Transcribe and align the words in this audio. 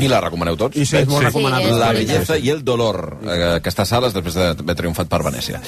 I 0.00 0.08
la 0.08 0.20
recomaneu 0.20 0.56
tots? 0.56 0.76
I 0.76 0.86
sí, 0.86 0.96
és 0.96 1.08
molt 1.08 1.20
Sí, 1.20 1.26
recomanable. 1.26 1.72
La 1.78 1.92
bellesa 1.92 2.38
i 2.38 2.48
el 2.50 2.62
dolor, 2.64 3.18
eh, 3.24 3.60
que 3.62 3.68
està 3.70 3.82
a 3.82 3.88
sales 3.88 4.14
després 4.14 4.34
d'haver 4.34 4.74
triomfat 4.78 5.08
per 5.08 5.20
Venècia. 5.22 5.60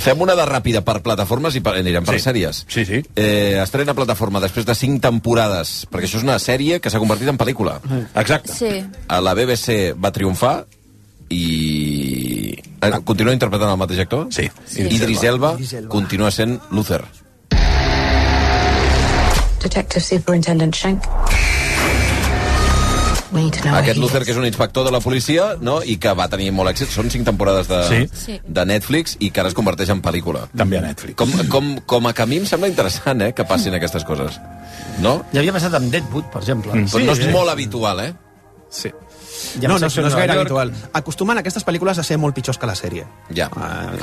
Fem 0.00 0.20
una 0.24 0.34
de 0.38 0.46
ràpida 0.48 0.80
per 0.86 1.00
plataformes 1.02 1.54
i 1.56 1.60
per, 1.60 1.74
anirem 1.76 2.04
per 2.04 2.14
Sí. 2.18 2.24
sèries. 2.28 2.64
Sí, 2.68 2.84
sí. 2.84 3.02
Eh, 3.14 3.58
estrena 3.62 3.94
plataforma 3.94 4.40
després 4.40 4.64
de 4.66 4.74
5 4.74 5.00
temporades, 5.00 5.86
perquè 5.90 6.04
això 6.08 6.16
és 6.18 6.24
una 6.24 6.38
sèrie 6.38 6.80
que 6.80 6.90
s'ha 6.90 6.98
convertit 6.98 7.28
en 7.28 7.36
pel·lícula. 7.38 7.80
Exacte. 8.14 8.52
Sí. 8.54 8.84
A 9.08 9.20
la 9.20 9.34
BBC 9.34 9.92
va 9.94 10.10
triomfar 10.12 10.64
i... 11.30 12.54
Eh, 12.80 12.90
continua 13.04 13.32
interpretant 13.34 13.70
el 13.70 13.76
mateix 13.76 14.00
actor? 14.00 14.28
Sí. 14.30 14.48
Idris 14.78 15.22
Elba 15.24 15.52
Idris 15.54 15.72
Elba. 15.74 15.88
continua 15.90 16.30
sent 16.30 16.60
Luther. 16.70 17.02
Detective 19.60 20.00
Superintendent 20.00 20.72
Schenk. 20.74 21.02
Aquest 23.32 23.96
he 23.96 24.00
Luther, 24.00 24.22
que 24.24 24.32
és 24.32 24.38
un 24.40 24.46
inspector 24.48 24.86
de 24.86 24.92
la 24.94 25.00
policia, 25.04 25.50
no? 25.60 25.78
i 25.84 25.98
que 26.00 26.12
va 26.16 26.28
tenir 26.32 26.50
molt 26.56 26.72
èxit, 26.72 26.92
són 26.92 27.10
cinc 27.12 27.26
temporades 27.28 27.68
de, 27.68 27.80
Sí. 27.88 28.00
Sí. 28.14 28.38
de 28.44 28.64
Netflix 28.66 29.16
i 29.20 29.30
que 29.30 29.40
ara 29.40 29.50
es 29.52 29.56
converteix 29.58 29.90
en 29.90 30.00
pel·lícula. 30.02 30.46
També 30.56 30.78
a 30.78 30.84
Netflix. 30.84 31.16
Com, 31.20 31.34
com, 31.52 31.74
com 31.86 32.06
a 32.08 32.14
mi 32.26 32.40
em 32.40 32.46
sembla 32.46 32.68
interessant, 32.68 33.20
eh, 33.22 33.32
que 33.34 33.44
passin 33.44 33.74
aquestes 33.74 34.04
coses. 34.04 34.40
No? 35.00 35.18
Ja 35.32 35.40
havia 35.40 35.52
passat 35.52 35.74
amb 35.74 35.92
Deadwood, 35.92 36.30
per 36.32 36.42
exemple. 36.42 36.72
Mm. 36.72 36.88
Però 36.92 37.04
no 37.04 37.12
és 37.12 37.34
molt 37.34 37.52
habitual, 37.52 38.00
eh? 38.00 38.12
Sí. 38.70 38.90
Ja 39.60 39.68
no, 39.68 39.74
amb 39.74 39.82
no, 39.82 39.88
Sexo 39.88 40.02
no 40.02 40.08
és 40.08 40.14
gaire 40.14 40.34
York. 40.34 40.50
habitual. 40.50 40.72
Acostumen 40.92 41.38
aquestes 41.38 41.64
pel·lícules 41.66 41.98
a 41.98 42.02
ser 42.02 42.18
molt 42.18 42.34
pitjors 42.34 42.58
que 42.58 42.66
la 42.66 42.74
sèrie. 42.74 43.06
Ja. 43.34 43.48
Uh, 43.54 43.62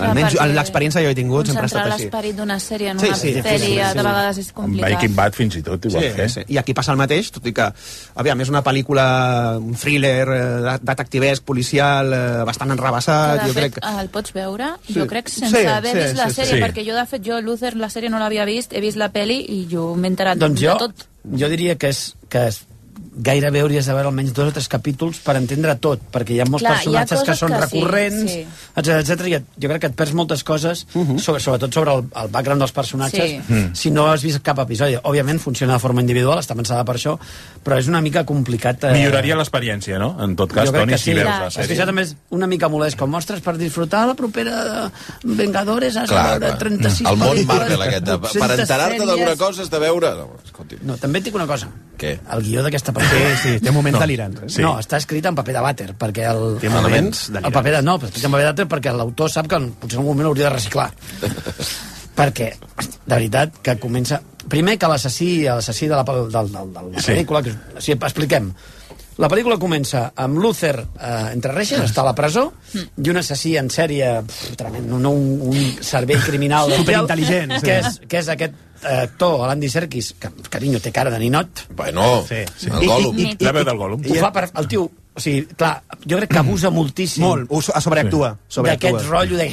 almenys 0.09 0.33
perquè 0.35 0.47
l'experiència 0.55 1.01
que 1.01 1.05
jo 1.07 1.11
he 1.11 1.15
tingut 1.15 1.47
sempre 1.47 1.63
ha 1.63 1.65
estat 1.65 1.81
Concentrar 1.83 1.95
així. 1.95 2.03
l'esperit 2.09 2.35
d'una 2.37 2.59
sèrie 2.59 2.89
en 2.91 2.99
Sí, 2.99 3.07
una 3.07 3.15
sí, 3.15 3.27
sèrie, 3.33 3.41
difícil, 3.43 3.75
de 3.79 3.89
sí. 3.91 3.97
vegades 3.97 4.37
és 4.37 4.47
Amb 4.49 4.55
complicat. 4.55 4.89
Breaking 4.89 5.15
Bad 5.15 5.33
fins 5.33 5.55
i 5.55 5.61
tot 5.61 5.85
ho 5.85 5.89
va 5.95 5.99
fer. 6.01 6.29
Sí, 6.29 6.39
sí. 6.39 6.45
I 6.53 6.57
aquí 6.57 6.73
passa 6.73 6.91
el 6.91 6.97
mateix, 6.97 7.31
tot 7.31 7.45
i 7.45 7.53
que, 7.53 7.67
aviam, 8.15 8.41
és 8.41 8.49
una 8.49 8.63
pel·lícula, 8.63 9.57
un 9.59 9.75
thriller, 9.75 10.27
eh, 10.29 10.77
detectivesc, 10.81 11.43
policial, 11.43 12.13
eh, 12.13 12.43
bastant 12.45 12.71
enrabassat, 12.71 13.41
de 13.41 13.47
jo 13.47 13.53
fet, 13.53 13.73
crec... 13.73 13.79
que- 13.83 14.01
el 14.01 14.09
pots 14.09 14.33
veure, 14.33 14.71
Sí. 14.87 14.93
jo 14.99 15.07
crec, 15.07 15.27
sense 15.29 15.59
Sí, 15.61 15.65
haver 15.65 15.91
sí, 15.91 15.97
vist 16.03 16.15
la 16.17 16.29
sí, 16.29 16.41
sèrie, 16.41 16.55
sí. 16.55 16.61
perquè 16.63 16.85
jo, 16.87 16.95
de 16.95 17.05
fet, 17.05 17.21
jo, 17.25 17.41
Luther, 17.41 17.75
la 17.75 17.89
sèrie 17.89 18.09
no 18.09 18.19
l'havia 18.19 18.45
vist, 18.45 18.73
he 18.73 18.81
vist 18.81 18.97
la 18.97 19.09
peli 19.11 19.39
i 19.49 19.67
jo 19.71 19.95
m'he 19.95 20.07
enterat 20.07 20.37
Doncs 20.37 20.59
jo, 20.61 20.73
de 20.73 20.79
tot. 20.79 21.07
jo 21.37 21.49
diria 21.49 21.75
que 21.77 21.89
és, 21.89 22.15
que 22.29 22.47
és 22.47 22.61
gairebé 23.15 23.61
hauries 23.63 23.85
de 23.87 23.93
veure 23.95 24.09
almenys 24.09 24.33
dos 24.35 24.49
o 24.49 24.53
tres 24.55 24.67
capítols 24.67 25.19
per 25.23 25.37
entendre 25.39 25.75
tot, 25.79 26.01
perquè 26.11 26.35
hi 26.35 26.39
ha 26.43 26.45
molts 26.49 26.65
Clar, 26.65 26.73
hi 26.75 26.95
ha 26.95 27.05
personatges 27.05 27.23
que 27.23 27.35
són 27.39 27.53
que 27.55 27.59
sí, 27.69 27.79
recurrents, 27.79 28.31
sí. 28.31 28.41
etc 28.75 28.97
etc. 28.99 29.27
i 29.31 29.33
et- 29.39 29.45
jo 29.61 29.69
crec 29.71 29.81
que 29.85 29.87
et 29.87 29.95
perds 29.95 30.13
moltes 30.13 30.43
coses, 30.43 30.85
sobre, 30.91 31.39
sobretot 31.39 31.73
sobre 31.73 31.93
el, 31.95 32.03
el 32.23 32.27
background 32.33 32.61
dels 32.65 32.73
personatges, 32.75 33.29
Sí. 33.31 33.39
Mm. 33.47 33.73
si 33.75 33.91
no 33.91 34.07
has 34.11 34.21
vist 34.23 34.41
cap 34.43 34.59
episodi. 34.59 34.97
Òbviament 35.01 35.39
funciona 35.39 35.73
de 35.73 35.79
forma 35.79 36.01
individual, 36.01 36.39
està 36.39 36.55
pensada 36.55 36.83
per 36.83 36.95
això, 36.97 37.17
però 37.63 37.77
és 37.79 37.87
una 37.87 38.01
mica 38.01 38.25
complicat... 38.25 38.83
Eh, 38.89 38.93
Milloraria 38.99 39.35
l'experiència, 39.39 39.97
no? 39.99 40.15
En 40.21 40.35
tot 40.35 40.51
cas, 40.51 40.71
Toni, 40.71 40.91
que 40.93 40.97
si 40.97 41.11
sí. 41.11 41.13
veus 41.15 41.25
la 41.29 41.49
sèrie. 41.49 41.75
això 41.77 41.85
també 41.87 42.03
és 42.03 42.15
una 42.35 42.47
mica 42.47 42.67
molest, 42.69 42.97
com 42.99 43.09
mostres 43.09 43.39
per 43.41 43.55
disfrutar 43.57 44.05
la 44.07 44.15
propera 44.19 44.91
Vengadores 45.23 45.95
has 45.97 46.09
Clar, 46.09 46.39
de 46.39 46.47
clar. 46.47 46.57
36 46.59 47.09
El 47.09 47.17
món 47.17 47.41
Marvel 47.47 47.81
aquest, 47.87 48.05
de, 48.05 48.17
per 48.19 48.29
800 48.35 48.59
enterar-te 48.65 49.05
d'alguna 49.05 49.35
cosa 49.39 49.61
has 49.63 49.69
de 49.71 49.79
veure... 49.79 50.11
No, 50.19 50.29
escolti. 50.43 50.77
No, 50.83 50.97
també 51.01 51.19
et 51.21 51.25
dic 51.29 51.35
una 51.35 51.47
cosa. 51.49 51.69
Què? 51.97 52.11
El 52.35 52.41
guió 52.43 52.63
d'aquesta 52.65 52.91
Sí, 52.91 52.97
pel·lícula... 52.99 53.35
sí, 53.41 53.53
té 53.63 53.71
moments 53.71 53.99
delirants. 54.01 54.41
Eh? 54.43 54.49
Sí. 54.57 54.61
No, 54.65 54.73
està 54.81 54.97
escrit 54.99 55.25
en 55.29 55.35
paper 55.37 55.53
de 55.55 55.63
vàter, 55.63 55.87
perquè 55.99 56.25
el... 56.31 56.57
Té 56.59 56.67
el- 56.67 56.73
moments 56.75 57.27
El 57.29 57.37
delirants. 57.37 57.55
paper 57.59 57.75
de... 57.77 57.81
No, 57.87 57.97
però 58.01 58.09
escrit 58.11 58.25
en 58.27 58.35
paper 58.35 58.45
de 58.45 58.51
vàter 58.53 58.67
perquè 58.75 58.93
l'autor 58.97 59.31
sap 59.31 59.47
que 59.51 59.59
potser 59.79 59.97
en 59.99 60.03
algun 60.03 60.11
moment 60.15 60.31
hauria 60.31 60.49
de 60.49 60.53
reciclar. 60.57 60.89
perquè, 62.19 62.49
de 63.05 63.11
veritat, 63.15 63.59
que 63.63 63.77
comença... 63.81 64.21
Primer 64.45 64.75
que 64.77 64.87
l'assassí 64.91 65.29
l'assassí 65.47 65.87
de 65.89 65.95
la, 65.97 66.03
pel- 66.05 66.27
del, 66.31 66.51
del, 66.53 66.73
de 66.73 66.81
la 66.93 67.01
Sí. 67.01 67.11
pel·lícula... 67.13 67.41
Que, 67.43 67.55
o 67.77 67.81
sigui, 67.81 67.97
expliquem. 67.97 68.51
La 69.17 69.29
pel·lícula 69.31 69.55
comença 69.57 70.09
amb 70.19 70.37
Luther 70.43 70.73
eh, 70.75 71.31
entre 71.31 71.53
reixes, 71.55 71.79
està 71.79 72.01
a 72.03 72.09
la 72.09 72.13
presó, 72.17 72.49
i 72.75 73.09
un 73.13 73.15
assassí 73.21 73.53
en 73.57 73.69
sèrie 73.71 74.09
pf, 74.27 74.57
tremend, 74.59 74.91
un, 74.97 75.05
un, 75.07 75.53
un 75.53 75.61
cervell 75.87 76.19
criminal 76.25 76.67
Superintel·ligent, 76.75 77.53
sí. 77.61 77.63
que, 77.69 77.77
és, 77.79 77.99
que 78.11 78.19
és 78.19 78.31
aquest 78.33 78.57
actor, 78.85 79.47
l'Andy 79.47 79.69
Serkis, 79.69 80.13
que, 80.19 80.29
carinyo, 80.49 80.79
té 80.79 80.91
cara 80.91 81.09
de 81.11 81.19
ninot, 81.19 81.65
Bueno, 81.75 82.23
Sí, 82.27 82.43
sí. 82.57 82.67
el 82.71 82.85
Gollum. 82.87 83.17
I- 83.19 83.31
i- 83.39 83.43
La 83.43 83.51
veu 83.51 83.63
del 83.65 83.77
Gollum. 83.77 84.01
ho 84.09 84.15
fa 84.21 84.31
per... 84.31 84.49
El 84.55 84.67
tio, 84.67 84.89
o 85.15 85.21
sigui, 85.23 85.45
clar, 85.55 85.81
jo 86.03 86.17
crec 86.19 86.29
que 86.33 86.39
abusa 86.41 86.69
moltíssim 86.69 87.23
Molt, 87.23 87.47
so- 87.63 87.71
sobreactua. 87.79 88.33
sobreactua. 88.51 88.91
d'aquest 88.91 89.09
rotllo 89.09 89.37
de... 89.37 89.47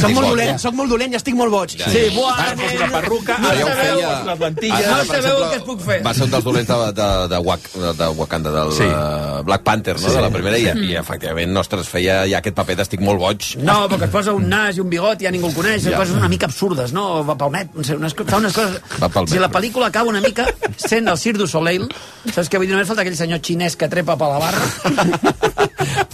Soc 0.00 0.10
molt 0.16 0.28
dolent, 0.30 0.58
soc 0.62 0.74
molt 0.78 0.88
dolent 0.90 1.12
i 1.12 1.18
estic 1.18 1.34
molt 1.36 1.52
boig. 1.52 1.74
Ja. 1.76 1.90
Sí, 1.92 2.06
buah, 2.14 2.38
Ara 2.40 2.54
una 2.56 2.88
perruca, 2.94 3.36
no 3.38 3.48
ara 3.50 3.58
ja 3.58 3.66
ho 3.66 3.68
sabeu 3.68 3.98
feia... 4.00 4.12
les 4.30 4.40
lentilles. 4.40 4.86
Ara, 4.86 4.96
No 4.96 4.96
per 4.96 5.06
sabeu 5.06 5.18
exemple, 5.22 5.50
que 5.50 5.56
es 5.60 5.66
puc 5.66 5.80
fer. 5.84 5.98
Va 6.06 6.14
ser 6.16 6.24
un 6.24 6.30
dels 6.32 6.44
dolents 6.46 6.68
de, 6.72 6.78
de, 7.00 7.08
de, 7.34 7.38
Wak, 7.48 7.68
de, 7.74 7.92
de 8.00 8.08
Wakanda, 8.18 8.50
del 8.56 8.72
Sí. 8.72 8.86
uh, 8.88 9.42
Black 9.44 9.62
Panther, 9.62 9.94
no? 10.00 10.08
Sí. 10.08 10.14
de 10.16 10.22
la 10.24 10.30
primera, 10.30 10.58
i, 10.58 10.66
i 10.88 10.96
efectivament, 10.96 11.56
ostres, 11.60 11.88
feia 11.92 12.22
ja 12.30 12.38
aquest 12.40 12.56
paper 12.56 12.76
d'estic 12.80 13.00
molt 13.04 13.20
boig. 13.20 13.50
No, 13.62 13.76
perquè 13.92 14.08
es 14.08 14.14
posa 14.16 14.32
un 14.32 14.48
nas 14.48 14.76
i 14.78 14.80
un 14.80 14.88
bigot 14.90 15.20
i 15.20 15.28
ja 15.28 15.34
ningú 15.34 15.50
el 15.52 15.54
coneix, 15.54 15.82
Ja. 15.84 15.90
ja. 15.92 15.98
coses 16.00 16.16
una 16.16 16.28
mica 16.32 16.46
absurdes, 16.48 16.92
no? 16.96 17.20
Va 17.28 17.36
pel 17.36 17.52
net, 17.52 17.74
no 17.76 17.84
sé, 17.84 17.96
unes, 18.00 18.14
co- 18.16 18.24
fa 18.24 18.40
unes 18.40 18.52
coses... 18.56 18.80
Va 19.02 19.08
pel 19.12 19.28
si 19.28 19.38
la 19.38 19.50
pel·lícula 19.52 19.92
acaba 19.92 20.08
una 20.08 20.20
mica 20.24 20.46
sent 20.76 21.08
el 21.12 21.18
Cirque 21.18 21.38
du 21.44 21.46
Soleil, 21.46 21.88
saps 22.32 22.48
què 22.48 22.56
vull 22.56 22.66
dir? 22.66 22.72
Només 22.74 22.88
falta 22.88 23.02
aquell 23.04 23.16
senyor 23.18 23.40
xinès 23.44 23.76
que 23.76 23.88
trepa 23.92 24.16
per 24.16 24.28
la 24.32 24.38
barra. 24.40 24.61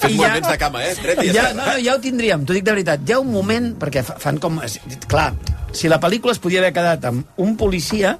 I 0.08 0.16
ja- 0.16 0.16
moviments 0.16 0.48
de 0.48 0.58
cama, 0.58 0.84
eh? 0.84 0.94
Dret 1.02 1.22
i 1.22 1.26
ja, 1.32 1.48
esquerra. 1.48 1.54
no, 1.54 1.66
no, 1.72 1.78
ja 1.84 1.94
ho 1.96 2.00
tindríem, 2.00 2.44
t'ho 2.46 2.56
dic 2.56 2.64
de 2.64 2.72
veritat. 2.76 3.02
Hi 3.08 3.12
ha 3.16 3.20
un 3.20 3.32
moment, 3.32 3.72
perquè 3.80 4.04
fa- 4.06 4.18
fan 4.22 4.38
com... 4.42 4.60
Clar, 5.08 5.32
si 5.72 5.88
la 5.90 6.00
pel·lícula 6.00 6.32
es 6.36 6.40
podia 6.42 6.62
haver 6.62 6.72
quedat 6.76 7.04
amb 7.10 7.26
un 7.44 7.56
policia 7.60 8.16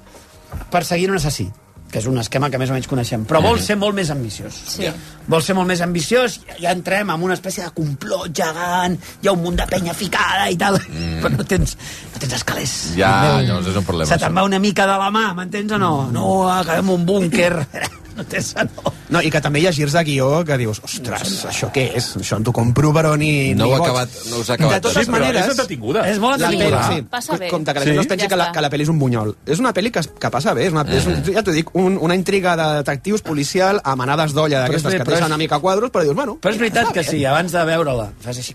perseguint 0.73 1.11
un 1.15 1.17
assassí, 1.17 1.47
que 1.89 1.97
és 1.97 2.05
un 2.05 2.19
esquema 2.21 2.51
que 2.53 2.59
més 2.61 2.69
o 2.69 2.75
menys 2.75 2.85
coneixem, 2.89 3.23
però 3.25 3.39
vol 3.41 3.57
ser 3.65 3.73
molt 3.81 3.95
més 3.97 4.11
ambiciós. 4.13 4.53
Sí. 4.75 4.85
Vol 5.29 5.41
ser 5.41 5.55
molt 5.57 5.65
més 5.69 5.81
ambiciós, 5.81 6.35
ja, 6.45 6.57
ja 6.67 6.73
entrem 6.77 7.09
en 7.09 7.23
una 7.25 7.33
espècie 7.33 7.63
de 7.65 7.71
complot 7.73 8.29
gegant, 8.37 8.97
hi 9.23 9.29
ha 9.29 9.33
un 9.33 9.41
munt 9.41 9.57
de 9.57 9.65
penya 9.69 9.95
ficada 9.97 10.45
i 10.53 10.57
tal, 10.61 10.77
mm. 10.77 11.15
però 11.23 11.33
no 11.39 11.45
tens, 11.49 11.73
no 12.13 12.21
tens 12.21 12.35
escalers. 12.37 12.75
Ja, 12.97 13.13
Déu. 13.39 13.47
llavors 13.47 13.71
és 13.73 13.79
un 13.81 13.87
problema, 13.87 14.11
Se 14.11 14.19
te'n 14.21 14.37
va 14.37 14.45
una 14.45 14.61
mica 14.61 14.85
de 14.89 14.99
la 15.01 15.09
mà, 15.13 15.31
m'entens 15.37 15.73
o 15.77 15.81
no? 15.81 15.93
No, 16.13 16.27
acabem 16.53 16.93
un 16.93 17.05
búnquer. 17.09 17.55
no 18.19 18.25
tens... 18.29 18.51
No. 18.59 18.91
No, 19.09 19.21
i 19.25 19.31
que 19.33 19.39
també 19.41 19.61
hi 19.63 19.65
ha 19.65 19.71
girs 19.73 19.95
de 19.97 20.03
guió 20.05 20.27
que 20.45 20.57
dius, 20.61 20.81
ostres, 20.85 21.31
això 21.49 21.71
què 21.73 21.87
és? 21.97 22.11
Això 22.19 22.37
no 22.37 22.45
t'ho 22.49 22.53
compro, 22.53 22.91
però 22.93 23.15
ni... 23.17 23.55
No 23.57 23.65
ni 23.65 23.71
ho 23.73 23.79
acabat, 23.79 24.11
no 24.29 24.43
us 24.43 24.51
ha 24.51 24.57
acabat. 24.59 24.75
De 24.77 24.83
totes 24.85 25.07
Sí, 25.07 25.11
maneres... 25.11 25.45
és 25.47 25.53
entretinguda. 25.55 26.03
És 26.11 26.19
molt 26.21 26.37
La 26.37 26.51
entretinguda. 26.51 26.83
sí. 26.93 27.01
Passa 27.09 27.37
bé. 27.41 27.49
Compte 27.49 27.73
que 27.73 27.79
la 27.79 27.85
Sí. 27.85 27.89
gent 27.89 27.97
no 27.97 28.01
es 28.05 28.11
pensi 28.11 28.25
Ja 28.27 28.29
que, 28.29 28.37
la, 28.43 28.51
que 28.53 28.61
la 28.61 28.69
pel·li 28.69 28.85
és 28.85 28.91
un 28.93 28.99
bunyol. 29.01 29.33
És 29.47 29.59
una 29.63 29.73
pel·li 29.73 29.89
que, 29.95 30.03
que 30.19 30.29
passa 30.29 30.53
bé. 30.53 30.67
És 30.67 30.75
una, 30.75 30.83
és 30.93 31.07
un, 31.09 31.17
ja 31.33 31.41
t'ho 31.41 31.55
dic, 31.55 31.71
un, 31.79 31.97
una 32.05 32.13
intriga 32.19 32.53
de 32.59 32.67
detectius 32.83 33.23
policial 33.25 33.81
a 33.83 33.95
manades 33.97 34.35
d'olla 34.37 34.61
d'aquestes 34.67 34.93
que 34.99 35.05
tens 35.07 35.19
és- 35.23 35.25
una 35.31 35.37
mica 35.41 35.57
a 35.57 35.63
quadros, 35.63 35.89
però 35.89 36.03
dius, 36.05 36.15
bueno... 36.15 36.37
Però 36.43 36.53
és 36.53 36.59
veritat 36.61 36.91
que 36.93 37.03
sí, 37.07 37.23
abans 37.25 37.51
de 37.55 37.63
veure-la, 37.65 38.09
fas 38.21 38.37
així... 38.43 38.53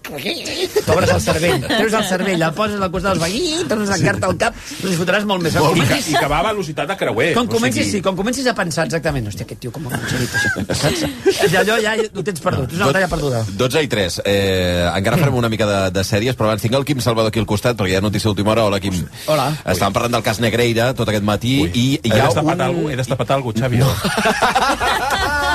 T'obres 0.84 1.10
el 1.14 1.20
cervell, 1.24 1.64
treus 1.66 1.92
el 1.98 2.04
cervell, 2.08 2.42
el 2.42 2.54
poses 2.54 2.80
al 2.80 2.90
costat 2.92 3.14
dels 3.16 3.24
veïns, 3.24 3.66
tornes 3.70 3.90
a 3.90 3.96
encar-te 3.98 4.26
al 4.28 4.36
cap, 4.40 4.56
hi 4.84 4.94
fotràs 4.98 5.24
molt 5.28 5.42
més. 5.44 5.54
I 5.54 5.86
que, 5.88 5.98
I 6.12 6.16
que 6.20 6.28
va 6.30 6.40
a 6.42 6.46
velocitat 6.50 6.88
de 6.92 6.96
creuer. 7.00 7.30
quan 7.34 7.48
o 7.48 7.52
comencis, 7.56 7.84
sigui, 7.86 7.98
sí, 7.98 8.02
quan 8.04 8.16
comencis 8.18 8.46
a 8.50 8.54
pensar 8.54 8.86
exactament, 8.88 9.26
hòstia, 9.30 9.46
aquest 9.54 9.62
tio 9.62 9.72
com 9.74 9.86
ha 9.88 9.94
aconseguit 9.94 10.34
això, 10.34 10.64
saps? 10.74 11.04
És 11.46 11.54
allò 11.62 11.78
ja 11.82 11.94
ho 12.02 12.22
tens 12.26 12.42
perdut, 12.44 12.72
és 12.74 12.78
una 12.80 12.90
batalla 12.90 13.08
perduda. 13.14 13.42
12 13.64 13.82
i 13.86 13.90
3. 13.94 14.18
Eh, 14.26 14.84
encara 14.90 15.18
farem 15.22 15.38
una 15.40 15.48
mica 15.52 15.66
de, 15.70 15.78
de 15.94 16.04
sèries, 16.04 16.36
però 16.36 16.50
abans 16.50 16.62
tinc 16.64 16.74
el 16.76 16.84
Quim 16.88 17.00
Salvador 17.04 17.30
aquí 17.32 17.40
al 17.42 17.46
costat, 17.48 17.78
perquè 17.78 17.94
hi 17.94 17.98
ha 18.00 18.04
notícia 18.04 18.28
d'última 18.28 18.52
hora. 18.54 18.66
Hola, 18.68 18.80
Quim. 18.82 18.98
Hola. 19.30 19.48
Estàvem 19.64 19.94
parlant 19.96 20.18
del 20.18 20.26
cas 20.26 20.40
Negreira 20.42 20.90
tot 20.98 21.08
aquest 21.08 21.24
matí, 21.26 21.56
Ui, 21.64 21.70
i 21.74 21.86
hi 22.02 22.12
he 22.12 22.20
ha 22.20 22.26
destapat 22.28 22.58
un... 22.58 22.66
algú, 22.68 22.88
he 22.90 22.96
destapat 23.00 23.30
algú, 23.38 23.54
Xavi. 23.56 23.80
o? 23.84 23.90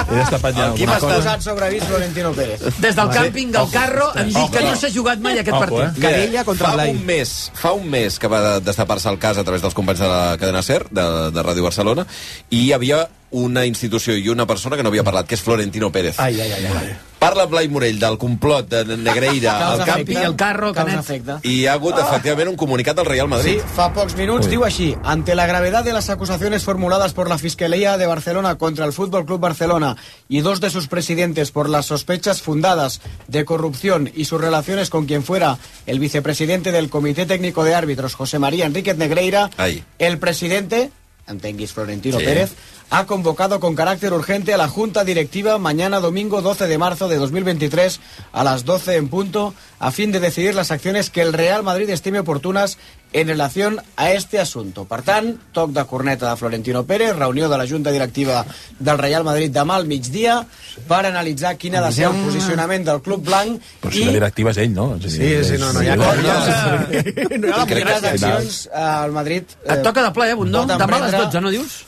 he 0.09 0.15
destapat 0.15 0.55
ja 0.55 0.69
Quim 0.73 0.89
alguna 0.89 0.95
està- 0.95 1.01
cosa. 1.05 1.17
Posat 1.19 1.43
sobre 1.45 1.65
avís 1.67 1.83
Florentino 1.85 2.31
Pérez. 2.33 2.63
Des 2.79 2.95
del 2.97 3.11
càmping 3.13 3.51
del 3.53 3.69
carro 3.73 4.07
em 4.17 4.31
dic 4.33 4.49
que 4.55 4.63
no 4.65 4.73
s'ha 4.79 4.89
jugat 4.95 5.19
mai 5.21 5.37
aquest 5.41 5.57
partit. 5.59 5.83
eh? 5.85 6.01
Querella 6.01 6.43
contra 6.47 6.69
fa 6.71 6.73
Blai. 6.79 6.95
un 6.95 7.05
mes, 7.05 7.35
fa 7.53 7.73
un 7.77 7.85
mes 7.91 8.17
que 8.19 8.27
va 8.31 8.59
destapar-se 8.63 9.09
el 9.11 9.19
cas 9.19 9.37
a 9.37 9.43
través 9.43 9.61
dels 9.61 9.75
companys 9.77 9.99
de 9.99 10.07
la 10.09 10.37
cadena 10.39 10.61
SER, 10.65 10.85
de, 10.89 11.05
de 11.35 11.43
Ràdio 11.45 11.63
Barcelona, 11.67 12.05
i 12.49 12.65
hi 12.69 12.73
havia 12.73 13.03
una 13.31 13.65
institució 13.65 14.15
i 14.17 14.27
una 14.29 14.45
persona 14.47 14.75
que 14.75 14.83
no 14.83 14.89
havia 14.89 15.03
parlat, 15.03 15.27
que 15.27 15.35
és 15.35 15.41
Florentino 15.41 15.91
Pérez. 15.91 16.19
Ai, 16.19 16.39
ai, 16.41 16.51
ai, 16.51 16.65
ai. 16.65 16.97
Parla 17.19 17.45
Blai 17.51 17.67
Morell 17.67 17.97
del 17.99 18.17
complot 18.17 18.69
de 18.71 18.95
Negreira 18.97 19.73
al 19.73 19.81
càmping 19.81 20.15
efecte. 20.15 20.25
el 20.25 20.35
carro, 20.37 20.73
Canet. 20.73 21.09
i 21.43 21.49
hi 21.59 21.65
ha 21.67 21.73
hagut, 21.73 21.97
efectivament, 21.99 22.47
un 22.47 22.55
comunicat 22.55 22.95
del 22.95 23.05
Real 23.05 23.27
Sí, 23.27 23.29
Madrid. 23.29 23.59
fa 23.75 23.91
pocs 23.93 24.15
minuts 24.15 24.47
diu 24.49 24.63
així. 24.63 24.95
Ante 25.03 25.35
la 25.35 25.45
gravedad 25.45 25.83
de 25.83 25.91
las 25.91 26.09
acusaciones 26.09 26.63
formuladas 26.63 27.11
por 27.13 27.27
la 27.29 27.37
Fiscalía 27.37 27.97
de 27.97 28.05
Barcelona 28.07 28.55
contra 28.55 28.85
el 28.85 28.93
Fútbol 28.93 29.25
Club 29.25 29.41
Barcelona 29.41 29.97
y 30.29 30.39
dos 30.39 30.61
de 30.61 30.69
sus 30.69 30.87
presidentes 30.87 31.51
por 31.51 31.67
las 31.69 31.87
sospechas 31.87 32.41
fundadas 32.41 33.01
de 33.27 33.43
corrupción 33.43 34.09
y 34.15 34.23
sus 34.25 34.39
relaciones 34.39 34.89
con 34.89 35.05
quien 35.05 35.21
fuera 35.23 35.57
el 35.87 35.99
vicepresidente 35.99 36.71
del 36.71 36.89
Comité 36.89 37.25
Técnico 37.25 37.65
de 37.65 37.75
Árbitros, 37.75 38.15
José 38.15 38.39
María 38.39 38.65
Enríquez 38.65 38.95
Negreira, 38.97 39.49
Ahí. 39.57 39.83
el 39.99 40.19
presidente 40.19 40.89
entenguis 41.29 41.71
Florentino 41.73 42.19
Sí. 42.19 42.25
Pérez, 42.25 42.51
ha 42.89 43.05
convocado 43.05 43.59
con 43.59 43.75
carácter 43.75 44.13
urgente 44.13 44.53
a 44.53 44.57
la 44.57 44.67
Junta 44.67 45.03
Directiva 45.03 45.57
mañana 45.59 45.99
domingo 45.99 46.41
12 46.41 46.67
de 46.67 46.77
marzo 46.77 47.07
de 47.07 47.17
2023 47.17 47.99
a 48.31 48.43
las 48.43 48.65
12 48.65 48.95
en 48.95 49.09
punto 49.09 49.53
a 49.79 49.91
fin 49.91 50.11
de 50.11 50.19
decidir 50.19 50.55
las 50.55 50.71
acciones 50.71 51.09
que 51.09 51.21
el 51.21 51.33
Real 51.33 51.63
Madrid 51.63 51.89
estime 51.89 52.19
oportunas 52.19 52.77
en 53.11 53.27
relación 53.27 53.79
a 53.95 54.11
este 54.11 54.39
asunto. 54.39 54.85
Per 54.85 55.01
tant, 55.01 55.31
toc 55.51 55.71
de 55.73 55.83
corneta 55.85 56.29
de 56.29 56.37
Florentino 56.37 56.83
Pérez, 56.85 57.15
reunió 57.15 57.49
de 57.49 57.57
la 57.57 57.67
Junta 57.67 57.91
Directiva 57.91 58.45
del 58.77 58.97
Real 58.97 59.23
Madrid 59.23 59.49
demà 59.51 59.75
al 59.79 59.87
migdia 59.89 60.43
per 60.87 61.05
analitzar 61.09 61.55
quin 61.57 61.75
ha 61.75 61.81
de 61.81 61.91
ser 61.91 62.05
el 62.11 62.19
posicionament 62.23 62.85
del 62.85 63.01
Club 63.01 63.25
Blanc 63.25 63.61
Però 63.81 63.91
si 63.93 64.05
la 64.05 64.13
directiva 64.13 64.53
és 64.53 64.61
ell, 64.61 64.73
no? 64.73 64.91
És 64.97 65.17
dir, 65.17 65.43
Sí, 65.43 65.55
sí, 65.55 65.57
no, 65.61 65.73
no, 65.73 65.81
hi 65.81 65.89
ha 65.89 65.97
coses- 65.97 66.19
no 67.39 67.47
hi 67.47 67.51
ha 67.51 67.65
sí. 67.65 68.07
accions 68.13 68.59
eh, 68.67 68.77
al 68.79 69.11
Madrid 69.11 69.43
Et 69.65 69.81
toca 69.83 70.03
de 70.05 70.11
ple, 70.13 70.29
eh, 70.29 70.37
Bundó? 70.37 70.65
Demà 70.69 70.75
a 70.75 70.77
les 70.77 71.13
emprendre 71.13 71.25
12, 71.25 71.41
no 71.41 71.49
dius? 71.49 71.79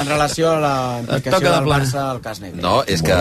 en 0.00 0.06
relació 0.08 0.50
a 0.50 0.60
la 0.60 0.74
implicació 1.00 1.30
toca 1.38 1.50
de 1.50 1.56
del. 1.60 1.68
Barça 1.70 2.02
al 2.10 2.20
cas 2.20 2.40
negre. 2.42 2.60
No, 2.60 2.80
és 2.90 3.02
que 3.06 3.14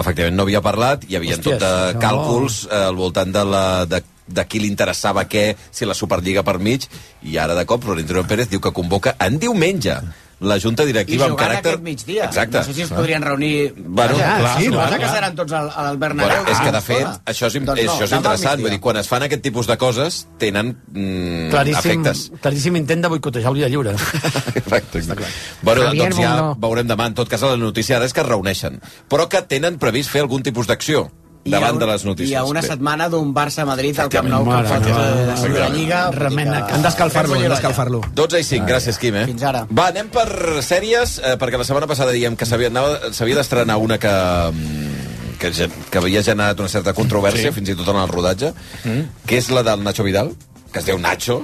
efectivament 0.00 0.36
no 0.38 0.46
havia 0.46 0.62
parlat, 0.64 1.04
hi 1.08 1.18
havia 1.18 1.36
Hòsties, 1.36 1.58
tot 1.60 1.62
de 1.94 2.00
càlculs 2.02 2.64
eh, 2.70 2.80
al 2.88 2.96
voltant 2.98 3.32
de, 3.34 3.44
la, 3.44 3.64
de, 3.90 4.00
de 4.26 4.44
qui 4.48 4.60
li 4.62 4.68
interessava 4.72 5.26
què, 5.28 5.54
si 5.70 5.84
la 5.84 5.94
Superliga 5.94 6.42
per 6.46 6.58
mig, 6.58 6.88
i 7.22 7.36
ara 7.38 7.54
de 7.54 7.64
cop 7.68 7.84
Florentino 7.84 8.24
Pérez 8.26 8.48
diu 8.50 8.60
que 8.60 8.72
convoca 8.72 9.16
en 9.20 9.38
diumenge 9.38 9.98
la 10.44 10.58
Junta 10.60 10.84
Directiva 10.84 11.24
amb 11.28 11.36
jugant 11.36 11.46
caràcter... 11.48 11.72
aquest 11.76 11.84
migdia. 11.84 12.24
Exacte. 12.26 12.58
No 12.58 12.64
sé 12.66 12.74
si 12.74 12.82
es 12.82 12.90
podrien 12.92 13.22
reunir... 13.22 13.72
Bueno, 13.78 14.16
Vaja, 14.18 14.32
clar, 14.40 14.58
sí, 14.58 14.66
clar, 14.68 14.80
passa 14.82 14.96
que 14.98 15.04
clar. 15.04 15.14
seran 15.14 15.36
tots 15.38 15.52
al, 15.56 15.70
al 15.70 15.96
Bernabéu. 16.02 16.42
Bueno, 16.42 16.50
és 16.52 16.58
que, 16.58 16.64
de 16.64 16.70
cada 16.72 16.80
fet, 16.84 16.98
estona. 17.06 17.22
això 17.32 17.46
és, 17.48 17.54
Doncs 17.54 17.68
no, 17.70 17.94
això 17.94 18.04
és 18.08 18.12
interessant. 18.18 18.60
Vull 18.66 18.74
dir, 18.74 18.80
quan 18.84 18.98
es 19.00 19.08
fan 19.08 19.24
aquest 19.24 19.44
tipus 19.46 19.70
de 19.70 19.76
coses, 19.80 20.18
tenen 20.42 20.74
mm, 20.92 21.48
Claríssim, 21.54 21.80
efectes. 22.02 22.24
claríssim 22.44 22.76
intent 22.82 23.06
de 23.06 23.12
boicotejar 23.14 23.54
el 23.54 23.62
dia 23.62 23.70
lliure. 23.72 23.94
Exacte, 24.60 24.98
exacte. 24.98 25.30
Bueno, 25.62 25.86
Javier 25.88 26.10
doncs 26.10 26.20
ja 26.20 26.34
Bundó. 26.36 26.60
veurem 26.68 26.90
demà. 26.92 27.08
En 27.08 27.14
tot 27.22 27.30
cas, 27.30 27.42
la 27.46 27.56
notícia 27.56 27.96
ara 27.96 28.10
és 28.10 28.12
que 28.12 28.20
es 28.26 28.28
reuneixen. 28.28 28.82
Però 29.08 29.28
que 29.30 29.40
tenen 29.48 29.78
previst 29.80 30.10
fer 30.12 30.26
algun 30.26 30.42
tipus 30.44 30.66
d'acció 30.68 31.06
davant 31.44 31.74
un- 31.74 31.78
de 31.78 31.86
les 31.86 32.04
notícies. 32.04 32.30
I 32.30 32.34
a 32.34 32.44
una 32.44 32.60
Bé. 32.60 32.68
setmana 32.68 33.08
d'un 33.08 33.32
Barça-Madrid 33.34 33.98
al 34.00 34.08
Camp 34.08 34.28
Nou 34.28 34.44
que 34.44 34.50
Mare 34.50 35.26
decidir 35.26 35.58
la 35.58 35.68
Lliga. 35.68 36.10
Remena 36.10 36.66
Han 36.70 36.82
d'escalfar-lo, 36.82 37.34
han 37.34 37.40
Fem-ho 37.40 37.54
d'escalfar-lo. 37.54 38.00
12 38.14 38.40
i 38.40 38.44
5, 38.44 38.66
gràcies, 38.66 38.98
Quim, 38.98 39.14
eh? 39.16 39.26
Fins 39.26 39.42
ara. 39.42 39.66
Va, 39.70 39.88
anem 39.88 40.08
per 40.08 40.28
sèries, 40.62 41.18
eh, 41.18 41.36
perquè 41.38 41.58
la 41.58 41.64
setmana 41.64 41.86
passada 41.86 42.12
dèiem 42.12 42.36
que 42.36 42.46
s'havia 42.46 42.70
d'estrenar 42.70 43.76
una 43.76 43.98
que, 43.98 44.08
mm, 44.52 45.38
que, 45.38 45.68
que 45.90 45.98
havia 45.98 46.22
generat 46.22 46.58
una 46.60 46.68
certa 46.68 46.94
controvèrsia, 46.94 47.50
sí. 47.50 47.52
fins 47.52 47.68
i 47.68 47.74
tot 47.76 47.88
en 47.88 47.96
el 47.96 48.08
rodatge, 48.08 48.54
mm. 48.84 49.26
que 49.26 49.36
és 49.38 49.50
la 49.50 49.62
del 49.62 49.82
Nacho 49.84 50.02
Vidal, 50.02 50.34
que 50.72 50.78
es 50.78 50.86
diu 50.86 50.98
Nacho. 50.98 51.42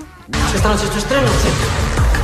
Esta 0.55 0.69
noche 0.69 0.85
es 0.85 0.91
tu 0.91 0.99
estreno. 0.99 1.29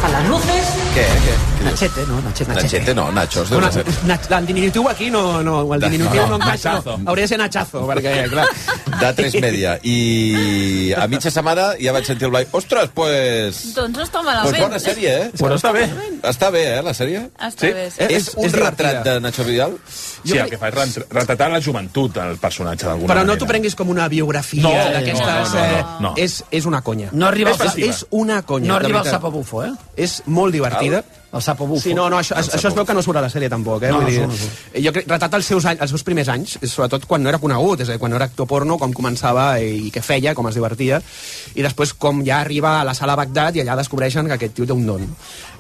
A 0.02 0.08
las 0.08 0.28
luces. 0.28 0.75
Què, 0.96 1.04
què? 1.04 1.32
Nachete, 1.66 2.04
no? 2.08 2.20
Nachete. 2.24 2.54
Nachete, 2.54 2.94
no, 2.94 3.10
Nacho. 3.12 3.42
Es 3.42 3.50
diu 3.50 3.58
Una, 3.58 3.66
Nachete. 3.68 3.92
nach, 4.08 4.26
el 4.38 4.46
diminutiu 4.46 4.86
aquí 4.88 5.10
no, 5.10 5.42
no 5.42 5.58
el 5.74 5.80
diminutiu 5.82 6.22
no, 6.22 6.26
No, 6.26 6.38
no 6.38 6.44
encaixa, 6.44 6.80
no. 6.84 6.94
hauria 7.10 7.24
de 7.24 7.28
ser 7.28 7.38
nachazo, 7.38 7.82
perquè, 7.88 8.14
clar... 8.30 8.46
de 9.00 9.10
3 9.18 9.34
Media. 9.42 9.74
I 9.82 10.94
a 10.96 11.04
mitja 11.10 11.30
setmana 11.30 11.72
ja 11.80 11.92
vaig 11.92 12.06
sentir 12.08 12.26
el 12.28 12.32
Blai. 12.32 12.46
Ostres, 12.56 12.88
pues... 12.96 13.60
Doncs 13.76 13.98
no 13.98 14.04
està 14.06 14.22
Pues 14.22 14.30
malament. 14.30 14.62
bona 14.62 14.78
sèrie, 14.80 15.12
eh? 15.26 15.30
Però 15.36 15.58
està 15.58 15.72
bé. 15.76 15.84
Està 16.22 16.50
bé, 16.54 16.62
eh, 16.78 16.82
la 16.86 16.94
sèrie? 16.96 17.26
Està 17.36 17.66
Sí. 17.66 17.72
bé, 17.76 17.90
sí. 17.90 18.00
És, 18.06 18.10
és- 18.28 18.34
un 18.36 18.46
és 18.48 18.52
retrat 18.56 19.02
de 19.04 19.18
Nacho 19.20 19.44
Vidal? 19.44 19.76
Sí, 20.26 20.38
el 20.38 20.48
que 20.50 20.58
fa 20.58 20.68
és 20.70 20.74
ret- 20.74 21.06
retratar 21.12 21.50
la 21.52 21.60
joventut, 21.62 22.16
el 22.16 22.38
personatge, 22.38 22.86
d'alguna 22.86 23.06
Però 23.12 23.20
manera. 23.20 23.34
no 23.34 23.36
t'ho 23.38 23.46
prenguis 23.46 23.74
com 23.76 23.90
una 23.92 24.08
biografia 24.08 24.62
No, 24.62 24.72
d'aquestes... 24.72 25.20
no, 25.20 25.26
no, 25.26 25.60
no, 25.60 25.78
eh, 25.78 25.84
no. 26.00 26.14
És, 26.16 26.40
és 26.50 26.64
una 26.66 26.80
conya. 26.82 27.10
No 27.12 27.26
arriba 27.28 27.52
és, 27.52 27.76
és 27.76 28.06
una 28.10 28.40
conya. 28.42 28.68
No 28.68 28.76
arriba 28.80 29.00
al 29.00 29.06
sapo 29.06 29.30
bufo, 29.30 29.62
eh? 29.64 29.72
És 29.96 30.22
molt 30.26 30.52
divertida. 30.90 31.22
El 31.36 31.42
sapo 31.42 31.66
bufo. 31.66 31.82
Sí, 31.82 31.92
no, 31.92 32.06
no, 32.08 32.16
això, 32.22 32.36
això 32.38 32.68
es 32.70 32.74
veu 32.74 32.84
que 32.88 32.94
no 32.96 33.02
surt 33.04 33.18
a 33.18 33.22
la 33.26 33.28
sèrie 33.28 33.50
tampoc, 33.52 33.82
eh? 33.82 33.90
No, 33.92 33.98
Vull 34.00 34.08
dir, 34.08 34.22
no 34.24 34.32
surt, 34.32 34.70
Jo 34.84 34.92
crec, 34.94 35.08
retrata 35.10 35.36
els 35.36 35.44
seus, 35.50 35.66
anys, 35.68 35.82
els 35.84 35.90
seus 35.92 36.04
primers 36.06 36.30
anys, 36.32 36.54
sobretot 36.62 37.04
quan 37.10 37.22
no 37.22 37.28
era 37.28 37.38
conegut, 37.42 37.82
és 37.84 37.90
a 37.90 37.92
dir, 37.96 38.00
quan 38.00 38.10
no 38.14 38.16
era 38.16 38.24
actor 38.30 38.46
porno, 38.48 38.78
com 38.80 38.94
començava 38.96 39.48
i 39.60 39.90
què 39.92 40.00
feia, 40.06 40.32
com 40.38 40.48
es 40.48 40.54
divertia, 40.56 41.02
i 41.54 41.62
després 41.66 41.92
com 41.92 42.22
ja 42.24 42.40
arriba 42.40 42.80
a 42.80 42.84
la 42.88 42.94
sala 42.94 43.16
Bagdad 43.18 43.56
i 43.58 43.64
allà 43.66 43.76
descobreixen 43.82 44.26
que 44.30 44.38
aquest 44.38 44.54
tio 44.56 44.66
té 44.70 44.72
un 44.72 44.86
don. 44.86 45.04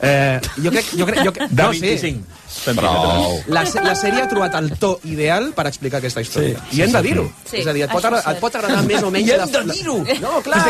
Eh, 0.00 0.40
jo 0.64 0.70
crec... 0.72 0.94
Jo 0.96 1.06
crec 1.10 1.24
jo, 1.26 1.32
crec- 1.32 1.52
De 1.52 1.62
no, 1.62 1.70
25. 1.74 2.00
Sí. 2.00 2.45
Prou. 2.64 3.42
La, 3.48 3.62
la 3.84 3.94
sèrie 3.94 4.22
ha 4.22 4.28
trobat 4.28 4.54
el 4.58 4.72
to 4.78 4.98
ideal 5.04 5.52
per 5.56 5.66
explicar 5.70 5.98
aquesta 6.00 6.20
història. 6.24 6.60
Sí, 6.70 6.78
I 6.78 6.82
hem 6.82 6.92
de 6.92 7.02
dir-ho. 7.02 7.26
sí. 7.44 7.58
És 7.58 7.66
a 7.66 7.72
dir, 7.72 7.82
et 7.84 7.90
pot, 7.90 8.02
Això 8.04 8.06
és 8.06 8.06
agradar, 8.06 8.24
cert. 8.24 8.36
et 8.36 8.40
pot 8.40 8.54
agradar 8.56 8.82
més 8.84 9.02
o 9.02 9.10
menys... 9.10 9.28
I 9.28 9.32
hem 9.36 9.52
de 9.52 9.72
dir-ho! 9.72 9.96
No, 10.20 10.40
clar. 10.42 10.62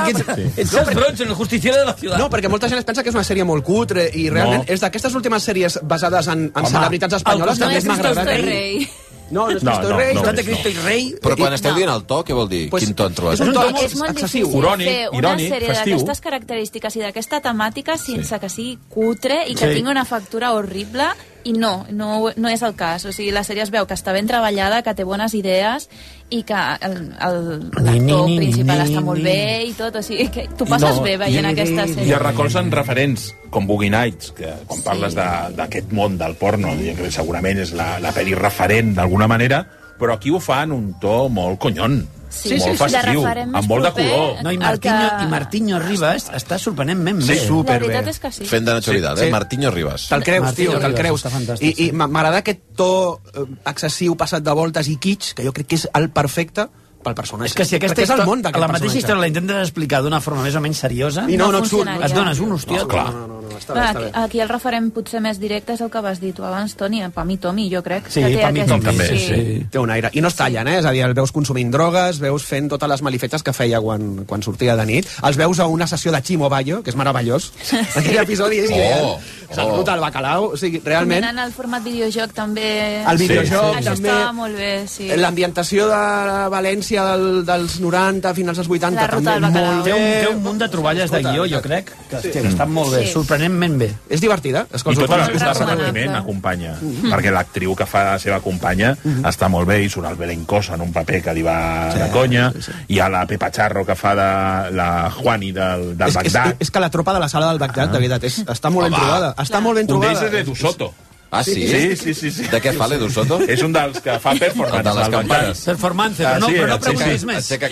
Ets 0.56 0.70
Charles 0.72 0.94
Bronson, 0.94 1.28
el 1.28 1.34
justiciero 1.34 1.78
de 1.78 1.84
la 1.84 1.94
ciudad. 1.94 2.18
No, 2.18 2.28
perquè 2.30 2.48
molta 2.52 2.68
gent 2.68 2.78
es 2.78 2.84
pensa 2.84 3.02
que 3.02 3.08
és 3.10 3.14
una 3.14 3.24
sèrie 3.24 3.44
molt 3.44 3.64
cutre 3.64 4.10
i 4.14 4.28
realment 4.30 4.64
No. 4.66 4.72
és 4.72 4.80
d'aquestes 4.80 5.14
últimes 5.14 5.42
sèries 5.44 5.80
basades 5.82 6.28
en, 6.28 6.46
en 6.46 6.62
Home, 6.62 6.70
celebritats 6.70 7.14
espanyoles 7.18 7.58
el 7.58 7.58
que 7.58 7.64
No 7.64 7.72
més 7.72 7.82
és 7.82 7.88
m'ha 7.88 7.94
Cristo 7.96 8.08
agradat. 8.08 8.34
el 8.34 8.40
a 8.40 8.46
mi. 8.46 8.52
rei. 8.52 8.90
No, 9.28 9.48
no 9.50 9.56
és 9.56 9.62
No, 9.64 9.72
Cristo 9.72 9.88
no, 9.90 9.96
Rei. 9.98 10.14
no. 10.14 10.22
De 10.32 10.44
Cristo 10.44 10.68
i 10.68 10.74
rei. 10.84 11.14
Però 11.20 11.36
quan 11.36 11.52
esteu 11.52 11.72
No. 11.72 11.76
dient 11.78 11.90
el 11.90 12.04
to, 12.06 12.24
què 12.24 12.32
vol 12.34 12.48
dir? 12.48 12.70
Pues- 12.70 12.84
Quin 12.84 12.94
to 12.94 13.04
han 13.06 13.14
trobat? 13.14 13.34
és 13.34 13.40
un 13.40 13.52
to 13.52 13.62
és 13.82 13.96
molt 13.96 14.10
excessiu. 14.12 14.46
difícil 14.46 14.60
Irònic, 14.62 14.86
fer 14.86 15.08
una 15.10 15.18
irònic, 15.18 15.50
sèrie 15.52 15.66
festiu. 15.74 15.96
d'aquestes 15.96 16.20
característiques 16.20 16.96
i 16.96 17.00
d'aquesta 17.00 17.40
temàtica 17.42 17.96
sense 17.98 18.38
que 18.38 18.48
sigui 18.48 18.78
cutre 18.88 19.40
i 19.48 19.54
que 19.56 19.66
Sí. 19.68 19.74
tingui 19.74 19.90
una 19.90 20.04
factura 20.04 20.52
horrible 20.52 21.08
i 21.46 21.52
no, 21.54 21.86
no, 21.94 22.30
no 22.34 22.48
és 22.50 22.62
el 22.66 22.74
cas. 22.74 23.04
O 23.06 23.12
sigui, 23.14 23.30
la 23.30 23.44
sèrie 23.46 23.62
es 23.62 23.70
veu 23.70 23.86
que 23.86 23.94
està 23.94 24.10
ben 24.16 24.26
treballada, 24.26 24.80
que 24.82 24.94
té 24.98 25.04
bones 25.06 25.34
idees 25.38 25.88
i 26.28 26.40
que 26.42 26.58
el- 26.82 27.12
el- 27.22 27.70
Ni, 27.84 28.00
ni, 28.00 28.10
l'actor 28.10 28.26
ni, 28.28 28.36
principal 28.40 28.80
ni, 28.82 28.86
està 28.90 29.02
molt 29.04 29.18
ni. 29.22 29.24
bé 29.28 29.64
i 29.68 29.72
tot. 29.78 29.94
O 29.94 30.02
sigui, 30.02 30.26
que 30.34 30.48
tu 30.58 30.66
passes 30.66 30.96
No, 30.96 31.02
bé 31.06 31.16
veient 31.16 31.46
ni, 31.46 31.52
aquesta 31.52 31.84
ni, 31.86 31.92
I 31.92 31.94
sèrie. 32.00 32.14
es 32.16 32.22
recolzen 32.24 32.72
referents 32.72 33.28
com 33.50 33.66
Boogie 33.66 33.90
Nights, 33.90 34.32
que 34.32 34.50
quan 34.66 34.80
Sí. 34.80 34.84
parles 34.88 35.14
de- 35.14 35.54
d'aquest 35.56 35.92
món 35.92 36.18
del 36.18 36.34
porno, 36.34 36.74
que 36.76 37.10
segurament 37.12 37.58
és 37.62 37.72
la, 37.72 38.00
la 38.00 38.12
pel·li 38.12 38.34
referent 38.34 38.94
d'alguna 38.96 39.28
manera, 39.28 39.64
però 39.98 40.14
aquí 40.14 40.30
ho 40.30 40.40
fan 40.40 40.72
un 40.72 40.98
to 41.00 41.28
molt 41.28 41.58
conyon, 41.60 42.08
Sí, 42.36 42.50
molt 42.50 42.62
sí, 42.62 42.70
sí, 42.70 42.76
festiu, 42.76 43.22
la 43.22 43.32
amb 43.58 43.68
molt 43.68 43.84
de 43.86 43.92
color. 43.96 44.42
No, 44.44 44.52
i 44.52 44.58
Martinho, 44.58 44.94
que- 45.18 45.24
i 45.24 45.28
Martinho 45.28 45.78
Ribas 45.80 46.30
està 46.32 46.58
sorprenentment 46.58 47.20
Sí, 47.22 47.28
bé. 47.32 47.34
La 47.40 47.46
superbé. 47.48 47.86
veritat 47.88 48.08
és 48.14 48.18
que 48.20 48.32
sí. 48.32 48.44
Fent 48.46 48.64
de 48.66 48.72
Nacho 48.74 48.92
Vidal, 48.92 49.18
eh? 49.18 49.24
sí. 49.24 49.30
Martinho 49.30 49.70
Ribas. 49.70 50.08
Te'l 50.08 50.22
creus, 50.22 50.44
Martí 50.44 50.62
tio, 50.66 50.78
te'l 50.78 50.94
creus. 50.94 51.24
I, 51.60 51.68
i 51.68 51.74
sí. 51.74 51.92
m'a- 51.92 52.06
m'agrada 52.06 52.38
aquest 52.44 52.60
to 52.76 53.20
eh, 53.34 53.44
excessiu, 53.66 54.16
passat 54.16 54.42
de 54.42 54.52
voltes 54.52 54.88
i 54.88 54.96
kitsch, 54.96 55.34
que 55.34 55.44
jo 55.44 55.52
crec 55.52 55.66
que 55.66 55.74
és 55.76 55.88
el 55.94 56.10
perfecte 56.10 56.68
pel 57.06 57.14
personatge. 57.14 57.46
És 57.52 57.54
que 57.54 57.64
si 57.64 57.76
aquesta 57.76 58.02
és 58.02 58.10
el 58.10 58.24
món 58.26 58.42
d'aquest 58.42 58.60
la 58.60 58.66
mateixa 58.68 58.98
història 58.98 59.20
la 59.20 59.28
intentes 59.28 59.56
explicar 59.68 60.02
d'una 60.02 60.20
forma 60.20 60.42
més 60.42 60.56
o 60.56 60.60
menys 60.60 60.78
seriosa, 60.78 61.24
I 61.30 61.36
no, 61.36 61.46
No 61.46 61.52
no 61.52 61.58
et 61.64 61.70
surt. 61.70 61.88
et 61.88 62.12
dones 62.12 62.40
un 62.40 62.52
hostiot. 62.52 62.80
No, 62.82 62.88
clar. 62.88 63.12
No, 63.12 63.26
no, 63.28 63.40
no, 63.42 63.45
està 63.58 63.74
bé, 63.74 63.80
està 63.80 64.00
bé. 64.00 64.06
aquí, 64.08 64.18
aquí 64.24 64.40
el 64.40 64.48
referent 64.48 64.90
potser 64.92 65.20
més 65.20 65.38
directe 65.40 65.72
és 65.74 65.80
el 65.80 65.90
que 65.90 66.00
vas 66.00 66.20
dir 66.20 66.32
tu 66.34 66.44
abans, 66.44 66.74
Toni, 66.76 67.02
pa 67.14 67.24
mi 67.24 67.36
Tomi, 67.38 67.68
jo 67.72 67.82
crec. 67.82 68.08
Sí, 68.10 68.20
que 68.22 68.36
té 68.36 68.42
pa 68.42 68.50
mi 68.52 68.60
aquest- 68.60 68.72
Tomi, 68.74 68.84
també, 68.84 69.06
sí. 69.08 69.18
sí. 69.26 69.66
Té 69.70 69.78
un 69.78 69.90
aire. 69.90 70.10
I 70.12 70.20
no 70.20 70.28
es 70.28 70.34
tallen, 70.36 70.68
eh? 70.68 70.78
És 70.78 70.84
a 70.86 70.90
dir, 70.92 71.02
el 71.02 71.14
veus 71.14 71.32
consumint 71.32 71.70
drogues, 71.72 72.18
veus 72.20 72.44
fent 72.44 72.68
totes 72.68 72.88
les 72.88 73.02
malifetes 73.02 73.42
que 73.42 73.52
feia 73.52 73.80
quan, 73.80 74.24
quan 74.26 74.42
sortia 74.42 74.76
de 74.76 74.86
nit. 74.86 75.08
Els 75.22 75.36
veus 75.36 75.58
a 75.60 75.66
una 75.66 75.86
sessió 75.86 76.12
de 76.12 76.22
Chimo 76.22 76.48
Bayo, 76.48 76.82
que 76.82 76.90
és 76.90 76.96
meravellós. 76.96 77.52
Aquell 77.96 78.18
episodi 78.22 78.58
és 78.58 78.70
Oh, 78.70 78.74
ideal. 78.76 79.04
oh. 79.04 79.20
Se'l 79.54 79.70
ruta 79.76 79.94
el 79.94 80.00
bacalao. 80.00 80.50
O 80.52 80.56
sigui, 80.56 80.80
realment, 80.84 81.22
Combinant 81.22 81.46
el 81.46 81.52
format 81.54 81.82
videojoc 81.84 82.32
també... 82.34 83.04
el 83.06 83.16
videojoc 83.18 83.76
Això 83.78 83.92
també... 83.94 84.08
estava 84.10 84.32
molt 84.32 84.56
bé, 84.58 84.72
sí. 84.90 85.06
L'ambientació 85.16 85.86
de 85.86 86.48
València 86.50 87.04
del, 87.12 87.44
dels 87.46 87.78
90 87.80 88.32
fins 88.34 88.48
als 88.52 88.68
80 88.68 88.96
La 89.00 89.06
ruta 89.06 89.36
també 89.40 89.62
molt 89.62 89.84
Té 89.86 89.92
bé. 89.92 89.98
un, 90.00 90.10
té 90.24 90.28
un 90.34 90.42
munt 90.42 90.58
de 90.58 90.68
troballes 90.72 91.10
de 91.14 91.20
guió, 91.22 91.46
jo 91.46 91.60
crec, 91.62 91.92
que, 92.10 92.16
hòstia, 92.18 92.42
que 92.42 92.48
estan 92.48 92.72
molt 92.74 92.90
bé, 92.94 93.04
Sí. 93.06 93.12
Sorprenentment 93.46 93.78
bé. 93.78 93.88
És 94.08 94.20
divertida. 94.20 94.66
I 94.70 94.76
Escolta, 94.76 95.06
tota 95.06 95.18
la 95.18 95.26
de 95.26 95.38
repartiment 95.38 96.16
acompanya, 96.18 96.74
perquè 96.80 97.32
l'actriu 97.32 97.74
que 97.76 97.86
fa 97.86 98.04
la 98.12 98.18
seva 98.22 98.40
companya 98.44 98.94
està 99.26 99.48
molt 99.52 99.68
bé 99.68 99.80
i 99.84 99.88
surt 99.92 100.08
el 100.10 100.18
Belencosa 100.18 100.74
en 100.74 100.84
un 100.86 100.92
paper 100.92 101.22
que 101.22 101.34
li 101.36 101.42
va 101.46 101.92
de 101.94 102.10
conya, 102.14 102.50
hi 102.88 103.00
ha 103.00 103.08
la 103.12 103.26
Pepa 103.26 103.50
Charro 103.50 103.84
que 103.86 103.96
fa 103.98 104.14
de 104.18 104.28
la 104.76 104.90
Juani 105.10 105.52
del, 105.52 105.96
del 105.96 106.08
és, 106.08 106.16
és, 106.16 106.20
Bagdad, 106.20 106.62
és 106.62 106.70
que 106.70 106.80
la 106.82 106.90
tropa 106.90 107.14
de 107.14 107.22
la 107.22 107.28
sala 107.28 107.50
del 107.50 107.62
Bagdad, 107.62 107.90
de 107.92 107.98
veritat, 107.98 108.24
és, 108.24 108.42
està 108.46 108.70
molt 108.70 108.88
ben 108.88 108.94
Home. 108.94 109.02
trobada. 109.02 109.34
Està 109.42 109.60
molt 109.60 109.80
ben 109.80 109.86
un 109.86 109.94
trobada. 109.94 110.12
d'ells 110.12 110.26
és 110.26 110.32
l'Edu 110.40 110.56
Soto. 110.56 110.92
Ah, 111.30 111.42
sí? 111.42 111.54
Sí, 111.66 111.96
sí, 111.96 112.14
sí, 112.14 112.30
sí. 112.30 112.42
De 112.48 112.60
què 112.62 112.70
fa 112.78 112.86
l'Edu 112.88 113.08
Soto? 113.10 113.40
És 113.50 113.60
un 113.66 113.72
dels 113.74 113.98
que 114.00 114.14
fa 114.22 114.32
performance. 114.38 114.84
De 114.86 114.92
les 114.94 115.08
campanes. 115.10 115.60
Performance, 115.66 116.22
Ah, 116.24 116.34
però 116.36 116.40
no, 116.40 116.46
sí, 116.46 116.54
però 116.54 116.66
no 116.68 116.74
aixeca- 116.76 116.92
preguntis 116.96 117.24
més. 117.26 117.36
Aixeca. 117.36 117.66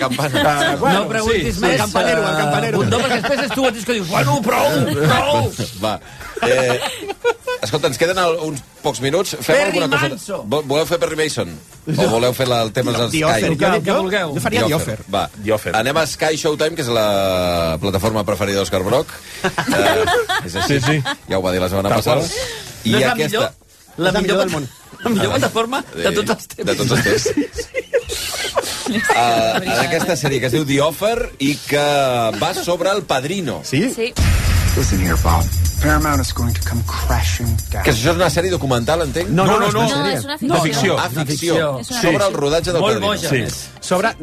Ah, 0.45 0.77
bueno, 0.81 0.99
no 1.05 1.09
preguntis 1.09 1.55
sí, 1.55 1.61
més. 1.63 1.71
el 1.73 1.79
campanero, 1.79 2.25
el 2.29 2.37
campanero. 2.37 2.79
Bundó, 2.83 2.99
perquè 2.99 3.21
després 3.23 3.45
és 3.47 3.55
tu 3.55 3.63
mateix 3.65 3.85
que 3.87 3.93
dius, 4.01 4.09
bueno, 4.09 4.41
prou, 4.43 4.69
prou. 5.07 5.53
Va. 5.85 5.95
Eh, 6.45 6.81
escolta, 7.63 7.87
ens 7.89 7.97
queden 8.03 8.19
uns 8.43 8.61
pocs 8.83 9.01
minuts. 9.01 9.37
Fem 9.41 9.55
Perry 9.57 9.79
alguna 9.79 9.89
cosa... 9.97 10.09
Manso. 10.09 10.43
Vo- 10.51 10.63
Voleu 10.75 10.85
fer 10.91 10.99
Perry 10.99 11.17
Mason? 11.23 11.55
O 11.95 12.09
voleu 12.11 12.33
fer 12.35 12.49
la, 12.49 12.63
el 12.67 12.73
tema 12.73 12.93
dels 12.93 13.13
The 13.13 13.23
Offer, 13.25 13.55
Sky? 13.55 13.65
jo, 13.65 13.83
que 13.85 13.93
vulgueu. 13.93 14.35
jo 14.35 14.41
faria 14.41 14.67
The 14.67 14.75
Offer. 14.75 14.99
Va, 15.15 15.29
The 15.45 15.53
Offer. 15.53 15.77
Anem 15.79 15.97
a 16.03 16.07
Sky 16.11 16.37
Showtime, 16.41 16.75
que 16.75 16.83
és 16.83 16.89
la 16.93 17.79
plataforma 17.81 18.25
preferida 18.27 18.61
d'Òscar 18.61 18.83
Broc. 18.83 19.15
Eh, 19.75 20.05
és 20.47 20.55
així. 20.57 20.81
Sí, 20.81 20.81
sí. 20.85 21.17
Ja 21.31 21.39
ho 21.39 21.43
va 21.45 21.53
dir 21.55 21.61
la 21.63 21.69
setmana 21.71 21.95
passada. 21.95 22.25
I 22.85 22.95
no 22.95 22.99
és 22.99 23.05
la 23.05 23.13
aquesta... 23.13 23.39
millor, 23.39 23.51
la 23.97 24.09
És 24.09 24.15
la 24.15 24.21
millor, 24.21 24.23
millor 24.23 24.39
del 24.43 24.53
món. 24.55 24.69
la 25.05 25.11
millor 25.17 25.35
plataforma 25.37 25.83
de 25.95 26.15
tots 26.21 26.37
els 26.37 26.49
temps. 26.55 26.67
De 26.71 26.75
tots 26.81 26.91
els 26.97 27.03
temps. 27.09 27.25
Uh, 28.95 29.61
en 29.65 29.69
aquesta 29.87 30.17
sèrie 30.21 30.41
que 30.43 30.51
es 30.51 30.57
diu 30.57 30.67
The 30.69 30.81
Offer 30.85 31.19
i 31.41 31.55
que 31.67 31.85
va 32.41 32.55
sobre 32.61 32.93
el 32.95 33.05
Padrino. 33.09 33.61
Sí? 33.65 33.87
Sí. 33.95 34.13
Listen 34.77 35.07
here, 35.07 35.21
Bob. 35.23 35.64
Paramount 35.81 36.21
is 36.21 36.33
going 36.33 36.53
to 36.55 36.61
come 36.69 36.83
crashing 36.87 37.47
down. 37.71 37.83
Que 37.85 37.91
això 37.93 38.11
és 38.13 38.17
una 38.17 38.31
sèrie 38.33 38.51
documental, 38.51 39.03
entenc? 39.05 39.29
No, 39.29 39.45
no, 39.45 39.59
no, 39.59 39.69
no, 39.69 39.69
és 39.69 39.75
una 39.75 39.85
No, 39.85 40.05
sèrie. 40.05 40.17
és 40.19 40.25
una 40.25 40.37
No, 40.41 40.63
ficció. 40.63 40.97
ficció. 40.97 40.99
Ah, 40.99 41.09
ficció. 41.11 41.55
És 41.81 41.91
una 41.91 42.01
Sobre 42.01 42.13
ficció. 42.19 42.29
el 42.29 42.35
rodatge 42.35 42.73
del 42.73 42.81
Molt 42.81 43.01
Padrino. 43.01 43.07
boja. 43.13 43.29
Sí. 43.53 43.71
sobre 43.85 44.15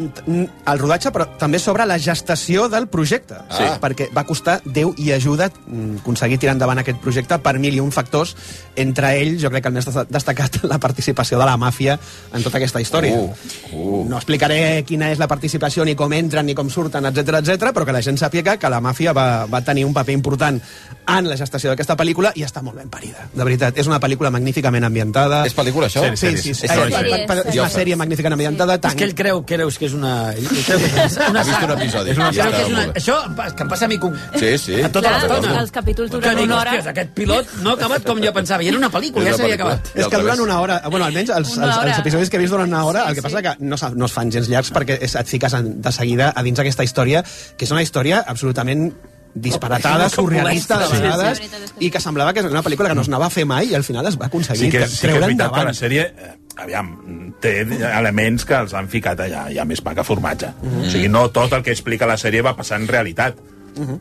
el 0.66 0.80
rodatge, 0.80 1.12
però 1.14 1.28
també 1.38 1.60
sobre 1.60 1.86
la 1.86 2.00
gestació 2.00 2.68
del 2.68 2.88
projecte. 2.88 3.36
Sí. 3.52 3.64
Perquè 3.80 4.08
va 4.12 4.24
costar 4.26 4.60
Déu 4.66 4.96
i 4.98 5.12
ajuda 5.12 5.52
mm, 5.68 5.98
aconseguir 6.00 6.40
tirar 6.40 6.54
endavant 6.56 6.80
aquest 6.80 6.98
projecte 7.00 7.38
per 7.38 7.60
mil 7.60 7.76
i 7.76 7.80
un 7.80 7.92
factors. 7.92 8.36
Entre 8.76 9.12
ells, 9.22 9.40
jo 9.44 9.52
crec 9.52 9.62
que 9.62 9.68
el 9.70 9.76
més 9.76 9.86
desta- 9.86 10.08
destacat, 10.10 10.64
la 10.72 10.80
participació 10.80 11.38
de 11.38 11.46
la 11.46 11.58
màfia 11.58 12.00
en 12.34 12.42
tota 12.42 12.58
aquesta 12.58 12.82
història. 12.82 13.14
Uh, 13.14 13.36
uh. 13.74 14.10
No 14.10 14.18
explicaré 14.18 14.84
quina 14.84 15.12
és 15.12 15.20
la 15.20 15.28
participació, 15.28 15.86
ni 15.86 15.94
com 15.96 16.12
entren, 16.14 16.46
ni 16.48 16.56
com 16.56 16.68
surten, 16.70 17.06
etc 17.06 17.36
etc, 17.44 17.70
però 17.72 17.86
que 17.86 17.92
la 17.94 18.02
gent 18.02 18.18
sàpiga 18.18 18.58
que 18.58 18.68
la 18.70 18.82
màfia 18.82 19.14
va, 19.14 19.46
va 19.46 19.62
tenir 19.62 19.86
un 19.86 19.94
paper 19.94 20.14
important 20.18 20.60
en 21.08 21.30
la 21.30 21.38
gestació 21.42 21.72
d'aquesta 21.74 21.98
pel·lícula 22.00 22.32
i 22.38 22.46
està 22.48 22.64
molt 22.66 22.78
ben 22.80 22.90
parida. 22.94 23.28
De 23.34 23.44
veritat, 23.48 23.78
és 23.82 23.90
una 23.90 24.00
pel·lícula 24.04 24.32
magníficament 24.34 24.86
ambientada. 24.88 25.44
És 25.50 25.56
pel·lícula, 25.58 25.90
això? 25.90 26.06
Sí, 26.14 26.32
sí, 26.38 26.38
sí, 26.38 26.52
És 26.54 26.62
sí. 26.64 26.70
sèrie. 26.72 27.26
És, 27.26 27.58
una 27.58 27.70
sèrie 27.74 27.98
magníficament 28.00 28.38
ambientada. 28.38 28.78
És 28.78 28.98
que 28.98 29.08
ell 29.10 29.16
creu, 29.18 29.44
creus 29.48 29.78
que 29.82 29.90
és 29.90 29.96
una... 29.98 30.14
Ell 30.34 30.48
creu 30.48 30.82
que 30.86 31.06
és 31.06 31.18
una 31.28 31.42
Ha 31.42 31.48
vist 31.50 31.66
un 31.66 31.76
episodi. 31.76 32.14
És 32.14 32.22
una, 32.22 32.32
ja 32.36 32.48
que 32.54 32.62
és 32.64 32.72
una, 32.72 32.86
això 33.02 33.18
que 33.56 33.66
em 33.66 33.72
passa 33.72 33.88
a 33.88 33.92
mi 33.92 34.00
com... 34.02 34.16
Sí, 34.38 34.52
sí. 34.62 34.80
A 34.82 34.90
tota 34.92 35.10
Clar, 35.10 35.22
l'estona. 35.26 35.56
els 35.62 35.74
capítols 35.76 36.12
duren 36.14 36.44
una 36.46 36.60
hora. 36.60 36.78
aquest 36.94 37.14
pilot 37.18 37.56
no 37.62 37.74
ha 37.74 37.78
acabat 37.80 38.06
com 38.08 38.22
jo 38.24 38.34
pensava. 38.36 38.64
I 38.64 38.72
era 38.72 38.80
una 38.80 38.92
pel·lícula, 38.94 39.26
ja 39.28 39.36
una 39.36 39.42
s'havia 39.44 39.60
acabat. 39.60 39.94
És 39.96 40.08
que 40.12 40.22
duren 40.24 40.44
una 40.48 40.60
hora. 40.62 40.82
Bueno, 40.90 41.06
almenys 41.08 41.34
els, 41.36 41.56
els, 41.58 41.78
els 41.86 42.02
episodis 42.04 42.30
que 42.30 42.40
he 42.40 42.44
vist 42.44 42.54
duren 42.54 42.70
una 42.72 42.84
hora. 42.86 43.06
El 43.10 43.18
que 43.18 43.26
passa 43.26 43.42
que 43.46 43.56
no, 43.60 43.80
no 43.96 44.10
es 44.10 44.18
fan 44.18 44.32
gens 44.34 44.50
llargs 44.52 44.74
perquè 44.76 45.00
és, 45.02 45.16
et 45.20 45.32
fiques 45.32 45.58
de 45.62 45.96
seguida 45.96 46.32
a 46.36 46.44
dins 46.46 46.60
d'aquesta 46.60 46.86
història, 46.88 47.24
que 47.58 47.68
és 47.68 47.74
una 47.74 47.84
història 47.86 48.24
absolutament 48.28 48.92
disparatada, 49.34 50.10
surrealista 50.10 50.78
de 50.78 50.86
molesta, 50.86 50.96
sí, 50.96 50.96
sí. 50.96 51.02
vegades, 51.04 51.38
Sí, 51.38 51.68
sí. 51.68 51.86
i 51.88 51.92
que 51.92 52.00
semblava 52.04 52.34
que 52.34 52.42
és 52.42 52.46
una 52.52 52.64
pel·lícula 52.64 52.90
que 52.90 52.96
no 52.96 53.02
es 53.02 53.08
anava 53.08 53.28
a 53.28 53.34
fer 53.34 53.46
mai 53.46 53.72
i 53.72 53.76
al 53.76 53.84
final 53.84 54.06
es 54.08 54.20
va 54.20 54.28
aconseguir 54.28 54.66
Sí 54.66 54.72
que, 54.72 54.84
sí 54.88 54.88
que 54.88 54.94
és 54.94 55.00
treure 55.02 55.26
veritat 55.26 55.52
que 55.54 55.62
endavant. 55.62 55.68
la 55.68 55.74
sèrie, 55.74 56.02
eh, 56.18 56.36
aviam, 56.58 56.92
té 57.40 57.62
elements 57.62 58.46
que 58.46 58.56
els 58.56 58.74
han 58.74 58.90
ficat 58.92 59.20
allà, 59.20 59.48
hi 59.52 59.58
ha 59.58 59.66
més 59.66 59.82
pa 59.82 59.96
que 59.96 60.04
formatge. 60.04 60.52
Mhm. 60.62 60.82
O 60.86 60.90
sigui, 60.92 61.08
no 61.10 61.30
tot 61.32 61.54
el 61.54 61.64
que 61.64 61.72
explica 61.72 62.06
la 62.06 62.18
sèrie 62.18 62.42
va 62.44 62.56
passar 62.56 62.80
en 62.82 62.88
realitat. 62.88 63.36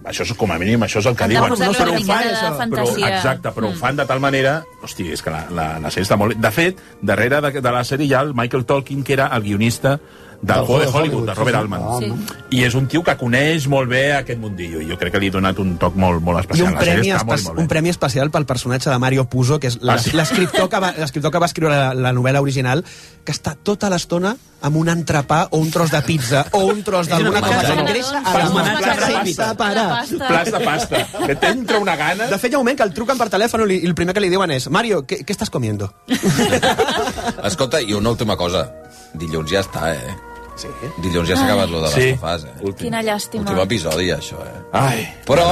Això 0.03 0.25
és, 0.25 0.33
com 0.35 0.51
a 0.51 0.59
mínim, 0.59 0.81
això 0.83 0.99
és 0.99 1.07
el 1.07 1.15
que 1.15 1.29
de 1.29 1.37
diuen. 1.37 1.49
posar-li 1.53 1.77
Però 1.79 1.93
ho 1.95 2.01
fa, 2.05 2.17
miqueta 2.19 2.41
de 2.41 2.47
això. 2.51 2.71
Però, 2.71 3.09
exacte, 3.09 3.51
però 3.55 3.69
ho 3.69 3.73
fan 3.79 3.97
de 3.97 4.05
tal 4.05 4.19
manera... 4.19 4.65
Hosti, 4.83 5.13
és 5.13 5.23
que 5.23 5.31
la, 5.31 5.45
la, 5.49 5.67
la 5.79 5.93
sèrie 5.95 6.09
està 6.09 6.17
molt... 6.19 6.35
De 6.37 6.51
fet, 6.51 6.81
darrere 7.01 7.39
de, 7.41 7.53
de 7.63 7.71
la 7.71 7.85
sèrie 7.87 8.09
hi 8.09 8.13
ha 8.13 8.21
el 8.27 8.35
Michael 8.35 8.65
Tolkien, 8.67 9.05
que 9.05 9.13
era 9.13 9.29
el 9.29 9.43
guionista 9.45 10.01
del 10.43 10.65
Juego 10.65 10.81
de 10.81 10.87
Hollywood, 10.89 11.27
de 11.27 11.35
Robert 11.35 11.57
Altman. 11.59 11.83
Sí. 12.01 12.13
I 12.57 12.63
és 12.65 12.75
un 12.75 12.87
tio 12.89 13.03
que 13.05 13.13
coneix 13.21 13.67
molt 13.69 13.91
bé 13.91 14.15
aquest 14.17 14.41
mundillo. 14.41 14.81
i 14.81 14.89
Jo 14.89 14.97
crec 14.99 15.13
que 15.13 15.21
li 15.21 15.27
he 15.29 15.31
donat 15.31 15.59
un 15.61 15.77
toc 15.79 15.95
molt, 16.01 16.23
molt 16.25 16.39
I 16.39 16.41
especial. 16.41 16.69
un 16.69 16.75
La 16.75 16.81
sèrie 16.81 16.95
premi, 16.95 17.11
molt, 17.11 17.21
espe 17.39 17.45
molt 17.51 17.57
bé. 17.57 17.63
un 17.63 17.69
premi 17.69 17.89
especial 17.91 18.31
pel 18.31 18.47
personatge 18.47 18.89
de 18.91 18.99
Mario 18.99 19.27
Puzo, 19.29 19.61
que 19.61 19.67
és 19.69 19.79
la- 19.83 19.95
Ah, 19.95 19.99
sí? 19.99 20.11
l'escriptor 20.17 20.69
que, 20.71 20.81
va, 20.81 20.93
l'escriptor 20.99 21.31
que 21.31 21.39
va 21.39 21.47
escriure 21.47 21.75
la, 21.77 21.93
la 21.95 22.13
novel·la 22.13 22.41
original, 22.41 22.83
que 23.25 23.33
està 23.33 23.55
tota 23.63 23.91
l'estona 23.91 24.35
amb 24.63 24.77
un 24.77 24.89
entrepà 24.89 25.47
o 25.51 25.59
un 25.59 25.71
tros 25.71 25.91
de 25.91 26.01
pizza 26.03 26.47
o 26.53 26.65
un 26.67 26.83
tros 26.83 27.09
d'alguna 27.09 27.39
una 27.39 27.47
cosa 27.47 27.73
amb 27.73 27.89
greix 27.89 28.07
a 28.13 28.39
la 28.39 28.49
un 28.49 28.55
mà 28.57 28.65
sense 28.65 29.37
pasta. 29.37 29.55
parar. 29.57 30.05
Plats 30.09 30.53
de 30.53 30.61
pasta. 30.61 31.07
Que 31.27 31.37
t'entra 31.37 31.79
una 31.79 31.97
gana... 31.97 32.27
De 32.27 32.39
fet, 32.39 32.51
hi 32.51 32.55
ha 32.55 32.59
un 32.59 32.65
moment 32.65 32.77
que 32.79 32.85
el 32.85 32.93
truquen 32.95 33.17
per 33.19 33.29
telèfon 33.29 33.71
i 33.71 33.85
el 33.87 33.95
primer 33.95 34.15
que 34.15 34.21
li 34.21 34.29
diuen 34.33 34.51
és 34.51 34.69
Mario, 34.71 35.05
què, 35.07 35.21
què 35.25 35.33
estàs 35.37 35.51
comiendo? 35.51 35.93
Escolta, 37.45 37.81
i 37.81 37.93
una 37.95 38.11
última 38.11 38.37
cosa. 38.37 38.67
Dilluns 39.15 39.51
ja 39.51 39.61
està, 39.65 39.93
eh? 39.95 40.17
Sí. 40.61 40.69
Dilluns 41.01 41.29
ja 41.31 41.37
s'ha 41.37 41.45
acabat 41.49 41.71
lo 41.73 41.79
de 41.81 41.87
les 41.89 41.95
Sí. 41.95 42.09
sofàs, 42.15 42.45
eh? 42.45 42.55
Últim. 42.61 42.87
Quina 42.89 43.01
llàstima. 43.03 43.45
Últim 43.47 43.61
episodi, 43.65 44.11
això, 44.13 44.37
eh? 44.45 44.59
Ai. 44.77 45.07
Però, 45.27 45.47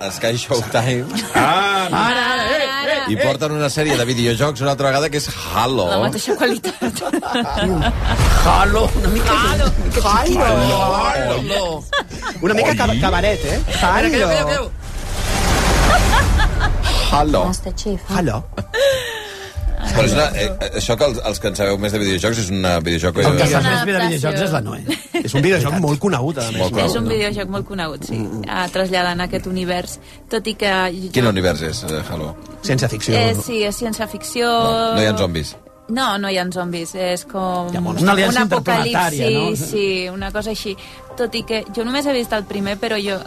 a 0.00 0.10
Sky 0.10 0.36
Showtime, 0.38 1.06
Ah, 1.34 1.88
Ara, 1.90 2.22
ara, 2.34 2.44
eh, 2.56 2.60
eh. 3.08 3.12
i 3.12 3.16
porten 3.16 3.50
una 3.52 3.68
sèrie 3.68 3.96
de 3.98 4.04
videojocs 4.06 4.60
una 4.62 4.70
altra 4.72 4.88
vegada 4.88 5.10
que 5.10 5.18
és 5.18 5.26
Halo. 5.54 5.88
La 5.90 5.98
mateixa 6.04 6.36
qualitat. 6.36 7.02
Halo, 8.46 8.88
una 9.00 9.08
mica... 9.08 9.32
Halo. 9.32 9.66
Halo. 10.04 10.44
Halo. 11.34 11.84
Una 12.42 12.54
mica 12.54 12.74
cab 12.76 12.90
cabaret, 13.00 13.44
eh? 13.44 13.58
Calleu, 13.80 14.28
calleu. 14.28 14.70
Halo. 17.12 17.50
Halo. 18.08 18.44
Però 19.82 20.04
és 20.06 20.14
una, 20.14 20.26
eh, 20.38 20.48
això 20.78 20.96
que 20.98 21.06
els, 21.10 21.18
els 21.28 21.40
que 21.42 21.50
en 21.50 21.56
sabeu 21.58 21.78
més 21.80 21.94
de 21.94 22.00
videojocs 22.02 22.42
és 22.44 22.50
una 22.54 22.76
videojoc... 22.84 23.18
El 23.22 23.38
que 23.38 23.46
eh, 23.46 23.50
sap 23.50 23.64
una 23.64 23.72
més 23.72 23.82
bé 23.88 23.96
de 23.96 24.04
videojocs 24.04 24.44
és 24.46 24.54
la 24.54 24.60
Noé. 24.64 24.98
És 25.22 25.34
un 25.34 25.44
videojoc 25.44 25.76
molt 25.82 26.02
conegut, 26.02 26.38
a 26.38 26.46
més. 26.50 26.60
Molt 26.62 26.76
conegut. 26.76 26.90
És 26.90 27.00
un 27.00 27.10
videojoc 27.10 27.52
molt 27.56 27.68
conegut, 27.68 28.06
sí, 28.08 28.20
uh, 28.22 28.62
traslladant 28.74 29.26
aquest 29.26 29.50
univers, 29.50 29.98
tot 30.32 30.48
i 30.48 30.56
que... 30.58 30.72
Quin 31.14 31.28
univers 31.32 31.66
és, 31.68 31.82
eh, 31.90 32.00
Halo? 32.08 32.32
Ciència-ficció. 32.62 33.18
Eh, 33.18 33.36
sí, 33.42 33.60
és 33.66 33.82
ciència-ficció... 33.82 34.48
No, 34.48 34.96
no 34.96 35.04
hi 35.04 35.10
ha 35.10 35.18
zombis. 35.18 35.54
No, 35.92 36.06
no 36.16 36.30
hi 36.30 36.38
ha 36.38 36.46
zombis, 36.54 36.94
és 36.94 37.26
com... 37.28 37.68
Hi 37.72 37.78
ha. 37.78 37.82
Una 37.82 38.14
aliança 38.14 38.46
un 38.46 38.52
apocalipsi, 38.52 39.32
no? 39.34 39.48
sí, 39.58 39.86
una 40.12 40.30
cosa 40.32 40.54
així. 40.54 40.76
Tot 41.16 41.34
i 41.36 41.42
que 41.44 41.58
jo 41.76 41.84
només 41.84 42.06
he 42.08 42.12
vist 42.16 42.32
el 42.32 42.44
primer, 42.48 42.78
però 42.80 42.96
jo, 42.96 43.18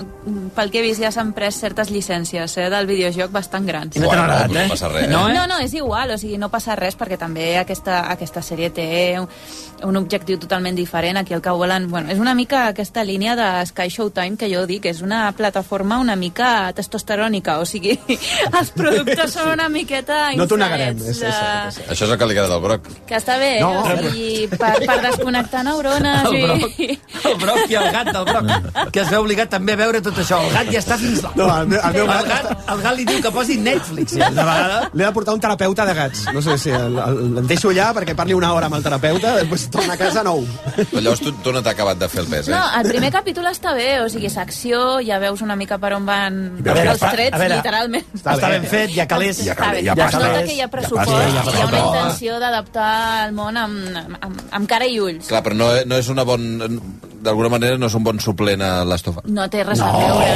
pel 0.55 0.71
que 0.73 0.79
he 0.79 0.81
vist, 0.81 0.99
ja 1.03 1.11
s'han 1.13 1.33
pres 1.37 1.59
certes 1.61 1.91
llicències 1.93 2.55
eh, 2.57 2.69
del 2.73 2.87
videojoc 2.89 3.29
bastant 3.31 3.67
grans. 3.69 3.95
I 3.95 4.01
no 4.01 4.07
t'ha 4.09 4.15
Bueno, 4.15 4.23
agradat, 4.23 4.51
no 4.51 4.59
eh? 4.63 4.69
passa 4.71 4.89
res, 4.89 5.03
eh? 5.05 5.11
No, 5.11 5.27
eh? 5.29 5.33
No, 5.37 5.43
no, 5.47 5.59
és 5.61 5.73
igual, 5.77 6.11
o 6.11 6.17
sigui, 6.17 6.39
no 6.41 6.49
passa 6.49 6.75
res 6.75 6.97
perquè 6.97 7.17
també 7.21 7.51
aquesta, 7.61 7.99
aquesta 8.11 8.41
sèrie 8.41 8.71
té 8.73 8.87
un, 9.21 9.27
un 9.85 9.99
objectiu 10.01 10.39
totalment 10.41 10.75
diferent. 10.75 11.17
Aquí 11.21 11.33
el 11.37 11.43
que 11.45 11.53
volen... 11.53 11.85
Bueno, 11.91 12.09
és 12.11 12.17
una 12.19 12.33
mica 12.33 12.65
aquesta 12.71 13.03
línia 13.05 13.35
de 13.37 13.47
Sky 13.69 13.87
Showtime 13.93 14.35
que 14.41 14.49
jo 14.51 14.65
dic, 14.65 14.85
és 14.89 15.03
una 15.05 15.29
plataforma 15.37 15.99
una 16.01 16.15
mica 16.17 16.71
testosterònica, 16.73 17.59
o 17.61 17.65
sigui, 17.69 17.93
els 18.59 18.71
productes 18.75 19.31
són 19.37 19.53
una 19.53 19.69
miqueta 19.69 20.31
No 20.35 20.47
t'ho 20.49 20.57
negarem, 20.57 20.97
és- 20.97 21.13
és 21.13 21.21
cert, 21.21 21.69
és 21.69 21.79
de- 21.83 21.87
Això 21.93 22.09
és 22.09 22.11
el 22.11 22.17
que 22.17 22.25
li 22.31 22.33
agrada 22.37 22.55
del 22.57 22.65
Broc. 22.65 22.89
Que 23.05 23.19
està 23.21 23.37
bé, 23.37 23.59
No, 23.61 23.71
no, 23.75 23.85
o 23.93 24.09
sigui, 24.09 24.47
per, 24.57 24.73
per 24.85 24.97
desconnectar 25.05 25.63
neurones 25.69 26.25
El 26.31 26.35
i... 26.35 26.43
Broc, 26.47 26.83
el 27.29 27.39
Broc 27.45 27.63
i 27.75 27.79
el 27.81 27.91
gat 27.93 28.09
del 28.15 28.25
Broc, 28.29 28.89
que 28.95 29.03
es 29.03 29.09
veu 29.11 29.25
obligat 29.25 29.51
també 29.53 29.75
a 29.75 29.79
veure 29.83 30.01
tot 30.05 30.17
això. 30.23 30.39
El 30.47 30.53
gat 30.55 30.71
ja 30.73 30.81
està 30.81 30.97
fins... 31.01 31.21
No, 31.35 31.49
el 31.59 31.67
meu- 31.73 31.81
el 31.83 31.97
meu 31.99 32.05
el, 32.05 32.11
gat 32.11 32.27
gat, 32.49 32.65
el 32.73 32.81
gat 32.85 32.97
li 32.97 33.05
diu 33.11 33.21
que 33.25 33.31
posi 33.35 33.57
Netflix. 33.61 34.15
Ja, 34.19 34.29
una 34.31 34.45
vegada. 34.47 34.79
L'he 34.93 35.05
de 35.05 35.11
portar 35.15 35.35
un 35.37 35.43
terapeuta 35.43 35.85
de 35.89 35.93
gats. 35.97 36.25
No 36.33 36.41
sé 36.45 36.57
si 36.61 36.71
el, 36.75 36.97
el, 37.05 37.19
el 37.43 37.47
deixo 37.49 37.69
allà 37.73 37.91
perquè 37.97 38.15
parli 38.17 38.33
una 38.37 38.53
hora 38.55 38.69
amb 38.71 38.77
el 38.79 38.83
terapeuta, 38.85 39.35
després 39.41 39.67
torna 39.73 39.93
a 39.95 39.99
casa 39.99 40.23
nou. 40.25 40.43
Però 40.75 41.01
llavors 41.03 41.21
tu, 41.25 41.33
tu 41.43 41.53
no 41.55 41.61
t'ha 41.65 41.73
acabat 41.75 41.99
de 42.01 42.09
fer 42.11 42.23
el 42.23 42.29
pes, 42.31 42.49
eh? 42.49 42.55
No, 42.55 42.63
el 42.79 42.89
primer 42.89 43.11
capítol 43.13 43.49
està 43.51 43.73
bé, 43.77 43.89
o 44.03 44.09
sigui, 44.11 44.29
és 44.31 44.37
acció, 44.41 44.81
ja 45.05 45.19
veus 45.23 45.41
una 45.45 45.55
mica 45.59 45.77
per 45.81 45.93
on 45.97 46.05
van 46.07 46.39
A 46.59 46.65
veure, 46.69 46.87
els 46.95 47.03
trets, 47.03 47.35
a 47.35 47.41
veure, 47.41 47.59
literalment. 47.59 48.05
Està, 48.15 48.35
està 48.37 48.49
ben 48.55 48.65
fet, 48.71 48.93
hi 48.95 49.01
ha 49.03 49.07
calés. 49.11 49.41
Hi 49.43 49.49
ha 49.51 49.55
Està 49.57 49.65
calés, 49.65 49.81
bé. 49.81 49.85
hi 49.85 49.89
ha 49.89 49.95
Es 49.95 49.99
pasta. 50.05 50.23
nota 50.27 50.43
que 50.45 50.53
hi 50.55 50.61
ha 50.61 50.69
pressupost, 50.71 51.09
Hi 51.09 51.15
ha 51.15 51.25
hi 51.25 51.37
ha, 51.37 51.43
pasta, 51.43 51.57
hi 51.57 51.61
ha 51.61 51.67
una 51.71 51.81
intenció 51.85 52.39
d'adaptar 52.39 52.91
el 53.27 53.33
món 53.37 53.57
amb, 53.57 53.99
amb, 54.21 54.41
amb 54.59 54.69
cara 54.69 54.87
i 54.87 54.99
ulls. 54.99 55.27
Clar, 55.31 55.43
però 55.45 55.55
no, 55.59 55.71
no 55.85 55.97
és 56.01 56.09
una 56.13 56.23
bon... 56.27 56.45
D'alguna 57.25 57.49
manera 57.49 57.77
no 57.81 57.89
és 57.89 57.95
un 57.97 58.03
bon 58.05 58.19
suplent 58.21 58.61
a 58.61 58.71
l'estofa. 58.85 59.23
No 59.25 59.47
té 59.49 59.63
res 59.65 59.81
a 59.81 59.89
veure. 59.95 60.27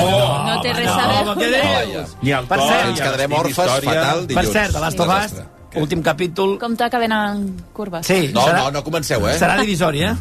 No, 0.47 0.55
té 0.63 0.73
res 0.73 0.89
a 0.89 1.05
no, 1.05 1.35
veure. 1.35 1.35
què 1.37 1.49
dius? 1.53 1.69
Vaja. 1.69 2.03
Ni 2.25 2.31
el 2.39 2.47
Per 2.49 2.59
cert, 2.63 2.83
ni 2.83 2.89
Ens 2.89 2.99
el 2.99 3.05
quedarem 3.05 3.35
orfes 3.39 3.55
fatal 3.59 4.25
Per 4.25 4.27
dilluns. 4.33 4.51
cert, 4.57 4.75
a 4.75 4.83
l'Ast 4.83 4.99
of 4.99 5.07
Us, 5.13 5.13
Desastre. 5.31 5.45
últim 5.83 6.01
capítol... 6.01 6.57
Com 6.59 6.75
que 6.75 6.97
venen 7.05 7.45
curves. 7.73 8.07
Sí, 8.07 8.31
No, 8.33 8.41
serà, 8.47 8.63
no, 8.65 8.71
no 8.79 8.83
comenceu, 8.83 9.27
eh? 9.29 9.37
serà 9.37 9.59
divisori, 9.61 10.03
eh? 10.03 10.15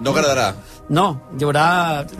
No 0.00 0.10
agradarà. 0.10 0.54
No, 0.92 1.04
hi 1.38 1.44
haurà... 1.46 1.64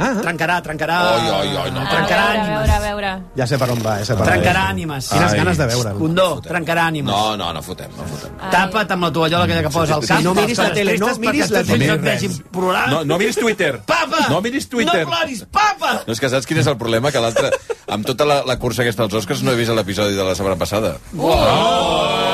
Ah. 0.01 0.07
Trencarà, 0.23 0.55
trencarà... 0.65 0.95
Oi, 1.13 1.27
oi, 1.29 1.49
oi, 1.61 1.73
no. 1.75 1.83
A 1.83 1.91
Trencarà 1.91 2.23
veure, 2.23 2.39
a 2.39 2.45
ànimes. 2.47 2.55
veure, 2.57 2.73
a 2.73 2.81
veure. 2.81 3.11
Ja 3.37 3.47
sé 3.51 3.59
per 3.61 3.69
on 3.75 3.83
va, 3.85 3.99
ja 4.01 4.07
sé 4.09 4.15
per 4.17 4.23
on 4.23 4.25
va. 4.25 4.31
Trencarà 4.31 4.63
ànimes. 4.71 5.11
Quines 5.13 5.35
Ai. 5.35 5.41
ganes 5.43 5.61
de 5.61 5.67
veure'l. 5.75 5.99
Condó, 6.01 6.29
trencarà 6.47 6.87
ànimes. 6.89 7.13
No, 7.13 7.37
no, 7.37 7.51
no 7.53 7.63
fotem, 7.67 7.93
no 7.99 8.07
fotem. 8.09 8.39
Tapa't 8.55 8.97
amb 8.97 9.07
la 9.09 9.13
tovallola 9.19 9.45
aquella 9.45 9.67
que 9.69 9.75
posa 9.77 9.99
al 9.99 10.09
cap. 10.09 10.25
no 10.25 10.33
miris 10.41 10.63
la 10.65 10.71
tele, 10.73 10.97
no 11.05 11.13
miris 11.27 11.53
la 11.53 11.65
tele. 11.69 11.93
no 11.93 12.41
plorar. 12.57 12.89
No, 12.95 13.05
no 13.05 13.21
miris 13.21 13.37
Twitter. 13.37 13.75
Papa! 13.93 14.25
No 14.33 14.41
miris 14.41 14.69
Twitter. 14.73 15.05
No 15.05 15.13
ploris, 15.13 15.45
papa! 15.53 15.95
No, 16.07 16.17
és 16.17 16.25
que 16.25 16.33
saps 16.33 16.49
quin 16.49 16.65
és 16.65 16.73
el 16.73 16.81
problema? 16.81 17.13
Que 17.13 17.21
l'altre... 17.21 17.53
Amb 17.93 18.09
tota 18.09 18.25
la, 18.25 18.41
la 18.49 18.57
cursa 18.57 18.87
aquesta 18.87 19.05
als 19.05 19.21
Oscars 19.21 19.43
no 19.45 19.53
he 19.53 19.59
vist 19.61 19.75
l'episodi 19.77 20.17
de 20.17 20.25
la 20.25 20.33
setmana 20.39 20.57
passada. 20.57 20.97
Oi, 21.13 22.32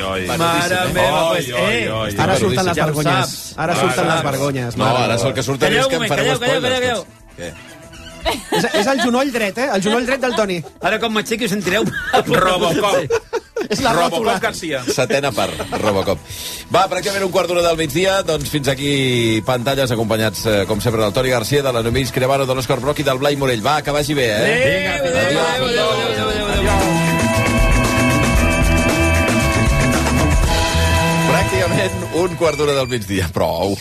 oi, 0.00 0.26
oi. 0.28 0.38
Mare 0.38 0.80
meva, 0.92 1.28
pues, 1.30 1.48
eh, 1.48 1.90
oi. 1.92 2.16
Ara 2.18 2.38
surten 2.40 2.66
les 2.70 2.76
vergonyes. 2.82 3.36
Ara 3.56 3.76
surten 3.78 4.10
les 4.10 4.26
vergonyes. 4.30 4.76
No, 4.76 4.90
ara 4.90 5.14
és 5.14 5.24
el 5.24 5.34
que 5.34 5.46
surt 5.46 5.62
a 5.62 5.66
Calleu 5.66 5.84
risc 5.84 5.94
que 5.94 6.02
em 6.02 6.08
fareu 6.10 6.34
spoilers. 6.40 7.06
Què? 7.38 7.54
És, 8.24 8.66
és 8.80 8.86
el 8.88 9.00
genoll 9.04 9.30
dret, 9.34 9.58
eh? 9.60 9.68
El 9.74 9.82
genoll 9.84 10.06
dret 10.08 10.22
del 10.22 10.34
Toni. 10.38 10.58
Ara 10.84 10.98
com 11.02 11.12
m'aixequi 11.12 11.44
ho 11.44 11.52
sentireu. 11.52 11.84
Robocop. 12.30 13.32
És 13.64 13.80
la 13.80 13.94
ròtula. 13.96 14.34
Robocop 14.34 14.42
Garcia. 14.42 14.82
Setena 14.92 15.30
part, 15.32 15.60
Robocop. 15.80 16.20
Va, 16.74 16.84
pràcticament 16.90 17.24
un 17.26 17.32
quart 17.32 17.48
d'hora 17.48 17.64
del 17.64 17.78
migdia, 17.80 18.18
doncs 18.26 18.50
fins 18.52 18.68
aquí 18.72 19.40
pantalles 19.46 19.92
acompanyats, 19.94 20.44
eh, 20.46 20.58
com 20.68 20.82
sempre, 20.84 21.02
del 21.04 21.16
Toni 21.16 21.32
Garcia, 21.32 21.62
de 21.64 21.72
la 21.72 21.84
Nomís 21.84 22.12
Crevaro, 22.12 22.48
de 22.48 22.56
l'Òscar 22.56 22.80
Broc 22.80 23.00
i 23.00 23.08
del 23.08 23.20
Blai 23.22 23.36
Morell. 23.40 23.64
Va, 23.64 23.80
que 23.82 23.94
vagi 23.94 24.16
bé, 24.16 24.28
eh? 24.36 24.60
Vinga, 24.68 25.00
adéu, 25.00 25.16
adéu, 25.16 25.66
adéu, 25.68 25.90
adéu, 25.94 26.28
adéu, 26.28 26.46
adéu, 26.46 26.70
adéu. 26.70 27.03
Un 32.12 32.36
quart 32.36 32.56
d'hora 32.56 32.72
del 32.72 32.88
migdia. 32.88 33.28
Prou. 33.32 33.76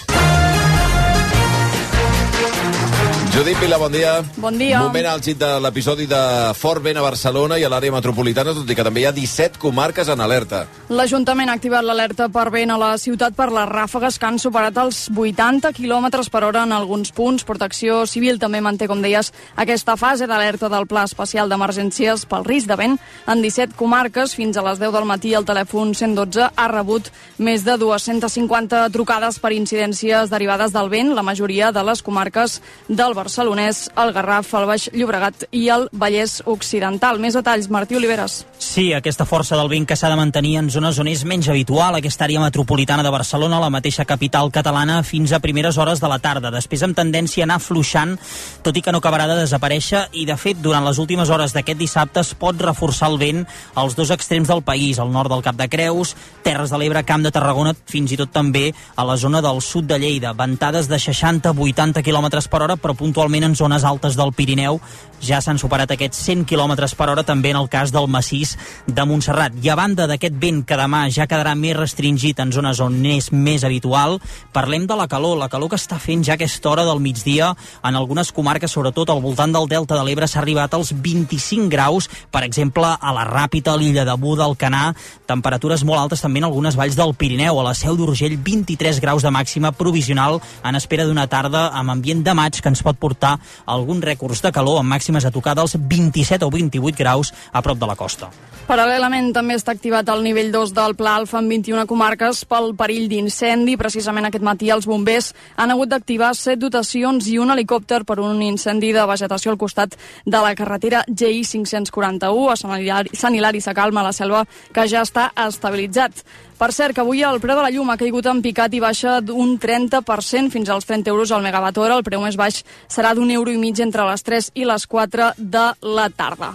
Judit 3.34 3.58
Vila, 3.58 3.80
bon 3.82 3.90
dia. 3.92 4.22
Bon 4.38 4.54
dia. 4.54 4.78
Moment 4.78 5.08
àlgid 5.10 5.40
de 5.42 5.48
l'episodi 5.58 6.06
de 6.06 6.18
Fort 6.54 6.84
Vent 6.86 7.00
a 7.02 7.02
Barcelona 7.02 7.58
i 7.58 7.64
a 7.66 7.70
l'àrea 7.74 7.90
metropolitana, 7.90 8.52
tot 8.54 8.70
i 8.70 8.76
que 8.78 8.84
també 8.86 9.02
hi 9.02 9.08
ha 9.10 9.12
17 9.16 9.58
comarques 9.58 10.12
en 10.14 10.22
alerta. 10.22 10.60
L'Ajuntament 10.94 11.50
ha 11.50 11.56
activat 11.58 11.82
l'alerta 11.82 12.28
per 12.30 12.44
vent 12.54 12.70
a 12.70 12.78
la 12.78 12.92
ciutat 13.02 13.34
per 13.34 13.48
les 13.50 13.66
ràfegues 13.72 14.20
que 14.22 14.28
han 14.30 14.38
superat 14.38 14.78
els 14.78 15.08
80 15.10 15.72
km 15.74 16.12
per 16.30 16.44
hora 16.46 16.62
en 16.68 16.76
alguns 16.78 17.10
punts. 17.10 17.42
Protecció 17.42 18.04
Civil 18.06 18.38
també 18.38 18.62
manté, 18.62 18.86
com 18.86 19.02
deies, 19.02 19.34
aquesta 19.58 19.98
fase 19.98 20.30
d'alerta 20.30 20.70
del 20.70 20.86
Pla 20.86 21.08
Especial 21.10 21.50
d'Emergències 21.50 22.28
pel 22.30 22.46
risc 22.46 22.70
de 22.70 22.78
vent 22.78 23.00
en 23.26 23.42
17 23.42 23.74
comarques. 23.82 24.38
Fins 24.38 24.62
a 24.62 24.68
les 24.70 24.78
10 24.78 24.94
del 24.94 25.10
matí 25.10 25.34
el 25.34 25.50
telèfon 25.50 25.96
112 25.98 26.52
ha 26.54 26.70
rebut 26.70 27.10
més 27.42 27.66
de 27.66 27.80
250 27.82 28.86
trucades 28.94 29.42
per 29.42 29.56
incidències 29.58 30.30
derivades 30.30 30.78
del 30.78 30.94
vent, 30.94 31.16
la 31.18 31.26
majoria 31.26 31.74
de 31.74 31.82
les 31.90 32.06
comarques 32.06 32.62
del 32.88 33.18
Barcelonès, 33.24 33.86
el 33.96 34.12
Garraf, 34.12 34.50
el 34.60 34.66
Baix 34.68 34.90
Llobregat 34.92 35.46
i 35.56 35.68
el 35.72 35.88
Vallès 35.96 36.42
Occidental. 36.50 37.22
Més 37.24 37.38
detalls, 37.38 37.70
Martí 37.72 37.96
Oliveres. 37.96 38.42
Sí, 38.60 38.90
aquesta 38.96 39.26
força 39.28 39.56
del 39.60 39.70
vent 39.72 39.86
que 39.88 39.96
s'ha 40.00 40.10
de 40.12 40.18
mantenir 40.20 40.58
en 40.60 40.70
zones 40.74 40.98
on 41.00 41.08
és 41.12 41.24
menys 41.28 41.48
habitual, 41.52 41.96
aquesta 41.96 42.26
àrea 42.28 42.42
metropolitana 42.44 43.04
de 43.04 43.12
Barcelona, 43.14 43.62
la 43.64 43.72
mateixa 43.72 44.06
capital 44.08 44.52
catalana, 44.52 45.02
fins 45.08 45.32
a 45.32 45.40
primeres 45.44 45.78
hores 45.78 46.02
de 46.04 46.10
la 46.12 46.20
tarda. 46.20 46.52
Després 46.52 46.84
amb 46.84 46.98
tendència 46.98 47.44
a 47.44 47.48
anar 47.48 47.60
fluixant, 47.64 48.18
tot 48.64 48.76
i 48.76 48.84
que 48.84 48.92
no 48.92 49.00
acabarà 49.00 49.28
de 49.30 49.40
desaparèixer, 49.40 50.06
i 50.20 50.26
de 50.28 50.38
fet, 50.40 50.60
durant 50.64 50.84
les 50.84 51.00
últimes 51.00 51.32
hores 51.32 51.56
d'aquest 51.56 51.80
dissabte 51.80 52.24
es 52.24 52.34
pot 52.40 52.60
reforçar 52.60 53.12
el 53.12 53.20
vent 53.22 53.44
als 53.76 53.96
dos 53.96 54.12
extrems 54.12 54.52
del 54.52 54.64
país, 54.68 55.00
al 55.00 55.12
nord 55.12 55.32
del 55.32 55.44
Cap 55.46 55.60
de 55.60 55.70
Creus, 55.72 56.16
Terres 56.44 56.74
de 56.74 56.82
l'Ebre, 56.82 57.06
Camp 57.08 57.24
de 57.24 57.32
Tarragona, 57.32 57.76
fins 57.88 58.12
i 58.12 58.20
tot 58.20 58.34
també 58.36 58.72
a 58.96 59.08
la 59.08 59.16
zona 59.18 59.44
del 59.44 59.62
sud 59.64 59.88
de 59.88 60.00
Lleida. 60.00 60.36
Ventades 60.36 60.92
de 60.92 61.00
60-80 61.00 62.04
km 62.04 62.44
per 62.50 62.64
hora, 62.64 62.76
però 62.76 62.98
puntualment 63.14 63.44
en 63.46 63.56
zones 63.56 63.84
altes 63.86 64.16
del 64.18 64.34
Pirineu. 64.34 64.80
Ja 65.24 65.38
s'han 65.40 65.60
superat 65.62 65.92
aquests 65.94 66.18
100 66.26 66.42
km 66.50 66.74
per 66.98 67.06
hora 67.08 67.24
també 67.24 67.54
en 67.54 67.60
el 67.62 67.70
cas 67.72 67.94
del 67.94 68.10
massís 68.12 68.58
de 68.88 69.06
Montserrat. 69.08 69.54
I 69.64 69.70
a 69.70 69.76
banda 69.80 70.08
d'aquest 70.10 70.36
vent 70.36 70.64
que 70.68 70.76
demà 70.76 71.06
ja 71.14 71.28
quedarà 71.30 71.54
més 71.56 71.78
restringit 71.78 72.42
en 72.44 72.52
zones 72.52 72.82
on 72.84 72.98
és 73.08 73.30
més 73.32 73.64
habitual, 73.64 74.18
parlem 74.52 74.88
de 74.90 74.98
la 75.00 75.08
calor, 75.08 75.38
la 75.38 75.48
calor 75.48 75.70
que 75.72 75.80
està 75.80 76.00
fent 76.02 76.26
ja 76.28 76.34
aquesta 76.36 76.72
hora 76.74 76.84
del 76.84 77.00
migdia 77.00 77.54
en 77.84 77.96
algunes 77.96 78.34
comarques, 78.34 78.72
sobretot 78.74 79.14
al 79.14 79.22
voltant 79.24 79.54
del 79.54 79.70
Delta 79.72 79.96
de 79.96 80.04
l'Ebre, 80.04 80.28
s'ha 80.28 80.42
arribat 80.42 80.74
als 80.74 80.92
25 80.92 81.70
graus, 81.72 82.10
per 82.32 82.44
exemple, 82.44 82.90
a 83.00 83.16
la 83.16 83.24
Ràpita, 83.30 83.78
a 83.78 83.80
l'illa 83.80 84.04
de 84.04 84.18
Buda, 84.20 84.44
al 84.44 84.58
Canà, 84.58 84.90
temperatures 85.30 85.86
molt 85.88 86.02
altes 86.02 86.26
també 86.26 86.42
en 86.42 86.50
algunes 86.50 86.76
valls 86.76 87.00
del 87.00 87.16
Pirineu, 87.16 87.62
a 87.62 87.68
la 87.70 87.76
Seu 87.78 87.96
d'Urgell, 87.96 88.36
23 88.44 89.00
graus 89.00 89.24
de 89.24 89.32
màxima 89.32 89.72
provisional 89.72 90.42
en 90.66 90.76
espera 90.76 91.08
d'una 91.08 91.30
tarda 91.32 91.70
amb 91.72 91.96
ambient 91.96 92.26
de 92.26 92.36
maig 92.36 92.60
que 92.60 92.72
ens 92.74 92.84
pot 92.84 93.00
portar 93.04 93.36
alguns 93.66 94.08
rècords 94.08 94.44
de 94.44 94.56
calor 94.56 94.80
amb 94.80 94.96
màximes 94.96 95.28
a 95.28 95.36
tocar 95.36 95.58
dels 95.60 95.76
27 95.76 96.48
o 96.48 96.52
28 96.54 97.04
graus 97.04 97.36
a 97.52 97.62
prop 97.62 97.80
de 97.80 97.90
la 97.90 98.00
costa. 98.00 98.32
Paral·lelament 98.64 99.34
també 99.36 99.58
està 99.60 99.74
activat 99.76 100.08
el 100.08 100.22
nivell 100.24 100.54
2 100.54 100.72
del 100.72 100.94
Pla 100.96 101.18
Alfa 101.20 101.42
en 101.42 101.50
21 101.52 101.84
comarques 101.90 102.46
pel 102.48 102.70
perill 102.80 103.10
d'incendi. 103.12 103.76
Precisament 103.76 104.30
aquest 104.30 104.46
matí 104.48 104.70
els 104.72 104.88
bombers 104.88 105.34
han 105.60 105.74
hagut 105.74 105.92
d'activar 105.92 106.30
set 106.40 106.62
dotacions 106.62 107.28
i 107.28 107.36
un 107.44 107.52
helicòpter 107.52 108.06
per 108.08 108.22
un 108.24 108.40
incendi 108.46 108.94
de 108.96 109.04
vegetació 109.10 109.52
al 109.52 109.60
costat 109.60 109.98
de 110.24 110.44
la 110.46 110.56
carretera 110.56 111.04
GI 111.10 111.44
541 111.50 112.48
a 112.54 112.56
Sant 112.56 113.36
Hilari, 113.36 113.62
Sacalma, 113.62 114.08
la 114.08 114.16
selva, 114.16 114.46
que 114.72 114.88
ja 114.88 115.04
està 115.04 115.34
estabilitzat. 115.50 116.24
Per 116.64 116.72
cert, 116.72 116.94
que 116.96 117.02
avui 117.04 117.20
el 117.28 117.42
preu 117.44 117.58
de 117.60 117.64
la 117.66 117.70
llum 117.76 117.90
ha 117.92 117.98
caigut 118.00 118.28
en 118.32 118.38
picat 118.40 118.72
i 118.72 118.80
baixa 118.80 119.18
d'un 119.20 119.58
30% 119.60 120.48
fins 120.54 120.70
als 120.72 120.88
30 120.88 121.12
euros 121.12 121.34
al 121.36 121.44
megawatt 121.44 121.76
hora. 121.76 121.98
El 122.00 122.06
preu 122.08 122.24
més 122.24 122.38
baix 122.40 122.62
serà 122.88 123.12
d'un 123.18 123.34
euro 123.36 123.52
i 123.52 123.60
mig 123.60 123.82
entre 123.84 124.06
les 124.08 124.24
3 124.24 124.48
i 124.56 124.64
les 124.70 124.88
4 124.88 125.34
de 125.36 125.66
la 125.84 126.08
tarda. 126.08 126.54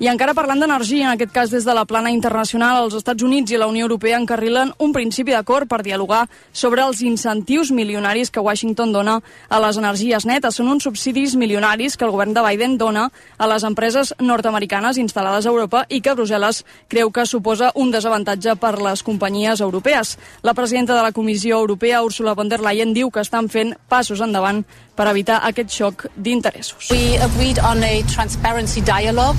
I 0.00 0.06
encara 0.08 0.32
parlant 0.32 0.62
d'energia, 0.62 1.04
en 1.04 1.12
aquest 1.12 1.32
cas 1.34 1.50
des 1.52 1.66
de 1.68 1.72
la 1.76 1.82
plana 1.84 2.08
internacional, 2.08 2.86
els 2.86 2.94
Estats 2.96 3.20
Units 3.20 3.52
i 3.52 3.58
la 3.60 3.66
Unió 3.68 3.84
Europea 3.84 4.16
encarrilen 4.16 4.70
un 4.80 4.94
principi 4.96 5.34
d'acord 5.34 5.68
per 5.68 5.82
dialogar 5.84 6.22
sobre 6.56 6.80
els 6.80 7.02
incentius 7.04 7.68
milionaris 7.68 8.30
que 8.32 8.40
Washington 8.40 8.94
dona 8.94 9.18
a 9.50 9.58
les 9.60 9.76
energies 9.76 10.24
netes. 10.24 10.56
Són 10.56 10.70
uns 10.72 10.86
subsidis 10.88 11.34
milionaris 11.36 11.98
que 12.00 12.06
el 12.08 12.14
govern 12.14 12.32
de 12.32 12.40
Biden 12.46 12.78
dona 12.80 13.10
a 13.36 13.48
les 13.52 13.66
empreses 13.68 14.14
nord-americanes 14.18 14.96
instal·lades 14.96 15.44
a 15.44 15.52
Europa 15.52 15.82
i 15.90 16.00
que 16.00 16.14
Brussel·les 16.16 16.62
creu 16.88 17.12
que 17.12 17.26
suposa 17.28 17.68
un 17.74 17.92
desavantatge 17.92 18.54
per 18.56 18.78
les 18.80 19.02
companyies 19.04 19.60
europees. 19.60 20.16
La 20.40 20.54
presidenta 20.54 20.96
de 20.96 21.02
la 21.02 21.12
Comissió 21.12 21.58
Europea, 21.60 22.00
Ursula 22.02 22.32
von 22.32 22.48
der 22.48 22.62
Leyen, 22.64 22.94
diu 22.96 23.10
que 23.10 23.20
estan 23.20 23.52
fent 23.52 23.76
passos 23.92 24.24
endavant 24.24 24.64
per 24.96 25.10
evitar 25.12 25.42
aquest 25.44 25.76
xoc 25.76 26.06
d'interessos. 26.16 26.88
We 26.88 27.20
agreed 27.20 27.60
on 27.60 27.84
a 27.84 28.00
transparency 28.08 28.80
dialogue 28.80 29.36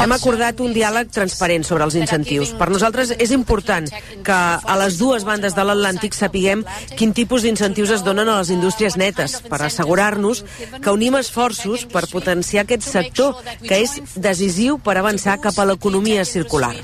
hem 0.00 0.12
acordat 0.14 0.60
un 0.62 0.72
diàleg 0.74 1.10
transparent 1.14 1.64
sobre 1.66 1.84
els 1.86 1.96
incentius. 1.98 2.52
Per 2.58 2.68
nosaltres 2.72 3.12
és 3.18 3.32
important 3.34 3.88
que 4.24 4.38
a 4.62 4.76
les 4.80 4.98
dues 5.00 5.26
bandes 5.28 5.56
de 5.56 5.64
l'Atlàntic 5.66 6.16
sapiguem 6.16 6.64
quin 6.98 7.14
tipus 7.16 7.46
d'incentius 7.46 7.94
es 7.98 8.04
donen 8.06 8.28
a 8.28 8.38
les 8.40 8.52
indústries 8.54 8.96
netes, 9.00 9.40
per 9.48 9.62
assegurar-nos 9.62 10.44
que 10.78 10.94
unim 10.94 11.18
esforços 11.20 11.86
per 11.90 12.06
potenciar 12.12 12.64
aquest 12.66 12.86
sector, 12.86 13.36
que 13.62 13.82
és 13.82 13.98
decisiu 14.16 14.78
per 14.78 14.98
avançar 14.98 15.40
cap 15.42 15.58
a 15.58 15.68
l'economia 15.68 16.24
circular. 16.28 16.74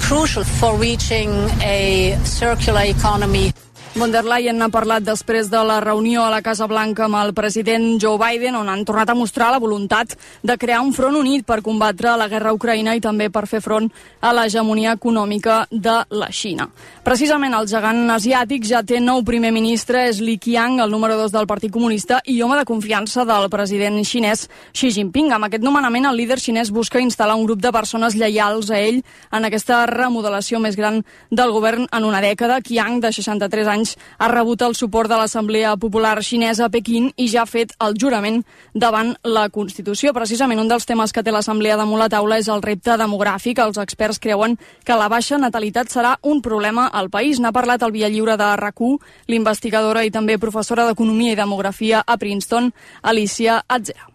Von 3.95 4.13
der 4.13 4.25
Leyen 4.25 4.61
ha 4.63 4.69
parlat 4.69 5.03
després 5.03 5.49
de 5.51 5.59
la 5.65 5.79
reunió 5.81 6.23
a 6.23 6.31
la 6.31 6.43
Casa 6.45 6.67
Blanca 6.69 7.07
amb 7.07 7.17
el 7.19 7.33
president 7.35 7.97
Joe 7.99 8.19
Biden, 8.21 8.55
on 8.55 8.69
han 8.69 8.85
tornat 8.85 9.09
a 9.11 9.15
mostrar 9.17 9.49
la 9.51 9.59
voluntat 9.59 10.13
de 10.43 10.57
crear 10.61 10.83
un 10.85 10.93
front 10.93 11.17
unit 11.17 11.47
per 11.47 11.63
combatre 11.65 12.13
la 12.21 12.29
guerra 12.29 12.53
Ucraïna 12.53 12.95
i 12.95 13.01
també 13.01 13.31
per 13.33 13.47
fer 13.49 13.63
front 13.65 13.89
a 14.21 14.33
l'hegemonia 14.37 14.93
econòmica 14.99 15.65
de 15.71 15.95
la 16.11 16.29
Xina. 16.31 16.69
Precisament 17.03 17.57
el 17.57 17.67
gegant 17.71 18.11
asiàtic 18.13 18.67
ja 18.69 18.83
té 18.85 19.01
nou 19.01 19.23
primer 19.25 19.55
ministre, 19.57 20.05
és 20.11 20.21
Li 20.21 20.37
Qiang, 20.39 20.79
el 20.85 20.93
número 20.93 21.17
2 21.17 21.33
del 21.33 21.49
Partit 21.49 21.73
Comunista 21.73 22.21
i 22.27 22.37
home 22.43 22.59
de 22.61 22.69
confiança 22.69 23.25
del 23.25 23.49
president 23.49 23.99
xinès 24.05 24.47
Xi 24.77 24.93
Jinping. 24.93 25.33
Amb 25.33 25.49
aquest 25.49 25.65
nomenament, 25.65 26.07
el 26.07 26.21
líder 26.21 26.39
xinès 26.43 26.71
busca 26.71 27.01
instal·lar 27.01 27.39
un 27.39 27.47
grup 27.49 27.65
de 27.65 27.73
persones 27.73 28.15
lleials 28.15 28.71
a 28.71 28.79
ell 28.79 29.01
en 29.33 29.49
aquesta 29.49 29.87
remodelació 29.89 30.61
més 30.61 30.77
gran 30.77 31.01
del 31.31 31.57
govern 31.57 31.89
en 31.91 32.05
una 32.05 32.21
dècada. 32.21 32.61
Qiang, 32.61 33.01
de 33.01 33.13
63 33.17 33.67
anys, 33.67 33.78
anys 33.79 33.97
ha 34.19 34.29
rebut 34.29 34.63
el 34.67 34.75
suport 34.75 35.11
de 35.11 35.17
l'Assemblea 35.19 35.77
Popular 35.81 36.19
Xinesa 36.23 36.67
a 36.67 36.73
Pequín 36.73 37.13
i 37.17 37.29
ja 37.31 37.45
ha 37.45 37.51
fet 37.51 37.75
el 37.85 37.97
jurament 37.99 38.43
davant 38.75 39.15
la 39.25 39.49
Constitució. 39.55 40.13
Precisament 40.17 40.61
un 40.61 40.69
dels 40.71 40.87
temes 40.89 41.15
que 41.15 41.23
té 41.23 41.35
l'Assemblea 41.35 41.79
damunt 41.79 42.03
la 42.03 42.11
taula 42.13 42.39
és 42.39 42.51
el 42.51 42.63
repte 42.65 42.99
demogràfic. 42.99 43.63
Els 43.63 43.79
experts 43.79 44.21
creuen 44.23 44.59
que 44.85 44.99
la 44.99 45.09
baixa 45.09 45.39
natalitat 45.39 45.93
serà 45.93 46.17
un 46.23 46.43
problema 46.43 46.89
al 46.89 47.11
país. 47.11 47.41
N'ha 47.41 47.55
parlat 47.55 47.83
el 47.83 47.95
Via 47.95 48.11
Lliure 48.11 48.37
de 48.37 48.53
rac 48.57 48.77
l'investigadora 49.27 50.05
i 50.07 50.13
també 50.15 50.37
professora 50.39 50.85
d'Economia 50.87 51.33
i 51.33 51.41
Demografia 51.41 52.05
a 52.07 52.17
Princeton, 52.17 52.71
Alicia 53.03 53.65
Atzera. 53.67 54.08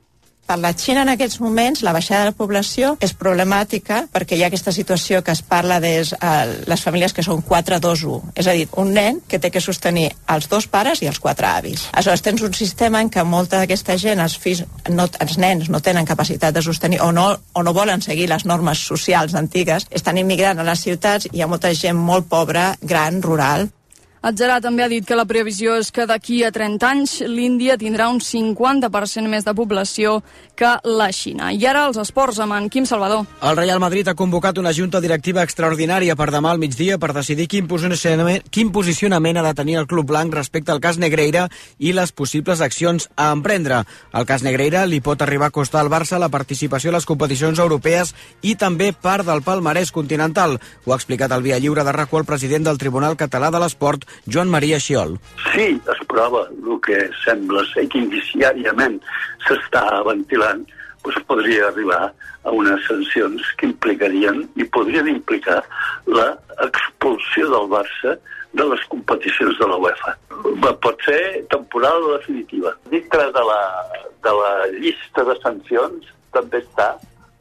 Per 0.48 0.58
la 0.60 0.74
Xina 0.76 1.06
en 1.06 1.12
aquests 1.14 1.40
moments 1.40 1.84
la 1.86 1.94
baixada 1.96 2.26
de 2.26 2.32
la 2.32 2.38
població 2.38 2.94
és 3.04 3.14
problemàtica 3.16 4.02
perquè 4.12 4.36
hi 4.36 4.44
ha 4.44 4.50
aquesta 4.52 4.74
situació 4.76 5.22
que 5.24 5.32
es 5.32 5.42
parla 5.42 5.80
de 5.84 5.94
uh, 6.04 6.32
les 6.68 6.84
famílies 6.84 7.16
que 7.16 7.24
són 7.24 7.40
4-2-1, 7.48 8.34
és 8.36 8.48
a 8.48 8.56
dir, 8.58 8.68
un 8.82 8.92
nen 8.94 9.22
que 9.30 9.40
té 9.40 9.54
que 9.54 9.64
sostenir 9.64 10.10
els 10.34 10.50
dos 10.52 10.68
pares 10.68 11.02
i 11.02 11.08
els 11.08 11.22
quatre 11.24 11.48
avis. 11.48 11.88
Aleshores 11.94 12.26
tens 12.26 12.44
un 12.44 12.54
sistema 12.58 13.02
en 13.02 13.12
què 13.14 13.24
molta 13.24 13.62
d'aquesta 13.62 13.96
gent, 14.02 14.20
els, 14.20 14.36
fills, 14.36 14.66
no, 14.92 15.08
els 15.24 15.38
nens 15.40 15.72
no 15.72 15.80
tenen 15.80 16.10
capacitat 16.10 16.56
de 16.56 16.66
sostenir 16.66 17.00
o 17.06 17.12
no, 17.16 17.30
o 17.54 17.64
no 17.64 17.74
volen 17.74 18.04
seguir 18.04 18.28
les 18.30 18.44
normes 18.46 18.84
socials 18.84 19.38
antigues, 19.40 19.88
estan 19.92 20.20
immigrant 20.20 20.60
a 20.60 20.68
les 20.68 20.84
ciutats 20.84 21.32
i 21.32 21.38
hi 21.38 21.46
ha 21.46 21.48
molta 21.48 21.72
gent 21.74 21.98
molt 21.98 22.28
pobra, 22.28 22.74
gran, 22.82 23.22
rural, 23.24 23.70
Adjarà 24.24 24.62
també 24.64 24.86
ha 24.86 24.88
dit 24.88 25.04
que 25.04 25.18
la 25.20 25.26
previsió 25.28 25.74
és 25.76 25.90
que 25.92 26.06
d'aquí 26.08 26.38
a 26.48 26.52
30 26.56 26.88
anys 26.88 27.14
l'Índia 27.28 27.76
tindrà 27.76 28.06
un 28.08 28.22
50% 28.24 29.28
més 29.28 29.44
de 29.44 29.52
població 29.52 30.22
que 30.56 30.70
la 30.88 31.10
Xina. 31.12 31.50
I 31.52 31.66
ara 31.68 31.82
els 31.90 32.00
esports 32.00 32.40
amb 32.40 32.56
en 32.56 32.70
Quim 32.72 32.86
Salvador. 32.88 33.26
El 33.44 33.58
Real 33.60 33.82
Madrid 33.84 34.08
ha 34.08 34.16
convocat 34.16 34.62
una 34.62 34.72
junta 34.72 35.02
directiva 35.04 35.44
extraordinària 35.44 36.16
per 36.16 36.30
demà 36.32 36.54
al 36.56 36.62
migdia 36.62 36.96
per 37.02 37.12
decidir 37.12 37.50
quin 37.52 37.68
posicionament, 37.68 38.48
quin 38.48 38.72
posicionament 38.72 39.42
ha 39.42 39.44
de 39.44 39.54
tenir 39.60 39.76
el 39.82 39.90
Club 39.92 40.08
Blanc 40.14 40.32
respecte 40.40 40.72
al 40.72 40.80
cas 40.80 41.02
Negreira 41.04 41.50
i 41.78 41.92
les 41.92 42.16
possibles 42.16 42.64
accions 42.64 43.10
a 43.18 43.28
emprendre. 43.36 43.82
El 44.16 44.30
cas 44.30 44.48
Negreira 44.48 44.86
li 44.88 45.02
pot 45.04 45.20
arribar 45.20 45.52
a 45.52 45.58
costar 45.60 45.84
al 45.84 45.92
Barça 45.92 46.16
la 46.16 46.32
participació 46.32 46.94
a 46.94 46.96
les 46.96 47.10
competicions 47.12 47.60
europees 47.60 48.16
i 48.40 48.56
també 48.56 48.94
part 48.96 49.28
del 49.28 49.44
palmarès 49.44 49.92
continental. 49.92 50.62
Ho 50.86 50.96
ha 50.96 51.02
explicat 51.02 51.36
al 51.36 51.44
Via 51.44 51.60
Lliure 51.60 51.84
de 51.84 51.92
RACU 51.92 52.24
el 52.24 52.30
president 52.32 52.72
del 52.72 52.80
Tribunal 52.80 53.20
Català 53.20 53.52
de 53.52 53.60
l'Esport, 53.60 54.08
Joan 54.28 54.52
Maria 54.54 54.80
Xiol. 54.80 55.18
Sí, 55.54 55.74
es 55.78 56.06
prova 56.10 56.46
el 56.52 56.80
que 56.86 57.00
sembla 57.24 57.64
ser 57.72 57.88
que 57.92 58.02
indiciàriament 58.02 59.00
s'està 59.48 59.86
ventilant, 60.08 60.64
doncs 61.04 61.26
podria 61.28 61.68
arribar 61.70 62.04
a 62.44 62.52
unes 62.52 62.86
sancions 62.88 63.50
que 63.60 63.68
implicarien 63.70 64.44
i 64.60 64.68
podrien 64.76 65.10
implicar 65.12 65.62
la 66.08 66.30
expulsió 66.68 67.50
del 67.52 67.68
Barça 67.72 68.18
de 68.54 68.66
les 68.70 68.84
competicions 68.92 69.58
de 69.60 69.68
la 69.68 69.80
UEFA. 69.82 70.16
Pot 70.84 71.06
ser 71.06 71.44
temporal 71.52 72.04
o 72.04 72.18
definitiva. 72.18 72.76
Dintre 72.92 73.30
de 73.34 73.46
la, 73.50 73.62
de 74.24 74.34
la 74.40 74.54
llista 74.78 75.26
de 75.30 75.38
sancions 75.42 76.12
també 76.36 76.62
està 76.62 76.94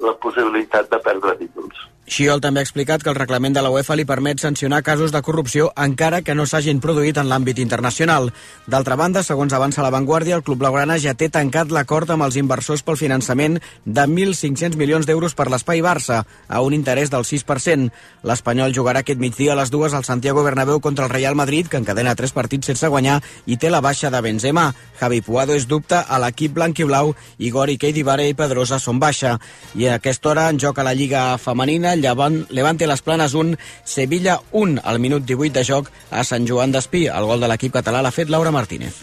la 0.02 0.14
possibilitat 0.22 0.90
de 0.90 1.00
perdre 1.04 1.36
títols. 1.40 1.88
Xiol 2.02 2.40
també 2.42 2.58
ha 2.58 2.66
explicat 2.66 3.02
que 3.02 3.10
el 3.12 3.16
reglament 3.16 3.54
de 3.54 3.62
la 3.62 3.70
UEFA 3.70 3.94
li 3.94 4.04
permet 4.04 4.40
sancionar 4.42 4.82
casos 4.82 5.12
de 5.14 5.20
corrupció 5.22 5.68
encara 5.78 6.20
que 6.26 6.34
no 6.34 6.48
s'hagin 6.50 6.80
produït 6.82 7.16
en 7.16 7.28
l'àmbit 7.30 7.60
internacional. 7.62 8.32
D'altra 8.66 8.96
banda, 8.98 9.22
segons 9.22 9.54
avança 9.54 9.84
la 9.84 9.92
Vanguardia, 9.94 10.34
el 10.34 10.42
Club 10.42 10.58
Blaugrana 10.58 10.98
ja 10.98 11.14
té 11.14 11.28
tancat 11.30 11.70
l'acord 11.70 12.10
amb 12.10 12.26
els 12.26 12.36
inversors 12.36 12.82
pel 12.82 12.98
finançament 12.98 13.60
de 13.84 14.06
1.500 14.06 14.76
milions 14.76 15.06
d'euros 15.06 15.36
per 15.38 15.46
l'Espai 15.48 15.80
Barça, 15.80 16.24
a 16.48 16.60
un 16.60 16.74
interès 16.74 17.10
del 17.10 17.22
6%. 17.22 17.92
L'Espanyol 18.26 18.74
jugarà 18.74 19.04
aquest 19.06 19.22
migdia 19.22 19.54
a 19.54 19.60
les 19.60 19.70
dues 19.70 19.94
al 19.94 20.04
Santiago 20.04 20.42
Bernabéu 20.42 20.80
contra 20.80 21.06
el 21.06 21.14
Real 21.14 21.38
Madrid, 21.38 21.70
que 21.70 21.78
encadena 21.78 22.16
tres 22.18 22.34
partits 22.34 22.66
sense 22.66 22.90
guanyar 22.90 23.20
i 23.46 23.56
té 23.56 23.70
la 23.70 23.80
baixa 23.80 24.10
de 24.10 24.20
Benzema. 24.20 24.72
Javi 24.98 25.22
Puado 25.22 25.54
és 25.54 25.68
dubte 25.70 26.02
a 26.02 26.18
l'equip 26.18 26.58
blanc 26.58 26.82
i 26.82 26.84
blau 26.84 27.14
i 27.38 27.54
Gori 27.54 27.78
Keidibare 27.78 28.26
i 28.28 28.34
Pedrosa 28.34 28.82
són 28.82 28.98
baixa. 28.98 29.38
I 29.78 29.86
a 29.86 29.96
aquesta 30.02 30.34
hora 30.34 30.48
en 30.50 30.58
joc 30.58 30.78
a 30.78 30.86
la 30.86 30.94
Lliga 30.98 31.38
Femenina, 31.38 31.91
Llevant, 32.00 32.46
Levante 32.50 32.86
les 32.86 33.02
Planes 33.02 33.34
1, 33.34 33.56
Sevilla 33.84 34.40
1 34.52 34.80
al 34.84 34.98
minut 34.98 35.26
18 35.28 35.52
de 35.58 35.64
joc 35.68 35.90
a 36.10 36.24
Sant 36.24 36.46
Joan 36.48 36.72
d'Espí. 36.72 37.06
El 37.08 37.28
gol 37.28 37.40
de 37.42 37.50
l'equip 37.50 37.74
català 37.74 38.02
l'ha 38.02 38.14
fet 38.14 38.30
Laura 38.32 38.50
Martínez. 38.54 39.02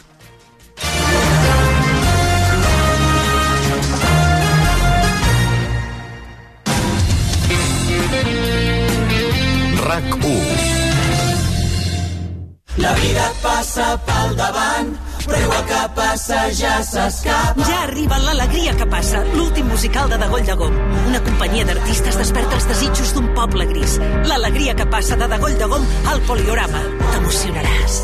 RAC 9.89 10.09
1 10.23 10.69
La 12.79 12.93
vida 12.95 13.25
passa 13.43 13.87
pel 14.07 14.35
davant, 14.39 14.91
però 15.29 15.41
igual 15.45 15.65
que 15.69 15.81
passa 15.95 16.39
ja 16.55 16.75
s'escapa. 16.83 17.65
Ja 17.69 17.83
arriba 17.87 18.19
l'alegria 18.23 18.75
que 18.77 18.87
passa, 18.89 19.23
l'últim 19.33 19.69
musical 19.69 20.09
de 20.09 20.17
Dagoll 20.21 20.45
de 20.45 20.55
Gom. 20.59 20.79
Una 21.09 21.21
companyia 21.25 21.67
d'artistes 21.69 22.17
desperta 22.19 22.57
els 22.57 22.69
desitjos 22.69 23.13
d'un 23.15 23.29
poble 23.37 23.67
gris. 23.69 23.99
L'alegria 24.29 24.75
que 24.75 24.89
passa 24.89 25.19
de 25.19 25.29
Dagoll 25.29 25.59
de 25.59 25.69
Gom 25.69 25.85
al 26.09 26.25
Poliorama. 26.27 26.81
T'emocionaràs. 27.11 28.01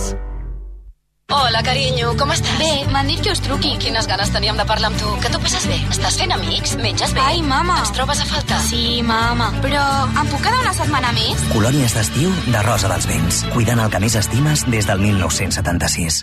Hola, 1.34 1.64
carinyo, 1.66 2.12
com 2.20 2.30
estàs? 2.30 2.60
Bé, 2.62 2.86
m'han 2.94 3.08
dit 3.10 3.22
que 3.26 3.32
us 3.34 3.42
truqui. 3.42 3.72
Quines 3.82 4.06
ganes 4.06 4.30
teníem 4.30 4.60
de 4.62 4.66
parlar 4.70 4.92
amb 4.92 5.00
tu. 5.02 5.10
Que 5.24 5.32
tu 5.34 5.40
passes 5.42 5.66
bé? 5.66 5.80
Estàs 5.90 6.20
fent 6.22 6.36
amics? 6.36 6.76
Menges 6.78 7.16
bé? 7.18 7.24
Ai, 7.26 7.42
mama. 7.42 7.80
Ens 7.82 7.96
trobes 7.98 8.22
a 8.22 8.28
faltar? 8.30 8.62
Sí, 8.68 9.02
mama. 9.02 9.50
Però 9.66 9.82
em 10.06 10.30
puc 10.30 10.46
quedar 10.46 10.62
una 10.62 10.76
setmana 10.78 11.16
més? 11.18 11.42
Colònies 11.56 11.98
d'estiu 11.98 12.30
de 12.46 12.64
Rosa 12.70 12.94
dels 12.94 13.10
Vents. 13.10 13.42
Cuidant 13.58 13.82
el 13.82 13.90
que 13.90 14.06
més 14.06 14.22
estimes 14.22 14.70
des 14.70 14.86
del 14.86 15.02
1976. 15.02 16.22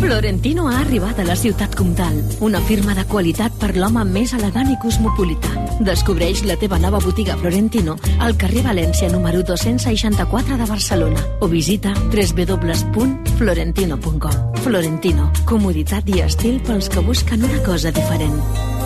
Florentino 0.00 0.68
ha 0.68 0.80
arribat 0.80 1.18
a 1.18 1.24
la 1.24 1.34
ciutat 1.34 1.74
comtal, 1.74 2.22
una 2.40 2.60
firma 2.60 2.94
de 2.94 3.04
qualitat 3.04 3.52
per 3.58 3.76
l'home 3.76 4.04
més 4.06 4.32
elegant 4.36 4.70
i 4.70 4.76
cosmopolita. 4.78 5.48
Descobreix 5.82 6.44
la 6.46 6.56
teva 6.60 6.78
nova 6.78 7.00
botiga 7.02 7.36
Florentino 7.40 7.96
al 8.22 8.36
carrer 8.38 8.62
València 8.66 9.08
número 9.10 9.42
264 9.42 10.56
de 10.62 10.66
Barcelona 10.70 11.20
o 11.40 11.48
visita 11.50 11.92
www.florentino.com. 12.14 14.54
Florentino, 14.62 15.32
comoditat 15.44 16.08
i 16.14 16.20
estil 16.22 16.62
pels 16.62 16.88
que 16.88 17.00
busquen 17.02 17.42
una 17.50 17.62
cosa 17.66 17.90
diferent. 17.90 18.77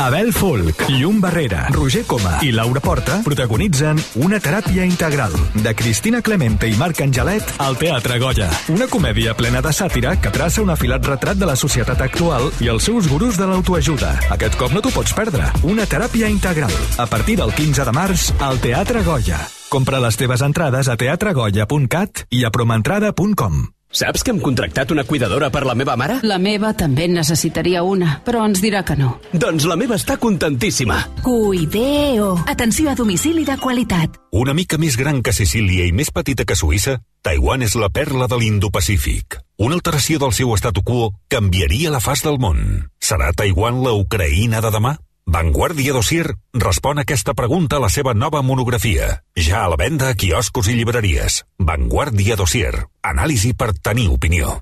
Abel 0.00 0.32
Folk, 0.32 0.84
Llum 0.88 1.20
Barrera, 1.20 1.66
Roger 1.70 2.04
Coma 2.06 2.36
i 2.46 2.52
Laura 2.54 2.78
Porta 2.78 3.16
protagonitzen 3.26 3.98
Una 4.22 4.38
teràpia 4.38 4.84
integral 4.86 5.32
de 5.58 5.72
Cristina 5.74 6.20
Clemente 6.22 6.68
i 6.70 6.76
Marc 6.78 7.00
Angelet 7.02 7.56
al 7.58 7.74
Teatre 7.80 8.20
Goya. 8.22 8.46
Una 8.70 8.86
comèdia 8.86 9.34
plena 9.34 9.58
de 9.64 9.72
sàtira 9.74 10.14
que 10.22 10.30
traça 10.30 10.62
un 10.62 10.70
afilat 10.70 11.06
retrat 11.10 11.40
de 11.40 11.48
la 11.50 11.56
societat 11.58 12.04
actual 12.06 12.46
i 12.62 12.70
els 12.70 12.86
seus 12.86 13.08
gurus 13.10 13.40
de 13.40 13.48
l'autoajuda. 13.50 14.12
Aquest 14.36 14.58
cop 14.60 14.74
no 14.74 14.82
t'ho 14.84 14.94
pots 14.94 15.16
perdre. 15.18 15.50
Una 15.66 15.86
teràpia 15.90 16.30
integral. 16.30 16.74
A 16.96 17.08
partir 17.10 17.34
del 17.42 17.50
15 17.50 17.88
de 17.88 17.96
març 17.96 18.28
al 18.38 18.62
Teatre 18.62 19.02
Goya. 19.02 19.40
Compra 19.68 19.98
les 20.00 20.16
teves 20.16 20.46
entrades 20.46 20.88
a 20.88 20.96
teatregoya.cat 20.96 22.28
i 22.30 22.46
a 22.46 22.54
promentrada.com. 22.54 23.66
Saps 23.88 24.20
que 24.20 24.34
hem 24.34 24.40
contractat 24.44 24.90
una 24.92 25.02
cuidadora 25.08 25.48
per 25.48 25.62
la 25.64 25.72
meva 25.74 25.94
mare? 25.96 26.18
La 26.28 26.36
meva 26.36 26.74
també 26.76 27.06
necessitaria 27.08 27.80
una, 27.82 28.18
però 28.24 28.42
ens 28.44 28.60
dirà 28.60 28.82
que 28.84 28.98
no. 29.00 29.14
Doncs 29.32 29.64
la 29.64 29.78
meva 29.80 29.96
està 29.96 30.18
contentíssima. 30.20 30.98
Cuideo. 31.24 32.34
Atenció 32.52 32.90
a 32.92 32.94
domicili 32.94 33.46
de 33.48 33.56
qualitat. 33.56 34.20
Una 34.36 34.52
mica 34.52 34.76
més 34.76 34.98
gran 35.00 35.22
que 35.24 35.32
Sicília 35.32 35.88
i 35.88 35.96
més 35.96 36.12
petita 36.12 36.44
que 36.44 36.58
Suïssa, 36.58 36.98
Taiwan 37.24 37.64
és 37.64 37.78
la 37.80 37.88
perla 37.88 38.28
de 38.28 38.36
l'Indo-Pacífic. 38.36 39.40
Una 39.56 39.80
alteració 39.80 40.20
del 40.20 40.36
seu 40.36 40.52
statu 40.60 40.84
quo 40.84 41.14
canviaria 41.32 41.88
la 41.90 42.04
faç 42.04 42.26
del 42.28 42.36
món. 42.38 42.90
Serà 43.00 43.32
Taiwan 43.32 43.80
la 43.82 43.96
Ucraïna 43.96 44.60
de 44.60 44.70
demà? 44.76 44.98
Vanguardia 45.28 45.92
Dossier 45.92 46.24
respon 46.54 46.96
a 46.96 47.02
aquesta 47.04 47.34
pregunta 47.36 47.76
a 47.76 47.82
la 47.84 47.90
seva 47.92 48.14
nova 48.16 48.40
monografia. 48.40 49.08
Ja 49.36 49.66
a 49.66 49.68
la 49.68 49.76
venda 49.76 50.08
a 50.08 50.16
quioscos 50.16 50.70
i 50.72 50.76
llibreries. 50.78 51.42
Vanguardia 51.60 52.36
Dossier. 52.40 52.72
Anàlisi 53.04 53.52
per 53.52 53.74
tenir 53.76 54.08
opinió. 54.08 54.54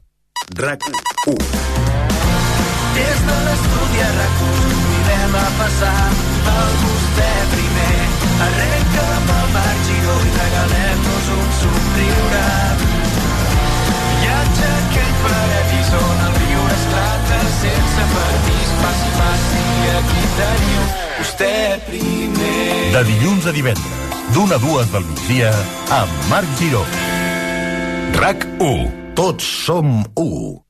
RAC 0.59 0.83
1 0.91 1.37
Des 2.99 3.23
de 3.29 3.39
l'estudi 3.47 4.03
a 4.03 4.11
RAC1 4.19 4.51
convidem 4.51 5.39
a 5.39 5.49
passar 5.63 5.99
el 6.57 6.77
vostè 6.83 7.33
primer. 7.55 7.99
Arrenca 8.51 9.06
passi, 19.17 19.65
aquí 19.99 20.25
teniu 20.39 20.87
vostè 21.19 21.53
primer. 21.89 22.93
De 22.95 23.03
dilluns 23.11 23.47
a 23.47 23.55
divendres, 23.57 24.21
d'una 24.35 24.57
a 24.57 24.63
dues 24.63 24.93
del 24.93 25.05
migdia, 25.09 25.53
amb 25.97 26.31
Marc 26.31 26.49
Giró. 26.61 26.85
RAC 28.17 28.47
1. 28.59 28.87
Tots 29.17 29.45
som 29.67 30.05
1. 30.15 30.63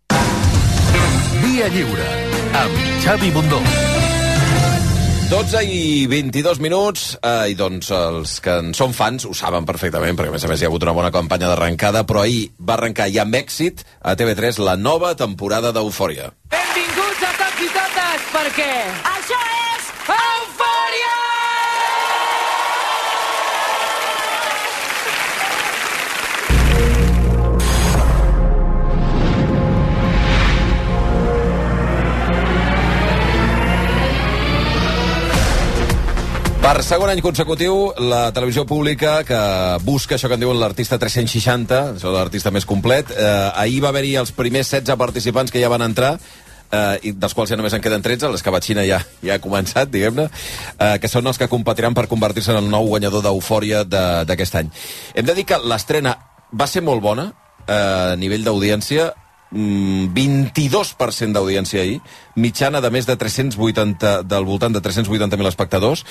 Via 1.42 1.68
Lliure, 1.74 2.08
amb 2.54 2.86
Xavi 3.04 3.30
Bundó. 3.34 3.60
12 5.26 5.64
i 5.66 6.06
22 6.06 6.60
minuts, 6.62 7.16
eh, 7.18 7.50
i 7.50 7.56
doncs 7.58 7.90
els 7.90 8.36
que 8.38 8.60
en 8.62 8.70
són 8.78 8.92
fans 8.94 9.26
ho 9.26 9.34
saben 9.34 9.66
perfectament, 9.66 10.14
perquè 10.14 10.30
a 10.30 10.34
més 10.36 10.44
a 10.46 10.50
més 10.52 10.62
hi 10.62 10.68
ha 10.68 10.70
hagut 10.70 10.86
una 10.86 10.94
bona 10.94 11.10
campanya 11.10 11.50
d'arrencada, 11.50 12.04
però 12.06 12.22
ahir 12.22 12.52
va 12.62 12.76
arrencar 12.76 13.08
ja 13.10 13.24
amb 13.26 13.34
èxit 13.34 13.82
a 14.06 14.14
TV3 14.14 14.62
la 14.62 14.76
nova 14.78 15.16
temporada 15.18 15.74
d'Eufòria. 15.74 16.30
Benvinguts 16.54 17.05
totes, 18.16 18.32
perquè... 18.32 18.72
Això 19.16 19.38
és 19.76 19.88
Eufòria! 20.16 21.14
Per 36.66 36.82
segon 36.82 37.12
any 37.12 37.20
consecutiu, 37.22 37.92
la 38.10 38.32
televisió 38.34 38.64
pública 38.66 39.20
que 39.24 39.38
busca 39.86 40.16
això 40.16 40.26
que 40.26 40.34
en 40.34 40.42
diuen 40.42 40.58
l'artista 40.58 40.98
360, 40.98 41.78
això 41.94 42.10
de 42.10 42.16
l'artista 42.16 42.50
més 42.50 42.66
complet, 42.66 43.12
eh, 43.14 43.52
ahir 43.54 43.78
va 43.84 43.92
haver-hi 43.92 44.16
els 44.18 44.32
primers 44.34 44.72
16 44.74 44.98
participants 44.98 45.54
que 45.54 45.62
ja 45.62 45.70
van 45.70 45.86
entrar, 45.86 46.16
eh, 46.70 46.98
i 47.02 47.12
dels 47.12 47.34
quals 47.34 47.50
ja 47.50 47.56
només 47.56 47.74
en 47.76 47.82
queden 47.84 48.02
13, 48.02 48.30
l'escabatxina 48.32 48.84
ja, 48.86 49.00
ja 49.22 49.34
ha 49.36 49.42
començat, 49.42 49.90
diguem-ne, 49.90 50.28
eh, 50.78 50.96
que 51.00 51.08
són 51.08 51.26
els 51.26 51.38
que 51.38 51.48
competiran 51.48 51.94
per 51.94 52.06
convertir-se 52.08 52.52
en 52.52 52.62
el 52.64 52.70
nou 52.70 52.86
guanyador 52.88 53.22
d'Eufòria 53.22 53.84
de- 53.84 54.24
d'aquest 54.26 54.54
any. 54.62 54.70
Hem 55.14 55.26
de 55.26 55.34
dir 55.34 55.44
que 55.46 55.58
l'estrena 55.64 56.16
va 56.52 56.66
ser 56.66 56.82
molt 56.82 57.02
bona, 57.02 57.32
eh, 57.66 58.12
a 58.12 58.16
nivell 58.16 58.44
d'audiència, 58.44 59.12
mm, 59.50 60.12
22% 60.14 61.32
d'audiència 61.32 61.80
ahir, 61.82 62.00
mitjana 62.34 62.80
de 62.80 62.90
més 62.90 63.06
de 63.06 63.16
380, 63.16 64.22
del 64.22 64.44
voltant 64.44 64.72
de 64.74 64.80
380.000 64.82 65.46
espectadors, 65.48 66.04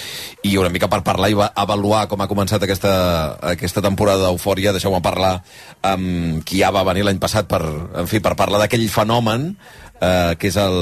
i 0.44 0.56
una 0.58 0.70
mica 0.70 0.88
per 0.88 1.04
parlar 1.04 1.30
i 1.30 1.34
va 1.38 1.52
avaluar 1.56 2.08
com 2.08 2.22
ha 2.22 2.28
començat 2.28 2.64
aquesta, 2.64 3.38
aquesta 3.42 3.82
temporada 3.82 4.24
d'Eufòria, 4.26 4.72
deixeu-me 4.72 5.02
parlar 5.02 5.44
amb 5.84 6.44
qui 6.46 6.60
ja 6.64 6.72
va 6.72 6.84
venir 6.88 7.04
l'any 7.04 7.20
passat 7.20 7.48
per, 7.48 7.62
en 7.62 8.08
fi, 8.08 8.20
per 8.20 8.36
parlar 8.36 8.60
d'aquell 8.64 8.88
fenomen 8.90 9.58
eh, 10.02 10.36
que 10.40 10.50
és 10.52 10.58
el 10.60 10.78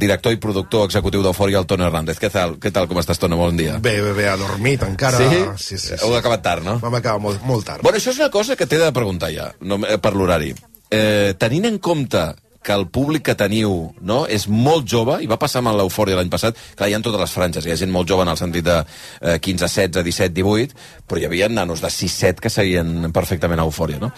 director 0.00 0.34
i 0.34 0.40
productor 0.42 0.86
executiu 0.88 1.22
d'Eufòria, 1.24 1.60
el 1.62 1.68
Toni 1.70 1.86
Hernández. 1.86 2.20
Què 2.22 2.30
tal, 2.32 2.56
què 2.62 2.72
tal 2.74 2.88
com 2.90 3.00
estàs, 3.02 3.20
Toni? 3.22 3.38
Bon 3.38 3.58
dia. 3.58 3.78
Bé, 3.82 3.98
bé, 4.04 4.14
bé, 4.16 4.28
adormit 4.32 4.86
encara. 4.86 5.18
Sí? 5.20 5.42
Sí, 5.56 5.78
sí, 5.78 5.92
sí. 5.96 6.00
Heu 6.02 6.16
acabat 6.18 6.44
tard, 6.44 6.66
no? 6.66 6.78
Vam 6.82 6.98
acabar 6.98 7.22
molt, 7.22 7.44
molt 7.46 7.66
tard. 7.68 7.84
Bueno, 7.86 8.00
això 8.00 8.14
és 8.14 8.22
una 8.22 8.32
cosa 8.34 8.56
que 8.56 8.68
t'he 8.68 8.80
de 8.80 8.92
preguntar 8.96 9.32
ja, 9.34 9.50
no, 9.60 9.80
eh, 9.86 10.00
per 10.02 10.14
l'horari. 10.16 10.54
Eh, 10.90 11.34
tenint 11.38 11.66
en 11.66 11.80
compte 11.82 12.28
que 12.66 12.74
el 12.74 12.88
públic 12.90 13.28
que 13.28 13.36
teniu 13.38 13.92
no, 14.02 14.24
és 14.26 14.48
molt 14.50 14.88
jove, 14.90 15.20
i 15.22 15.30
va 15.30 15.38
passar 15.40 15.62
amb 15.62 15.74
l'eufòria 15.78 16.18
l'any 16.18 16.32
passat, 16.32 16.58
clar, 16.74 16.90
hi 16.90 16.96
ha 16.96 17.02
totes 17.04 17.22
les 17.22 17.34
franges, 17.36 17.66
hi 17.66 17.74
ha 17.74 17.78
gent 17.78 17.92
molt 17.94 18.08
jove 18.10 18.26
en 18.26 18.32
el 18.32 18.40
sentit 18.40 18.66
de 18.66 18.80
eh, 18.82 19.38
15, 19.38 19.68
16, 19.68 20.02
17, 20.02 20.34
18, 20.40 20.76
però 21.06 21.22
hi 21.22 21.28
havia 21.28 21.48
nanos 21.52 21.82
de 21.84 21.90
6, 21.92 22.18
7 22.26 22.42
que 22.42 22.50
seguien 22.50 23.12
perfectament 23.14 23.62
a 23.62 23.66
eufòria, 23.68 24.00
no? 24.02 24.10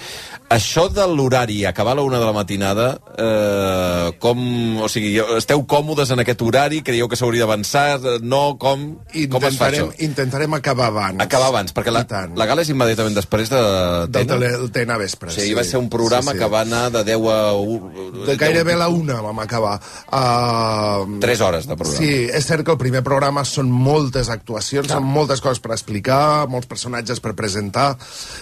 Això 0.49 0.87
de 0.89 1.05
l'horari, 1.11 1.61
acabar 1.69 1.93
a 1.93 1.99
la 2.01 2.07
una 2.07 2.21
de 2.21 2.25
la 2.25 2.33
matinada, 2.33 2.89
eh, 3.21 4.13
com, 4.23 4.41
o 4.81 4.89
sigui, 4.89 5.13
esteu 5.37 5.67
còmodes 5.69 6.15
en 6.15 6.25
aquest 6.25 6.41
horari? 6.47 6.81
Creieu 6.87 7.11
que 7.11 7.19
s'hauria 7.21 7.45
d'avançar? 7.45 8.23
No? 8.25 8.57
Com, 8.57 8.87
com 9.05 9.45
es 9.45 9.59
fa 9.61 9.69
Intentarem, 9.69 9.91
això? 9.93 10.05
intentarem 10.09 10.57
acabar 10.57 10.89
abans. 10.89 11.21
Acabar 11.27 11.51
abans, 11.53 11.75
perquè 11.77 11.93
la, 11.93 12.05
la 12.39 12.49
gala 12.49 12.65
és 12.65 12.73
immediatament 12.73 13.19
després 13.19 13.53
de... 13.53 13.61
Del 14.09 14.25
Tena? 14.25 14.39
tele, 14.39 14.53
el 14.57 14.73
Tena 14.73 14.97
Vespre. 15.01 15.29
O 15.29 15.37
sigui, 15.37 15.53
va 15.59 15.67
ser 15.69 15.83
un 15.83 15.91
programa 15.93 16.33
que 16.39 16.49
va 16.49 16.65
anar 16.65 16.87
de 16.97 17.05
10 17.11 17.29
a 17.35 17.39
1... 17.61 18.25
De 18.29 18.38
gairebé 18.39 18.77
la 18.77 18.89
una 18.89 19.21
vam 19.21 19.39
acabar. 19.41 19.81
Uh, 20.11 21.19
3 21.21 21.41
hores 21.41 21.67
de 21.69 21.77
programa. 21.77 21.99
Sí, 21.99 22.29
és 22.33 22.47
cert 22.47 22.65
que 22.67 22.73
el 22.75 22.79
primer 22.81 23.03
programa 23.07 23.45
són 23.49 23.71
moltes 23.71 24.31
actuacions, 24.33 24.89
són 24.91 25.05
moltes 25.07 25.41
coses 25.45 25.61
per 25.63 25.73
explicar, 25.77 26.47
molts 26.51 26.69
personatges 26.71 27.21
per 27.25 27.35
presentar, 27.39 27.97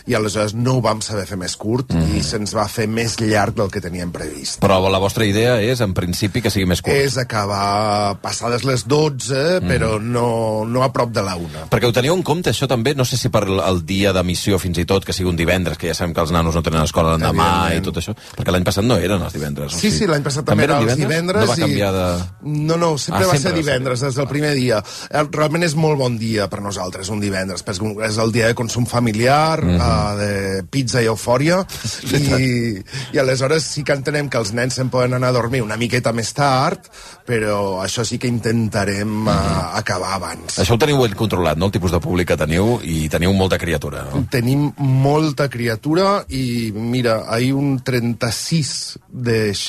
i 0.06 0.14
aleshores 0.14 0.54
no 0.54 0.76
ho 0.78 0.82
vam 0.84 1.00
saber 1.04 1.26
fer 1.26 1.38
més 1.40 1.56
curt 1.56 1.92
Mhm. 1.94 2.16
i 2.16 2.22
se'ns 2.22 2.54
va 2.56 2.66
fer 2.68 2.86
més 2.88 3.16
llarg 3.20 3.54
del 3.56 3.70
que 3.70 3.80
teníem 3.80 4.12
previst. 4.12 4.60
Però 4.62 4.78
la 4.90 4.98
vostra 4.98 5.24
idea 5.26 5.60
és, 5.62 5.80
en 5.80 5.94
principi, 5.94 6.42
que 6.42 6.50
sigui 6.50 6.66
més 6.66 6.82
curt. 6.82 6.94
És 6.94 7.16
acabar 7.18 8.18
passades 8.22 8.64
les 8.64 8.86
12, 8.86 9.60
Mhm. 9.60 9.68
però 9.68 10.00
no, 10.00 10.64
no 10.66 10.82
a 10.82 10.92
prop 10.92 11.10
de 11.10 11.22
la 11.22 11.36
una. 11.36 11.66
Perquè 11.70 11.86
ho 11.88 11.92
teniu 11.92 12.14
en 12.14 12.22
compte, 12.22 12.50
això 12.50 12.66
també, 12.68 12.94
no 12.94 13.04
sé 13.04 13.16
si 13.16 13.28
per 13.28 13.44
el 13.46 13.84
dia 13.86 14.12
d'emissió 14.12 14.58
fins 14.58 14.78
i 14.78 14.84
tot, 14.84 15.04
que 15.04 15.12
sigui 15.12 15.28
un 15.28 15.36
divendres, 15.36 15.78
que 15.78 15.88
ja 15.88 15.94
sabem 15.94 16.14
que 16.14 16.20
els 16.20 16.30
nanos 16.32 16.54
no 16.54 16.62
tenen 16.62 16.82
escola 16.82 17.16
l'endemà 17.16 17.74
i 17.76 17.80
tot 17.80 17.96
això, 17.96 18.14
perquè 18.36 18.50
l'any 18.52 18.64
passat 18.64 18.84
no 18.84 18.96
eren 18.96 19.22
els 19.22 19.32
divendres. 19.32 19.74
o 19.74 19.78
Sí, 19.90 19.98
sí, 20.02 20.06
l'any 20.10 20.22
passat 20.26 20.44
també, 20.48 20.64
era 20.66 20.78
els 20.82 20.96
divendres. 20.98 21.42
No 21.46 21.52
va 21.52 21.56
i- 21.56 21.60
canviar 21.66 21.92
de... 21.94 22.06
No, 22.42 22.76
no, 22.76 22.92
sempre 22.98 23.24
Ah, 23.24 23.28
va 23.28 23.32
sempre 23.34 23.38
ser 23.38 23.50
va 23.50 23.56
ser 23.56 23.62
divendres, 23.62 24.00
des 24.06 24.14
del 24.20 24.28
primer 24.28 24.54
dia. 24.54 24.82
Eh, 25.10 25.24
Realment 25.36 25.62
és 25.66 25.74
molt 25.78 25.98
bon 25.98 26.16
dia 26.18 26.48
per 26.50 26.60
nosaltres, 26.62 27.08
un 27.12 27.20
divendres, 27.20 27.64
perquè 27.64 27.92
és 28.08 28.18
el 28.18 28.32
dia 28.32 28.46
de 28.50 28.54
consum 28.54 28.86
familiar, 28.86 29.62
Mhm. 29.64 29.80
uh, 29.80 30.16
de 30.18 30.62
pizza 30.70 31.02
i 31.02 31.06
eufòria, 31.06 31.60
i, 32.12 32.76
i 33.12 33.18
aleshores 33.18 33.62
sí 33.64 33.82
que 33.84 33.92
entenem 33.96 34.28
que 34.28 34.38
els 34.38 34.52
nens 34.52 34.74
se'n 34.74 34.90
poden 34.90 35.14
anar 35.14 35.28
a 35.28 35.36
dormir 35.38 35.62
una 35.62 35.76
miqueta 35.76 36.12
més 36.12 36.32
tard, 36.36 36.86
però 37.26 37.80
això 37.82 38.04
sí 38.06 38.18
que 38.18 38.28
intentarem 38.28 39.26
uh, 39.26 39.76
acabar 39.78 40.14
abans. 40.16 40.58
Això 40.62 40.74
ho 40.76 40.78
teniu 40.78 41.00
ben 41.02 41.14
controlat, 41.18 41.56
no?, 41.58 41.66
el 41.66 41.72
tipus 41.74 41.90
de 41.92 42.00
públic 42.00 42.28
que 42.28 42.36
teniu, 42.36 42.76
i 42.86 43.08
teniu 43.12 43.32
molta 43.34 43.58
criatura, 43.58 44.04
no? 44.12 44.24
Tenim 44.30 44.68
molta 44.78 45.48
criatura 45.50 46.24
i, 46.28 46.70
mira, 46.74 47.24
ahir 47.28 47.52
un 47.54 47.80
36 47.82 48.98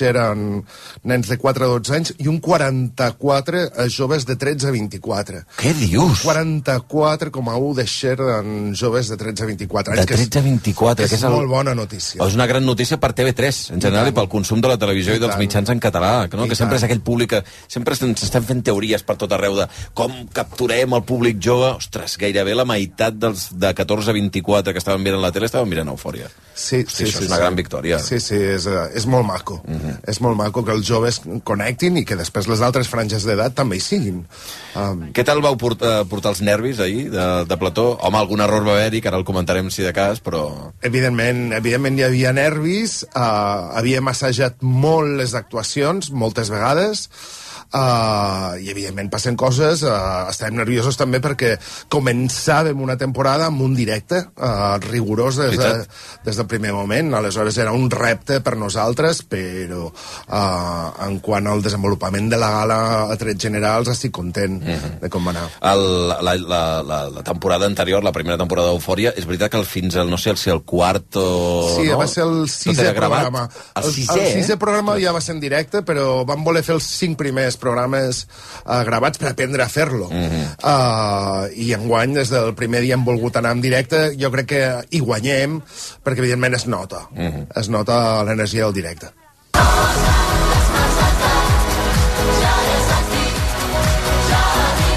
eren 0.10 0.64
nens 1.04 1.28
de 1.30 1.38
4 1.38 1.66
a 1.66 1.68
12 1.78 1.96
anys 1.98 2.14
i 2.18 2.28
un 2.32 2.40
44 2.40 3.64
a 3.78 3.88
joves 3.90 4.26
de 4.26 4.36
13 4.36 4.68
a 4.68 4.72
24. 4.72 5.44
Què 5.60 5.74
dius? 5.78 6.24
44,1 6.26 8.04
eren 8.12 8.74
joves 8.76 9.10
de 9.10 9.18
13 9.18 9.44
a 9.44 9.48
24 9.48 9.94
anys. 9.94 10.06
De 10.06 10.16
13 10.16 10.40
a 10.40 10.42
24, 10.42 10.96
que 10.98 11.04
és, 11.06 11.10
que 11.12 11.16
és 11.18 11.24
el- 11.24 11.32
molt 11.36 11.50
bona 11.50 11.74
notícia. 11.76 12.24
És 12.26 12.36
una 12.36 12.48
gran 12.48 12.66
notícia 12.66 13.00
per 13.00 13.14
TV3, 13.14 13.72
en 13.74 13.82
general, 13.82 14.08
i, 14.08 14.12
pel 14.16 14.30
consum 14.30 14.62
de 14.62 14.68
la 14.68 14.78
televisió 14.78 15.14
i, 15.14 15.18
I 15.18 15.20
dels 15.20 15.32
tant. 15.34 15.40
mitjans 15.42 15.70
en 15.70 15.80
català, 15.80 16.28
que, 16.30 16.38
no? 16.38 16.46
I 16.46 16.50
que 16.50 16.56
sempre 16.56 16.76
tant. 16.78 16.84
és 16.84 16.88
aquell 16.90 17.02
públic 17.02 17.30
que 17.30 17.44
sempre 17.68 17.96
ens 18.00 18.24
estem 18.24 18.44
fent 18.44 18.64
teories 18.64 19.04
per 19.04 19.18
tot 19.18 19.32
arreu 19.32 19.56
de 19.56 19.68
com 19.94 20.12
capturem 20.34 20.94
el 20.94 21.04
públic 21.04 21.40
jove. 21.44 21.74
Ostres, 21.78 22.18
gairebé 22.18 22.56
la 22.56 22.66
meitat 22.66 23.14
dels 23.18 23.50
de 23.58 23.74
14 23.74 24.10
a 24.10 24.14
24 24.14 24.74
que 24.74 24.80
estaven 24.80 25.02
mirant 25.04 25.22
la 25.22 25.32
tele 25.32 25.46
estaven 25.46 25.70
mirant 25.70 25.90
Eufòria. 25.90 26.30
Sí, 26.54 26.78
Hosti, 26.84 26.94
sí, 26.96 27.04
això 27.04 27.18
sí, 27.20 27.24
és 27.26 27.30
una 27.30 27.36
sí. 27.36 27.42
gran 27.42 27.56
victòria. 27.56 28.00
Sí, 28.00 28.20
sí, 28.20 28.36
és, 28.36 28.66
eh, 28.66 28.90
és 28.96 29.06
molt 29.06 29.26
maco. 29.26 29.62
Uh 29.68 29.72
Mhm. 29.78 29.97
És 30.08 30.20
molt 30.24 30.38
maco 30.40 30.64
que 30.66 30.74
els 30.76 30.86
joves 30.88 31.20
connectin 31.48 31.98
i 32.02 32.06
que 32.08 32.18
després 32.20 32.50
les 32.52 32.62
altres 32.66 32.90
franges 32.92 33.26
d'edat 33.28 33.56
també 33.58 33.80
hi 33.80 33.84
siguin. 33.84 34.22
Um, 34.78 35.08
Què 35.16 35.26
tal 35.28 35.42
vau 35.46 35.58
portar, 35.60 36.04
portar 36.10 36.36
els 36.36 36.44
nervis 36.46 36.82
ahir 36.84 37.08
de, 37.14 37.28
de 37.50 37.58
plató? 37.60 37.90
Home, 37.98 38.20
algun 38.22 38.44
error 38.46 38.66
va 38.68 38.78
haver-hi, 38.78 39.02
que 39.02 39.12
ara 39.12 39.20
el 39.22 39.28
comentarem 39.28 39.72
si 39.74 39.86
de 39.86 39.94
cas, 39.96 40.22
però... 40.24 40.46
Evidentment, 40.86 41.52
evidentment 41.58 42.00
hi 42.00 42.08
havia 42.08 42.36
nervis, 42.36 43.02
uh, 43.10 43.74
havíem 43.80 44.14
assajat 44.14 44.62
molt 44.62 45.18
les 45.22 45.34
actuacions, 45.38 46.12
moltes 46.14 46.54
vegades, 46.54 47.08
uh, 47.74 48.56
i 48.62 48.70
evidentment 48.72 49.10
passen 49.14 49.38
coses, 49.40 49.84
uh, 49.88 50.28
estem 50.32 50.56
nerviosos 50.58 50.98
també 51.00 51.22
perquè 51.24 51.56
començàvem 51.92 52.80
una 52.84 52.98
temporada 53.00 53.48
amb 53.48 53.64
un 53.66 53.76
directe 53.78 54.24
uh, 54.36 54.78
rigorós 54.90 55.40
des, 55.42 55.58
de, 55.60 55.72
des 56.26 56.40
del 56.40 56.50
primer 56.50 56.74
moment, 56.76 57.14
aleshores 57.18 57.58
era 57.58 57.74
un 57.76 57.90
repte 57.92 58.42
per 58.46 58.56
nosaltres, 58.60 59.24
però 59.28 59.88
uh, 59.88 61.08
en 61.08 61.20
quant 61.24 61.48
al 61.48 61.64
desenvolupament 61.66 62.30
de 62.32 62.40
la 62.42 62.52
gala 62.60 62.80
a 63.08 63.18
trets 63.20 63.48
generals 63.50 63.92
estic 63.94 64.14
content 64.16 64.58
Mhm. 64.68 65.00
de 65.02 65.10
com 65.10 65.26
va 65.26 65.32
anar. 65.32 65.46
El, 65.62 65.84
la, 66.10 66.36
la, 66.36 66.62
la, 66.84 67.00
la 67.10 67.24
temporada 67.24 67.66
anterior, 67.66 68.04
la 68.04 68.12
primera 68.12 68.38
temporada 68.40 68.72
d'Eufòria, 68.72 69.14
és 69.18 69.28
veritat 69.28 69.52
que 69.54 69.60
el, 69.60 69.66
fins 69.68 69.96
al, 69.96 70.10
no 70.12 70.18
sé, 70.22 70.32
el, 70.34 70.40
si 70.42 70.52
el 70.54 70.64
quart 70.68 71.18
o... 71.20 71.28
Sí, 71.76 71.88
no? 71.90 71.98
va 72.02 72.08
ser 72.12 72.26
el 72.26 72.48
sisè 72.52 72.94
programa. 72.98 73.48
El 73.76 73.90
sisè, 73.92 74.18
el 74.18 74.32
sisè 74.40 74.56
eh? 74.56 74.62
programa 74.62 74.98
ja 75.02 75.14
va 75.16 75.22
ser 75.24 75.36
en 75.38 75.44
directe, 75.44 75.84
però 75.88 76.24
vam 76.28 76.44
voler 76.48 76.64
fer 76.66 76.76
els 76.78 76.88
cinc 76.98 77.18
primers 77.20 77.57
programes 77.62 78.26
uh, 78.66 78.82
gravats 78.88 79.22
per 79.22 79.32
aprendre 79.32 79.64
a 79.64 79.70
fer-lo. 79.70 80.10
Mhm. 80.10 80.44
uh, 80.64 81.48
I 81.54 81.74
enguany, 81.78 82.16
des 82.18 82.34
del 82.34 82.54
primer 82.56 82.82
dia 82.86 82.96
hem 82.96 83.06
volgut 83.06 83.38
anar 83.38 83.56
en 83.58 83.62
directe. 83.62 84.12
Jo 84.20 84.32
crec 84.32 84.48
que 84.48 84.64
hi 84.92 85.00
guanyem, 85.00 85.62
perquè 86.04 86.24
evidentment 86.24 86.56
es 86.56 86.68
nota. 86.68 87.08
Mhm. 87.12 87.48
Es 87.56 87.70
nota 87.70 88.24
l'energia 88.24 88.66
del 88.66 88.74
directe. 88.74 89.14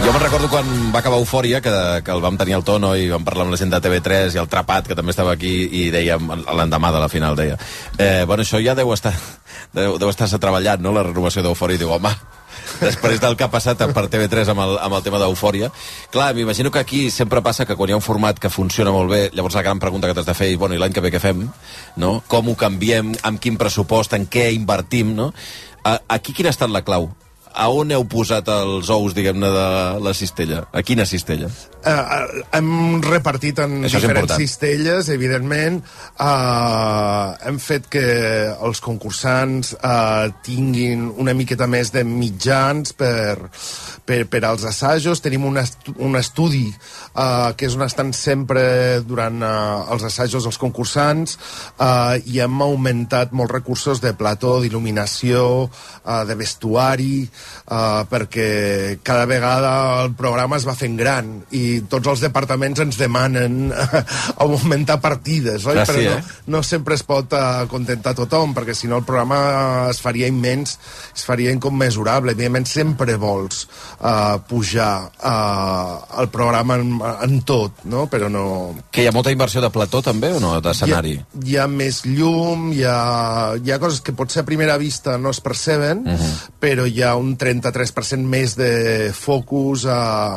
Jo 0.00 0.14
me'n 0.14 0.22
recordo 0.24 0.48
quan 0.48 0.66
va 0.94 1.02
acabar 1.04 1.18
Eufòria, 1.20 1.60
que, 1.60 1.72
que 2.02 2.10
el 2.10 2.22
vam 2.24 2.38
tenir 2.40 2.54
al 2.56 2.64
tono 2.64 2.94
i 2.96 3.10
vam 3.12 3.22
parlar 3.22 3.44
amb 3.44 3.52
la 3.52 3.58
gent 3.60 3.70
de 3.70 3.78
TV3 3.84 4.34
i 4.34 4.40
el 4.40 4.48
Trapat, 4.48 4.88
que 4.88 4.96
també 4.96 5.12
estava 5.12 5.34
aquí, 5.36 5.52
i 5.76 5.82
dèiem, 5.92 6.24
l'endemà 6.56 6.90
de 6.94 7.02
la 7.02 7.10
final, 7.12 7.36
deia, 7.36 7.58
eh, 7.98 8.24
bueno, 8.26 8.42
això 8.42 8.58
ja 8.64 8.74
deu 8.74 8.90
estar, 8.96 9.12
deu, 9.76 9.98
deu 10.00 10.10
estar-se 10.10 10.40
treballant, 10.40 10.80
no?, 10.82 10.94
la 10.96 11.04
renovació 11.04 11.44
d'Eufòria, 11.44 11.76
i 11.76 11.82
diu, 11.84 11.92
home, 11.92 12.14
després 12.86 13.20
del 13.22 13.36
que 13.36 13.46
ha 13.46 13.50
passat 13.52 13.80
per 13.94 14.06
TV3 14.10 14.52
amb 14.54 14.64
el, 14.66 14.76
amb 14.82 14.98
el 14.98 15.06
tema 15.06 15.20
d'Eufòria. 15.22 15.70
Clar, 16.12 16.32
m'imagino 16.34 16.70
que 16.70 16.82
aquí 16.82 17.02
sempre 17.10 17.42
passa 17.42 17.66
que 17.66 17.76
quan 17.78 17.90
hi 17.90 17.96
ha 17.96 18.00
un 18.00 18.06
format 18.06 18.38
que 18.38 18.52
funciona 18.52 18.92
molt 18.94 19.10
bé, 19.12 19.22
llavors 19.34 19.58
la 19.58 19.64
gran 19.66 19.80
pregunta 19.82 20.08
que 20.08 20.18
t'has 20.18 20.28
de 20.28 20.36
fer 20.36 20.52
és, 20.52 20.58
bueno, 20.60 20.74
i 20.74 20.82
l'any 20.82 20.94
que 20.96 21.04
ve 21.04 21.12
què 21.14 21.22
fem? 21.22 21.46
No? 21.96 22.12
Com 22.28 22.50
ho 22.50 22.58
canviem? 22.58 23.14
Amb 23.22 23.40
quin 23.42 23.58
pressupost? 23.60 24.14
En 24.18 24.28
què 24.30 24.50
invertim? 24.54 25.14
No? 25.16 25.32
Aquí 25.82 26.34
quina 26.36 26.50
ha 26.50 26.56
estat 26.56 26.72
la 26.72 26.84
clau? 26.86 27.10
A 27.50 27.66
on 27.74 27.90
heu 27.90 28.04
posat 28.06 28.46
els 28.52 28.88
ous, 28.94 29.14
diguem-ne, 29.14 29.48
de 29.50 29.66
la 30.04 30.12
cistella? 30.14 30.62
A 30.70 30.84
quina 30.86 31.06
cistella? 31.08 31.48
Uh, 31.80 32.42
hem 32.54 33.00
repartit 33.02 33.58
en 33.64 33.86
Això 33.88 33.98
diferents 34.02 34.36
cistelles, 34.38 35.08
evidentment. 35.10 35.80
Uh, 36.20 37.34
hem 37.48 37.58
fet 37.62 37.88
que 37.90 38.04
els 38.52 38.82
concursants 38.84 39.72
uh, 39.80 40.28
tinguin 40.46 41.08
una 41.10 41.34
miqueta 41.34 41.66
més 41.70 41.90
de 41.94 42.04
mitjans 42.06 42.94
per, 42.94 43.50
per, 44.06 44.20
per 44.30 44.42
als 44.44 44.66
assajos. 44.68 45.24
Tenim 45.24 45.48
un, 45.48 45.58
estu 45.58 45.96
un 46.04 46.20
estudi 46.20 46.68
uh, 46.68 47.50
que 47.56 47.66
és 47.66 47.78
on 47.78 47.86
estan 47.88 48.14
sempre 48.14 49.00
durant 49.08 49.42
uh, 49.42 49.90
els 49.90 50.06
assajos 50.06 50.46
els 50.46 50.60
concursants 50.60 51.38
uh, 51.80 52.14
i 52.30 52.44
hem 52.44 52.62
augmentat 52.62 53.34
molts 53.34 53.56
recursos 53.56 54.04
de 54.04 54.14
plató, 54.14 54.58
d'il·luminació, 54.62 55.42
uh, 55.66 56.22
de 56.28 56.38
vestuari, 56.38 57.24
uh, 57.70 58.02
perquè 58.10 58.98
cada 59.02 59.26
vegada 59.30 59.72
el 60.04 60.14
programa 60.18 60.58
es 60.60 60.66
va 60.68 60.74
fent 60.78 60.96
gran 60.98 61.32
i 61.56 61.80
tots 61.90 62.10
els 62.12 62.24
departaments 62.24 62.80
ens 62.84 62.98
demanen 63.00 63.70
augmentar 64.46 65.00
partides, 65.00 65.66
oi? 65.66 65.78
Clar, 65.80 65.86
sí, 65.86 65.92
Però 65.92 66.16
eh? 66.16 66.20
no, 66.46 66.58
no 66.58 66.62
sempre 66.66 66.96
es 66.98 67.04
pot 67.06 67.32
uh, 67.36 67.64
contentar 67.70 68.14
tothom, 68.18 68.54
perquè 68.56 68.74
si 68.76 68.90
no 68.90 69.00
el 69.00 69.06
programa 69.08 69.88
es 69.90 70.00
faria 70.02 70.28
immens, 70.30 70.76
es 71.14 71.24
faria 71.26 71.52
incommesurable. 71.54 72.34
Evidentment 72.36 72.68
sempre 72.68 73.16
vols 73.20 73.64
uh, 74.00 74.38
pujar 74.48 74.92
uh, 75.18 76.20
el 76.22 76.28
programa 76.32 76.76
en, 76.80 76.96
en 77.00 77.40
tot, 77.48 77.84
no? 77.90 78.06
Però 78.10 78.28
no... 78.32 78.44
Que 78.90 79.04
hi 79.04 79.10
ha 79.10 79.14
molta 79.14 79.32
inversió 79.34 79.62
de 79.64 79.70
plató, 79.74 80.02
també, 80.04 80.32
o 80.36 80.40
no, 80.42 80.52
d'escenari? 80.64 81.16
Hi, 81.18 81.44
hi 81.52 81.56
ha 81.60 81.66
més 81.70 82.02
llum, 82.06 82.70
hi 82.76 82.84
ha, 82.88 82.96
hi 83.60 83.72
ha 83.74 83.80
coses 83.82 84.02
que 84.04 84.14
potser 84.16 84.42
a 84.44 84.48
primera 84.48 84.76
vista 84.80 85.16
no 85.18 85.32
es 85.34 85.40
perceben, 85.44 86.04
Mhm. 86.10 86.30
però 86.60 86.86
hi 86.88 87.02
ha 87.02 87.14
un 87.16 87.29
un 87.30 87.36
33% 87.38 88.26
més 88.26 88.56
de 88.58 88.70
focus 89.16 89.86
uh, 89.88 89.94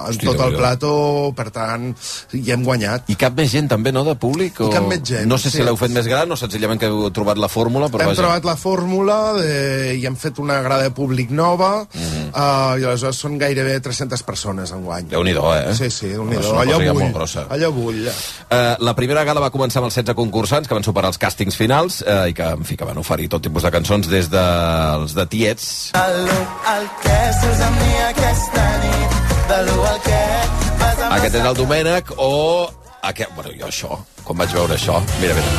en 0.08 0.13
Hosti, 0.13 0.27
tot 0.29 0.41
el 0.45 0.56
plató, 0.58 0.93
per 1.36 1.49
tant, 1.56 1.89
hi 2.38 2.53
hem 2.53 2.63
guanyat. 2.65 3.10
I 3.13 3.17
cap 3.19 3.36
més 3.38 3.51
gent, 3.53 3.69
també, 3.71 3.93
no, 3.95 4.06
de 4.08 4.15
públic? 4.19 4.62
O... 4.62 4.69
I 4.69 4.77
cap 4.77 4.88
més 4.89 5.03
gent, 5.10 5.27
No 5.29 5.39
sé 5.41 5.51
si 5.51 5.60
sí. 5.60 5.65
l'heu 5.65 5.77
fet 5.79 5.93
més 5.95 6.08
gran 6.10 6.32
o 6.32 6.39
senzillament 6.39 6.82
que 6.82 6.91
heu 6.91 7.10
trobat 7.15 7.39
la 7.41 7.49
fórmula, 7.51 7.89
però 7.93 8.06
hem 8.06 8.13
vaja. 8.13 8.23
trobat 8.23 8.47
la 8.47 8.58
fórmula 8.60 9.19
de, 9.39 9.51
i 9.99 10.06
hem 10.08 10.17
fet 10.19 10.39
una 10.43 10.62
grada 10.65 10.89
de 10.89 10.93
públic 10.95 11.32
nova 11.34 11.71
mm 11.84 12.01
-hmm. 12.01 12.29
uh, 12.32 12.79
i 12.79 12.86
aleshores 12.86 13.17
són 13.17 13.38
gairebé 13.38 13.79
300 13.79 14.23
persones 14.23 14.71
en 14.71 14.84
guany. 14.84 15.10
Déu-n'hi-do, 15.10 15.45
eh? 15.56 15.75
Sí, 15.75 15.89
sí, 15.89 16.08
déu 16.08 16.25
nhi 16.25 16.38
allò 16.38 16.77
bull, 16.79 17.03
molt 17.03 17.15
grossa. 17.15 17.45
allò 17.49 17.71
bull. 17.71 18.08
Eh, 18.08 18.75
la 18.79 18.93
primera 18.95 19.23
gala 19.23 19.41
va 19.43 19.51
començar 19.53 19.82
amb 19.82 19.89
els 19.89 19.97
16 19.97 20.15
concursants 20.17 20.67
que 20.67 20.75
van 20.77 20.86
superar 20.86 21.12
els 21.12 21.19
càstings 21.19 21.58
finals 21.58 22.01
eh, 22.06 22.29
i 22.29 22.34
que, 22.38 22.49
en 22.58 22.63
fi, 22.67 22.77
que 22.79 22.86
van 22.86 22.97
oferir 23.01 23.29
tot 23.29 23.43
tipus 23.43 23.65
de 23.65 23.71
cançons 23.73 24.10
des 24.10 24.29
dels 24.32 25.15
de 25.17 25.25
tiets 25.32 25.91
El, 25.97 26.83
el 26.84 26.89
que 27.04 27.17
surts 27.39 27.62
amb 27.63 27.82
mi 27.82 27.91
aquesta 28.10 28.63
nit, 28.84 29.19
de 29.50 29.58
l'1 29.63 29.84
al 29.89 30.00
que 30.04 30.22
vas 30.82 31.04
amb 31.06 31.15
Aquest 31.17 31.38
és 31.39 31.46
el 31.50 31.60
Domènec 31.60 32.15
o... 32.17 32.32
Aquest... 33.04 33.32
Bueno, 33.38 33.52
jo 33.60 33.69
això, 33.69 34.00
quan 34.24 34.39
vaig 34.41 34.56
veure 34.56 34.76
això... 34.76 35.00
Mira, 35.22 35.36
mira. 35.38 35.52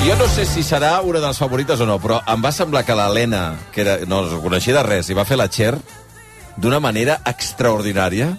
Jo 0.00 0.16
no 0.16 0.28
sé 0.32 0.46
si 0.48 0.62
serà 0.64 0.92
una 1.04 1.20
de 1.20 1.26
les 1.26 1.40
favorites 1.42 1.82
o 1.82 1.88
no, 1.88 1.98
però 2.02 2.20
em 2.30 2.44
va 2.44 2.52
semblar 2.54 2.84
que 2.86 2.96
l'Helena, 2.96 3.42
que 3.74 3.82
era, 3.84 3.98
no 4.08 4.22
es 4.26 4.36
coneixia 4.42 4.78
de 4.78 4.84
res, 4.86 5.10
i 5.10 5.18
va 5.18 5.26
fer 5.28 5.38
la 5.38 5.50
Cher 5.52 5.74
d'una 6.56 6.80
manera 6.82 7.20
extraordinària. 7.28 8.32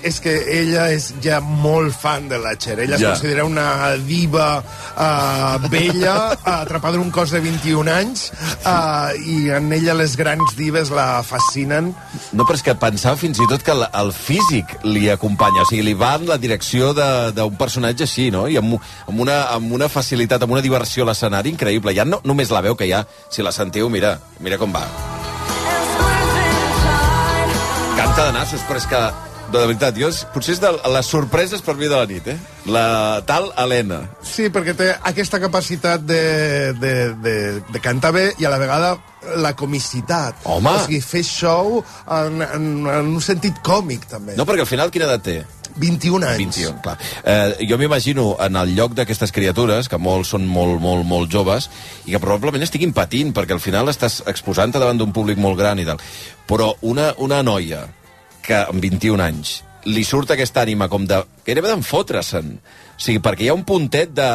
És 0.00 0.20
que 0.22 0.30
ella 0.60 0.84
és 0.94 1.08
ja 1.24 1.40
molt 1.42 1.90
fan 1.92 2.28
de 2.30 2.38
la 2.38 2.52
Cher. 2.56 2.78
Ella 2.78 2.94
es 2.94 3.00
Ja. 3.02 3.10
considera 3.16 3.44
una 3.44 3.96
diva 4.06 4.62
uh, 4.62 5.68
vella, 5.68 6.36
atrapada 6.44 6.94
en 6.94 7.00
un 7.02 7.10
cos 7.10 7.32
de 7.34 7.40
21 7.40 7.90
anys, 7.90 8.28
uh, 8.64 9.10
i 9.26 9.50
en 9.50 9.72
ella 9.72 9.94
les 9.98 10.14
grans 10.16 10.54
dives 10.56 10.90
la 10.94 11.22
fascinen. 11.26 11.90
No, 12.32 12.44
però 12.46 12.54
és 12.54 12.62
que 12.62 12.76
pensava 12.78 13.16
fins 13.18 13.40
i 13.42 13.48
tot 13.50 13.62
que 13.66 13.74
el, 13.74 13.82
el 13.92 14.12
físic 14.14 14.76
li 14.86 15.08
acompanya, 15.10 15.62
o 15.62 15.66
sigui, 15.66 15.82
li 15.82 15.94
va 15.98 16.14
en 16.14 16.28
la 16.30 16.38
direcció 16.38 16.94
de- 16.94 17.32
d'un 17.34 17.56
personatge 17.58 18.04
així, 18.06 18.30
no? 18.30 18.46
I 18.46 18.56
amb, 18.62 18.78
amb, 19.08 19.18
una, 19.20 19.48
amb 19.50 19.72
una 19.72 19.88
facilitat, 19.90 20.42
amb 20.46 20.52
una 20.54 20.62
diversió 20.62 21.02
a 21.02 21.10
l'escenari 21.10 21.50
increïble. 21.50 21.94
Ja 21.98 22.04
no 22.06 22.20
només 22.24 22.50
la 22.54 22.60
veu, 22.62 22.76
que 22.78 22.86
ja, 22.86 23.02
si 23.30 23.42
la 23.42 23.50
sentiu, 23.50 23.90
mira, 23.90 24.20
mira 24.38 24.58
com 24.62 24.70
va. 24.72 24.86
Canta 27.98 28.26
de 28.28 28.32
nassos, 28.32 28.60
però 28.68 28.78
és 28.78 28.86
que, 28.86 29.00
de 29.52 29.64
veritat, 29.66 29.96
jo, 29.96 30.08
és- 30.12 30.24
potser 30.34 30.54
és 30.56 30.60
de 30.60 30.70
les 30.92 31.06
sorpreses 31.06 31.62
per 31.64 31.74
mi 31.76 31.86
de 31.88 31.96
la 31.96 32.06
nit, 32.06 32.26
eh? 32.28 32.36
La 32.66 33.22
tal 33.26 33.50
Helena. 33.56 34.02
Sí, 34.22 34.50
perquè 34.52 34.74
té 34.76 34.90
aquesta 35.02 35.40
capacitat 35.40 36.02
de, 36.04 36.72
de, 36.78 36.94
de, 37.24 37.36
de 37.72 37.80
cantar 37.80 38.12
bé 38.12 38.32
i 38.38 38.44
a 38.44 38.50
la 38.52 38.58
vegada 38.60 38.98
la 39.36 39.54
comicitat. 39.56 40.36
Home! 40.44 40.70
O 40.70 40.84
sigui, 40.84 41.00
fer 41.00 41.24
show 41.26 41.80
en, 42.06 42.42
en, 42.42 42.66
en 42.86 43.14
un 43.16 43.20
sentit 43.24 43.58
còmic, 43.64 44.06
també. 44.08 44.36
No, 44.36 44.44
perquè 44.48 44.64
al 44.66 44.70
final 44.70 44.92
quina 44.94 45.08
edat 45.08 45.24
té? 45.26 45.38
21 45.78 46.26
anys. 46.26 46.56
21, 46.58 46.80
clar. 46.82 46.96
Eh, 47.22 47.66
jo 47.68 47.76
m'imagino 47.78 48.32
en 48.42 48.56
el 48.58 48.72
lloc 48.74 48.94
d'aquestes 48.98 49.30
criatures, 49.32 49.88
que 49.88 49.98
molts 50.00 50.32
són 50.34 50.46
molt, 50.48 50.80
molt, 50.82 51.04
molt 51.06 51.30
joves, 51.30 51.68
i 52.06 52.14
que 52.14 52.20
probablement 52.22 52.64
estiguin 52.66 52.92
patint, 52.96 53.30
perquè 53.36 53.54
al 53.54 53.62
final 53.62 53.88
estàs 53.92 54.20
exposant-te 54.26 54.80
davant 54.82 54.98
d'un 54.98 55.12
públic 55.14 55.38
molt 55.38 55.58
gran 55.60 55.78
i 55.78 55.86
tal. 55.86 56.00
Però 56.48 56.72
una, 56.82 57.12
una 57.22 57.42
noia 57.46 57.84
que 58.48 58.64
amb 58.64 58.80
21 58.82 59.24
anys 59.24 59.58
li 59.88 60.04
surt 60.04 60.32
aquesta 60.34 60.64
ànima 60.64 60.88
com 60.90 61.06
de... 61.08 61.20
gairebé 61.46 61.70
d'enfotre-se'n. 61.70 62.50
O 62.98 63.00
sigui, 63.00 63.20
perquè 63.22 63.46
hi 63.46 63.52
ha 63.52 63.56
un 63.56 63.64
puntet 63.64 64.10
de... 64.14 64.26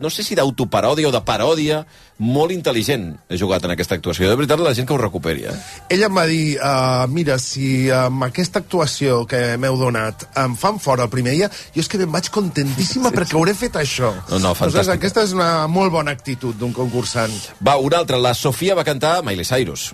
no 0.00 0.10
sé 0.12 0.24
si 0.24 0.38
d'autoparòdia 0.38 1.10
o 1.10 1.12
de 1.12 1.20
paròdia 1.26 1.82
molt 2.22 2.54
intel·ligent 2.54 3.08
he 3.26 3.38
jugat 3.40 3.64
en 3.66 3.74
aquesta 3.74 3.96
actuació. 3.98 4.28
De 4.30 4.38
veritat, 4.38 4.62
la 4.62 4.74
gent 4.78 4.86
que 4.86 4.94
ho 4.94 5.00
recuperi, 5.00 5.42
eh? 5.50 5.56
Ella 5.90 6.06
em 6.06 6.20
va 6.20 6.24
dir, 6.30 6.54
uh, 6.54 7.02
mira, 7.10 7.36
si 7.42 7.90
amb 7.92 8.28
aquesta 8.28 8.62
actuació 8.62 9.24
que 9.28 9.42
m'heu 9.58 9.76
donat 9.80 10.28
em 10.44 10.54
fan 10.56 10.78
fora 10.82 11.08
el 11.08 11.12
primer 11.12 11.34
dia, 11.34 11.50
jo 11.74 11.82
és 11.82 11.90
que 11.90 11.98
me'n 12.00 12.14
vaig 12.14 12.30
contentíssima 12.32 13.10
sí, 13.10 13.16
perquè 13.18 13.38
hauré 13.40 13.56
fet 13.58 13.80
això. 13.82 14.14
No, 14.30 14.38
no, 14.38 14.54
fantàstica. 14.54 14.70
Aleshores, 14.70 14.94
aquesta 14.94 15.26
és 15.26 15.34
una 15.36 15.50
molt 15.66 15.92
bona 15.92 16.14
actitud 16.14 16.56
d'un 16.56 16.72
concursant. 16.76 17.34
Va, 17.58 17.76
una 17.82 18.04
altra. 18.04 18.22
La 18.22 18.36
Sofia 18.38 18.78
va 18.78 18.86
cantar 18.86 19.18
Miley 19.26 19.48
Cyrus. 19.48 19.90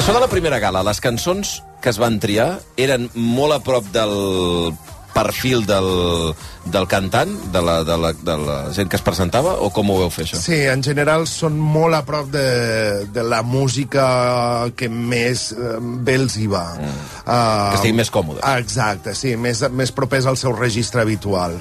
Això 0.00 0.14
de 0.16 0.20
la 0.22 0.30
primera 0.32 0.56
gala, 0.56 0.80
les 0.80 0.96
cançons 1.04 1.58
que 1.84 1.90
es 1.92 1.98
van 2.00 2.14
triar 2.22 2.46
eren 2.80 3.02
molt 3.12 3.52
a 3.52 3.58
prop 3.60 3.84
del 3.92 4.14
perfil 5.12 5.66
del, 5.68 5.88
del 6.64 6.86
cantant, 6.86 7.30
de 7.52 7.62
la, 7.64 7.80
de, 7.84 7.96
la, 7.96 8.12
de 8.12 8.36
la 8.36 8.56
gent 8.76 8.90
que 8.90 8.98
es 8.98 9.04
presentava, 9.04 9.56
o 9.64 9.70
com 9.74 9.90
ho 9.90 9.98
veu 10.02 10.10
fer, 10.12 10.26
això? 10.26 10.38
Sí, 10.40 10.58
en 10.68 10.82
general 10.84 11.26
són 11.30 11.56
molt 11.58 11.96
a 11.96 12.02
prop 12.06 12.28
de, 12.32 13.06
de 13.10 13.24
la 13.24 13.40
música 13.42 14.68
que 14.76 14.90
més 14.92 15.50
eh, 15.56 15.78
bé 15.80 16.18
els 16.20 16.36
hi 16.36 16.46
va. 16.50 16.64
Mm. 16.76 17.00
Uh, 17.24 17.32
Que 17.70 17.80
estiguin 17.80 17.98
més 18.02 18.12
còmodes. 18.12 18.44
Exacte, 18.60 19.14
sí, 19.18 19.34
més, 19.40 19.62
més 19.72 19.92
propers 19.96 20.28
al 20.30 20.38
seu 20.40 20.54
registre 20.56 21.02
habitual. 21.02 21.56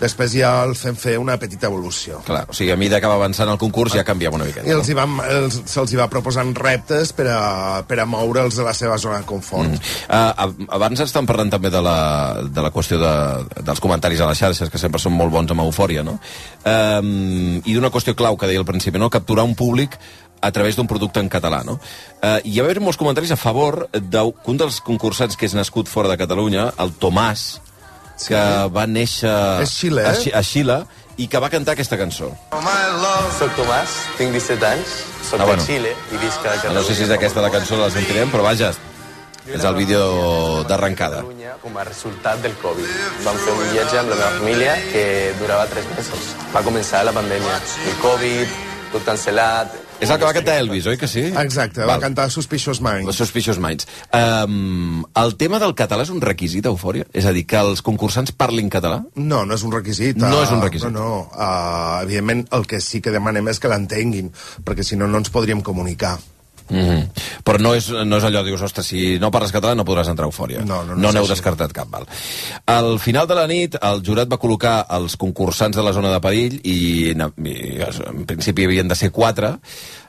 Després 0.00 0.34
ja 0.34 0.52
el 0.66 0.74
fem 0.78 0.98
fer 0.98 1.16
una 1.20 1.38
petita 1.40 1.70
evolució. 1.70 2.20
Clar, 2.26 2.44
o 2.50 2.56
sigui, 2.56 2.72
a 2.74 2.78
mesura 2.80 3.00
que 3.00 3.10
va 3.10 3.18
avançant 3.20 3.50
el 3.52 3.60
concurs 3.60 3.94
ja 3.96 4.04
canviava 4.06 4.40
una 4.40 4.48
miqueta. 4.48 4.66
I 4.68 4.74
els 4.74 4.90
hi 4.90 4.98
vam, 4.98 5.20
els, 5.24 5.60
se'ls 5.70 5.94
hi 5.94 6.00
va 6.00 6.08
proposant 6.12 6.52
reptes 6.58 7.14
per 7.16 7.28
a, 7.30 7.40
per 7.86 8.00
a 8.02 8.08
moure'ls 8.08 8.58
de 8.58 8.66
la 8.66 8.74
seva 8.76 8.98
zona 9.00 9.22
de 9.22 9.28
confort. 9.30 9.70
Mm. 9.70 9.94
Uh, 10.10 10.68
abans 10.80 11.06
estan 11.06 11.28
parlant 11.28 11.52
també 11.54 11.70
de 11.72 11.82
la, 11.84 11.98
de 12.44 12.66
la 12.66 12.74
qüestió 12.74 12.98
de, 13.00 13.14
dels 13.62 13.82
comentaris 13.82 14.20
a 14.20 14.30
les 14.32 14.39
xarxes, 14.40 14.70
que 14.72 14.80
sempre 14.80 14.98
són 15.02 15.12
molt 15.16 15.30
bons 15.34 15.52
amb 15.52 15.62
eufòria, 15.66 16.02
no? 16.06 16.16
Um, 16.64 17.60
I 17.64 17.74
d'una 17.76 17.90
qüestió 17.92 18.16
clau 18.16 18.36
que 18.40 18.48
deia 18.50 18.60
al 18.62 18.66
principi, 18.68 18.98
no? 18.98 19.10
Capturar 19.12 19.44
un 19.46 19.54
públic 19.54 19.96
a 20.40 20.50
través 20.56 20.76
d'un 20.76 20.86
producte 20.88 21.20
en 21.20 21.28
català, 21.28 21.62
no? 21.68 21.74
Uh, 22.22 22.38
hi 22.48 22.56
va 22.60 22.64
haver 22.70 22.80
molts 22.80 22.96
comentaris 23.00 23.30
a 23.34 23.36
favor 23.36 23.82
d'un 23.92 24.56
dels 24.60 24.80
concursants 24.80 25.36
que 25.36 25.44
és 25.46 25.54
nascut 25.54 25.88
fora 25.88 26.08
de 26.08 26.16
Catalunya, 26.16 26.70
el 26.80 26.94
Tomàs, 26.96 27.60
que 28.26 28.40
va 28.72 28.86
néixer 28.88 29.30
És 29.64 29.70
Xile, 29.78 30.02
a, 30.04 30.10
eh? 30.14 30.18
Xi- 30.24 30.32
a 30.36 30.42
Xile 30.44 30.80
i 31.20 31.26
que 31.28 31.40
va 31.40 31.48
cantar 31.52 31.72
aquesta 31.76 31.96
cançó. 32.00 32.30
Soc 33.38 33.52
Tomàs, 33.56 33.92
tinc 34.18 34.32
17 34.36 34.66
anys, 34.68 34.94
soc 35.28 35.40
Ah, 35.40 35.44
de 35.44 35.50
bueno. 35.52 35.64
Xile 35.64 35.92
i 36.12 36.16
visc 36.20 36.40
a 36.44 36.54
Catalunya. 36.56 36.74
No 36.80 36.82
sé 36.86 36.94
si 36.96 37.02
és 37.04 37.10
aquesta 37.12 37.40
la 37.44 37.50
cançó, 37.52 37.76
la 37.80 37.90
sentirem, 37.92 38.28
però 38.32 38.42
vaja, 38.44 38.72
és 39.54 39.64
el 39.64 39.74
vídeo 39.74 40.64
d'arrencada. 40.68 41.24
com 41.60 41.76
a 41.76 41.84
resultat 41.84 42.40
del 42.42 42.54
Covid. 42.62 42.88
Vam 43.24 43.36
fer 43.44 43.52
un 43.52 43.68
viatge 43.74 44.00
amb 44.00 44.10
la 44.12 44.16
meva 44.16 44.32
família 44.38 44.74
que 44.92 45.04
durava 45.40 45.68
tres 45.68 45.86
mesos. 45.92 46.32
Va 46.54 46.64
començar 46.64 47.04
la 47.04 47.12
pandèmia. 47.12 47.60
El 47.90 47.96
Covid, 48.00 48.58
tot 48.94 49.06
cancel·lat... 49.06 49.76
És 50.00 50.08
el 50.08 50.16
que 50.16 50.24
va 50.24 50.32
cantar 50.32 50.54
Elvis, 50.56 50.86
oi 50.88 50.96
que 50.96 51.04
sí? 51.10 51.26
Exacte, 51.42 51.84
va 51.84 51.98
cantar 52.00 52.30
Suspicious 52.32 52.80
Minds. 52.80 53.12
Suspicious 53.20 53.60
Minds. 53.60 53.84
Um, 54.16 55.02
el 55.20 55.36
tema 55.36 55.60
del 55.60 55.74
català 55.76 56.06
és 56.06 56.12
un 56.14 56.22
requisit 56.24 56.70
Eufòria? 56.70 57.04
És 57.12 57.28
a 57.28 57.34
dir, 57.36 57.44
que 57.44 57.60
els 57.60 57.84
concursants 57.84 58.32
parlin 58.32 58.72
català? 58.72 59.02
No, 59.20 59.44
no 59.44 59.60
és 59.60 59.66
un 59.66 59.76
requisit. 59.76 60.16
No 60.16 60.32
ah, 60.32 60.42
és 60.46 60.56
un 60.56 60.64
requisit. 60.64 60.88
No, 60.88 61.04
no. 61.04 61.22
Uh, 61.36 62.00
evidentment, 62.06 62.46
el 62.56 62.64
que 62.70 62.80
sí 62.80 63.04
que 63.04 63.12
demanem 63.12 63.52
és 63.52 63.60
que 63.60 63.68
l'entenguin, 63.68 64.32
perquè 64.64 64.86
si 64.88 64.96
no, 64.96 65.10
no 65.10 65.20
ens 65.20 65.28
podríem 65.34 65.60
comunicar. 65.60 66.16
Mm 66.70 66.86
-hmm. 66.86 67.08
Però 67.44 67.58
no 67.60 67.74
és, 67.74 67.90
no 67.90 68.16
és 68.16 68.24
allò, 68.24 68.44
dius, 68.44 68.62
ostres, 68.62 68.86
si 68.86 69.18
no 69.18 69.30
parles 69.30 69.52
català 69.52 69.74
no 69.74 69.84
podràs 69.84 70.08
entrar 70.08 70.24
a 70.26 70.30
Eufòria. 70.30 70.60
No, 70.60 70.84
no, 70.84 70.94
no 70.94 71.02
no 71.02 71.12
n'heu 71.12 71.26
descartat 71.26 71.72
cap, 71.72 71.88
val. 71.90 72.06
Al 72.66 72.98
final 72.98 73.26
de 73.26 73.34
la 73.34 73.46
nit, 73.46 73.76
el 73.82 74.02
jurat 74.06 74.28
va 74.28 74.38
col·locar 74.38 74.86
els 74.90 75.16
concursants 75.16 75.76
de 75.76 75.82
la 75.82 75.92
zona 75.92 76.12
de 76.12 76.20
perill 76.20 76.60
i, 76.64 77.10
en, 77.10 77.32
i 77.44 77.80
en 77.82 78.26
principi 78.26 78.64
havien 78.64 78.88
de 78.88 78.94
ser 78.94 79.10
quatre, 79.10 79.58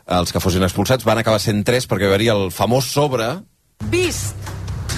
els 0.08 0.32
que 0.32 0.39
fossin 0.39 0.63
expulsats, 0.63 1.06
van 1.06 1.17
acabar 1.17 1.39
sent 1.39 1.63
tres 1.63 1.88
perquè 1.88 2.08
hi 2.08 2.13
hauria 2.13 2.34
el 2.34 2.52
famós 2.52 2.86
sobre 2.86 3.41
Vist 3.89 4.36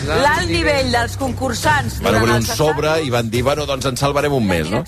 l'alt 0.08 0.50
nivell 0.52 0.90
dels 0.92 1.16
concursants 1.20 2.00
van 2.04 2.18
obrir 2.20 2.36
un 2.40 2.48
sobre 2.48 2.96
i 3.06 3.12
van 3.14 3.30
dir, 3.32 3.44
bueno, 3.46 3.66
doncs 3.70 3.88
en 3.90 4.00
salvarem 4.00 4.34
un 4.36 4.46
mes, 4.48 4.70
no? 4.72 4.82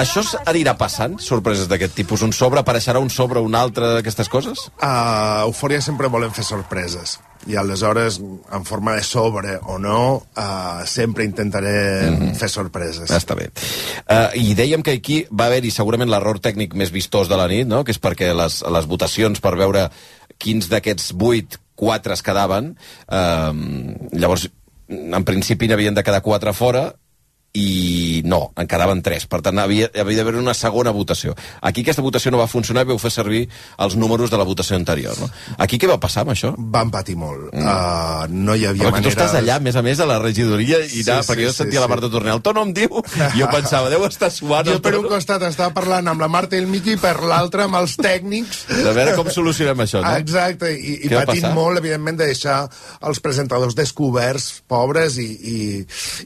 Això 0.00 0.22
anirà 0.50 0.76
passant, 0.78 1.16
sorpreses 1.22 1.68
d'aquest 1.70 1.96
tipus? 1.98 2.22
Un 2.26 2.34
sobre 2.36 2.62
apareixerà 2.62 3.02
un 3.02 3.10
sobre 3.10 3.42
un 3.42 3.56
altre 3.58 3.96
d'aquestes 3.96 4.30
coses? 4.32 4.68
A 4.84 5.42
Eufòria 5.48 5.80
sempre 5.84 6.10
volem 6.12 6.32
fer 6.36 6.46
sorpreses. 6.46 7.18
I 7.48 7.56
aleshores, 7.56 8.18
en 8.20 8.66
forma 8.68 8.94
de 8.98 9.02
sobre 9.06 9.56
o 9.64 9.78
no, 9.80 10.26
uh, 10.36 10.84
sempre 10.84 11.24
intentaré 11.24 12.10
mm 12.10 12.18
-hmm. 12.18 12.34
fer 12.36 12.50
sorpreses. 12.50 13.10
Està 13.10 13.34
bé. 13.34 13.50
Uh, 14.06 14.28
I 14.34 14.54
dèiem 14.54 14.82
que 14.82 14.92
aquí 14.92 15.26
va 15.30 15.46
haver-hi 15.46 15.70
segurament 15.70 16.10
l'error 16.10 16.38
tècnic 16.38 16.74
més 16.74 16.90
vistós 16.90 17.28
de 17.28 17.36
la 17.36 17.48
nit, 17.48 17.66
no? 17.66 17.82
que 17.84 17.92
és 17.92 18.00
perquè 18.00 18.34
les, 18.34 18.62
les 18.62 18.86
votacions 18.86 19.40
per 19.40 19.56
veure 19.56 19.90
quins 20.38 20.68
d'aquests 20.68 21.12
vuit, 21.12 21.58
quatre 21.74 22.12
es 22.12 22.22
quedaven, 22.22 22.76
uh, 23.08 23.54
llavors, 24.12 24.50
en 24.90 25.24
principi 25.24 25.68
n'havien 25.70 25.94
de 25.94 26.02
quedar 26.02 26.22
quatre 26.22 26.52
fora, 26.52 26.90
i 27.52 28.22
no, 28.24 28.52
en 28.56 28.68
quedaven 28.70 29.00
tres. 29.02 29.26
Per 29.26 29.40
tant, 29.42 29.58
havia, 29.58 29.88
havia 29.98 30.20
d'haver 30.20 30.36
una 30.38 30.54
segona 30.54 30.92
votació. 30.94 31.34
Aquí 31.66 31.82
aquesta 31.82 32.02
votació 32.04 32.30
no 32.30 32.38
va 32.38 32.46
funcionar 32.50 32.84
i 32.86 32.90
vau 32.92 32.98
fer 33.02 33.10
servir 33.10 33.42
els 33.82 33.96
números 33.98 34.30
de 34.30 34.38
la 34.38 34.46
votació 34.46 34.78
anterior. 34.78 35.18
No? 35.18 35.26
Aquí 35.58 35.80
què 35.80 35.90
va 35.90 35.98
passar 36.02 36.22
amb 36.22 36.34
això? 36.36 36.52
Van 36.56 36.92
patir 36.94 37.16
molt. 37.18 37.48
Mm. 37.50 37.66
Uh, 37.66 38.28
no 38.30 38.54
hi 38.54 38.68
havia 38.68 38.86
Però 38.86 38.92
que 38.94 39.02
tu 39.02 39.08
manera... 39.10 39.14
estàs 39.16 39.34
allà, 39.40 39.56
a 39.58 39.64
més 39.64 39.74
a 39.74 39.82
més, 39.82 39.98
a 39.98 40.06
la 40.06 40.20
regidoria, 40.22 40.78
i 40.86 41.00
Sí, 41.00 41.02
anar, 41.08 41.24
sí, 41.24 41.32
perquè 41.32 41.48
jo 41.48 41.54
sí, 41.54 41.62
sentia 41.64 41.80
sí. 41.80 41.82
la 41.82 41.90
Marta 41.90 42.10
Tornel, 42.12 42.38
el 42.38 42.44
Tono 42.46 42.62
em 42.68 42.74
diu, 42.76 43.02
i 43.18 43.40
jo 43.40 43.50
pensava, 43.50 43.90
deu 43.90 44.06
estar 44.06 44.30
suant 44.30 44.70
Jo 44.70 44.78
per 44.84 44.94
un 45.00 45.08
costat 45.10 45.42
estava 45.48 45.74
parlant 45.74 46.12
amb 46.12 46.22
la 46.22 46.30
Marta 46.30 46.58
i 46.58 46.62
el 46.62 46.70
Miqui, 46.70 46.94
per 47.02 47.16
l'altre 47.26 47.66
amb 47.66 47.80
els 47.80 47.96
tècnics. 47.98 48.62
De 48.70 48.94
veure 48.94 49.16
com 49.18 49.30
solucionem 49.32 49.82
això, 49.82 50.04
no? 50.04 50.14
Exacte, 50.22 50.70
i, 50.76 51.00
i 51.08 51.12
patint 51.12 51.50
molt, 51.56 51.82
evidentment, 51.82 52.20
de 52.20 52.30
deixar 52.30 52.62
els 53.10 53.22
presentadors 53.24 53.74
descoberts, 53.78 54.50
pobres, 54.70 55.18
i, 55.18 55.26
i, 55.26 55.58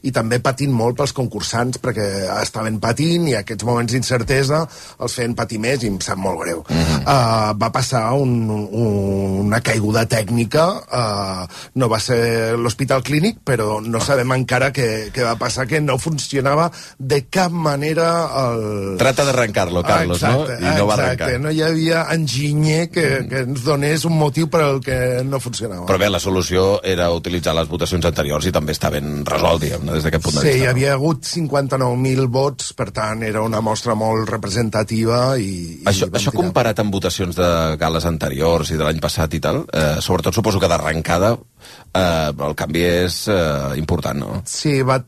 i 0.04 0.14
també 0.14 0.42
patint 0.44 0.74
molt 0.74 0.98
pels 1.00 1.13
concursants, 1.16 1.78
perquè 1.82 2.06
estaven 2.40 2.80
patint 2.82 3.28
i 3.30 3.36
aquests 3.38 3.64
moments 3.66 3.94
d'incertesa 3.94 4.64
els 5.00 5.14
feien 5.16 5.34
patir 5.38 5.60
més 5.62 5.82
i 5.84 5.90
em 5.92 6.00
sap 6.04 6.18
molt 6.20 6.40
greu. 6.42 6.64
Mm 6.68 6.82
-hmm. 6.82 7.00
uh, 7.02 7.54
va 7.58 7.70
passar 7.72 8.12
un, 8.12 8.50
un, 8.50 9.46
una 9.46 9.60
caiguda 9.60 10.06
tècnica, 10.06 10.66
uh, 10.84 11.46
no 11.74 11.88
va 11.88 12.00
ser 12.00 12.56
l'hospital 12.58 13.02
clínic, 13.02 13.38
però 13.44 13.80
no 13.80 14.00
sabem 14.00 14.32
encara 14.32 14.72
què, 14.72 15.10
què 15.12 15.24
va 15.24 15.36
passar, 15.36 15.66
que 15.66 15.80
no 15.80 15.98
funcionava 15.98 16.70
de 16.98 17.24
cap 17.30 17.50
manera 17.52 18.08
el... 18.44 18.96
Trata 18.98 19.24
d'arrencar-lo, 19.24 19.82
Carlos, 19.82 20.22
exacte, 20.22 20.58
no? 20.60 20.68
I 20.68 20.78
no 20.78 20.86
va 20.86 20.94
exacte. 20.94 21.22
arrencar. 21.24 21.40
No 21.40 21.50
hi 21.50 21.62
havia 21.62 22.06
enginyer 22.14 22.90
que, 22.90 23.26
que 23.28 23.44
ens 23.44 23.64
donés 23.64 24.04
un 24.04 24.16
motiu 24.18 24.48
per 24.48 24.60
al 24.62 24.80
que 24.80 25.22
no 25.24 25.40
funcionava. 25.40 25.86
Però 25.86 25.98
bé, 25.98 26.10
la 26.10 26.20
solució 26.20 26.80
era 26.82 27.10
utilitzar 27.14 27.54
les 27.54 27.68
votacions 27.68 28.04
anteriors 28.04 28.46
i 28.46 28.52
també 28.52 28.72
està 28.72 28.90
ben 28.90 29.24
resolt, 29.26 29.62
diguem 29.62 29.86
des 29.92 30.04
d'aquest 30.06 30.24
punt 30.24 30.34
de 30.34 30.40
Sí, 30.40 30.48
vista. 30.48 30.64
hi 30.64 30.66
havia 30.70 30.96
hagut 31.04 31.26
59.000 31.28 32.28
vots, 32.32 32.72
per 32.76 32.88
tant, 32.94 33.22
era 33.26 33.42
una 33.44 33.60
mostra 33.64 33.94
molt 33.98 34.30
representativa 34.30 35.36
i... 35.36 35.82
i 35.82 35.88
Això, 35.90 36.08
això 36.08 36.32
tirar. 36.32 36.40
comparat 36.40 36.80
amb 36.80 36.94
votacions 36.94 37.36
de 37.36 37.48
gales 37.80 38.06
anteriors 38.08 38.72
i 38.72 38.78
de 38.80 38.86
l'any 38.86 39.02
passat 39.04 39.36
i 39.36 39.40
tal, 39.44 39.64
eh, 39.68 40.00
sobretot 40.04 40.34
suposo 40.36 40.62
que 40.62 40.70
d'arrencada 40.70 41.34
eh, 41.36 42.32
el 42.32 42.56
canvi 42.56 42.86
és 42.88 43.20
eh, 43.28 43.76
important, 43.80 44.24
no? 44.24 44.40
Sí, 44.48 44.78
va, 44.86 44.98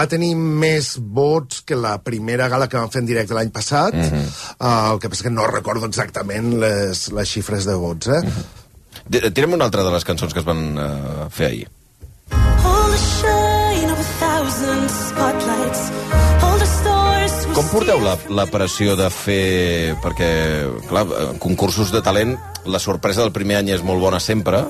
va 0.00 0.08
tenir 0.08 0.32
més 0.36 0.94
vots 0.96 1.62
que 1.68 1.76
la 1.76 1.98
primera 2.00 2.48
gala 2.52 2.70
que 2.72 2.80
vam 2.80 2.92
fer 2.92 3.04
en 3.04 3.10
directe 3.12 3.36
l'any 3.36 3.52
passat. 3.52 3.94
Mhm. 3.94 4.12
-huh. 4.12 4.28
uh, 4.58 4.92
el 4.94 5.00
que 5.00 5.10
passa 5.10 5.28
que 5.28 5.36
no 5.36 5.46
recordo 5.46 5.86
exactament 5.86 6.54
les, 6.60 7.08
les 7.12 7.28
xifres 7.28 7.64
de 7.64 7.74
vots, 7.74 8.06
eh? 8.08 8.22
Mhm. 8.22 8.32
-huh. 8.32 8.64
Tirem 9.32 9.52
una 9.52 9.64
altra 9.64 9.84
de 9.84 9.90
les 9.90 10.04
cançons 10.04 10.32
que 10.32 10.40
es 10.40 10.44
van 10.44 10.78
eh, 10.78 11.26
fer 11.30 11.46
ahir. 11.46 11.68
Com 17.66 17.80
porteu 17.80 17.98
la, 17.98 18.12
la 18.30 18.44
pressió 18.46 18.92
de 18.94 19.08
fer... 19.10 19.96
Perquè, 19.98 20.26
clar, 20.86 21.02
en 21.32 21.40
concursos 21.42 21.90
de 21.90 21.98
talent, 21.98 22.36
la 22.70 22.78
sorpresa 22.78 23.24
del 23.24 23.32
primer 23.34 23.56
any 23.58 23.72
és 23.74 23.82
molt 23.82 23.98
bona 23.98 24.20
sempre, 24.22 24.60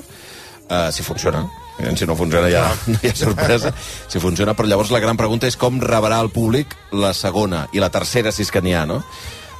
eh, 0.65 0.87
si 0.89 1.05
funciona. 1.05 1.43
Eh, 1.77 1.91
Si 1.93 2.07
no 2.09 2.15
funciona 2.17 2.49
ja 2.49 2.63
no 2.89 2.97
hi 3.03 3.11
ha 3.11 3.15
sorpresa. 3.15 3.69
Si 4.09 4.17
funciona, 4.17 4.55
però 4.57 4.65
llavors 4.65 4.89
la 4.89 5.03
gran 5.03 5.15
pregunta 5.15 5.45
és 5.45 5.59
com 5.61 5.77
rebrà 5.77 6.17
el 6.25 6.31
públic 6.33 6.73
la 6.89 7.13
segona 7.13 7.67
i 7.71 7.83
la 7.85 7.91
tercera, 7.93 8.33
si 8.33 8.41
és 8.41 8.49
que 8.49 8.65
n'hi 8.65 8.73
ha, 8.73 8.87
no? 8.89 9.03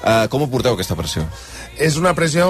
Eh, 0.01 0.25
com 0.33 0.41
ho 0.41 0.49
porteu, 0.49 0.73
aquesta 0.73 0.97
pressió? 0.97 1.27
És 1.77 1.97
una 1.99 2.13
pressió 2.17 2.47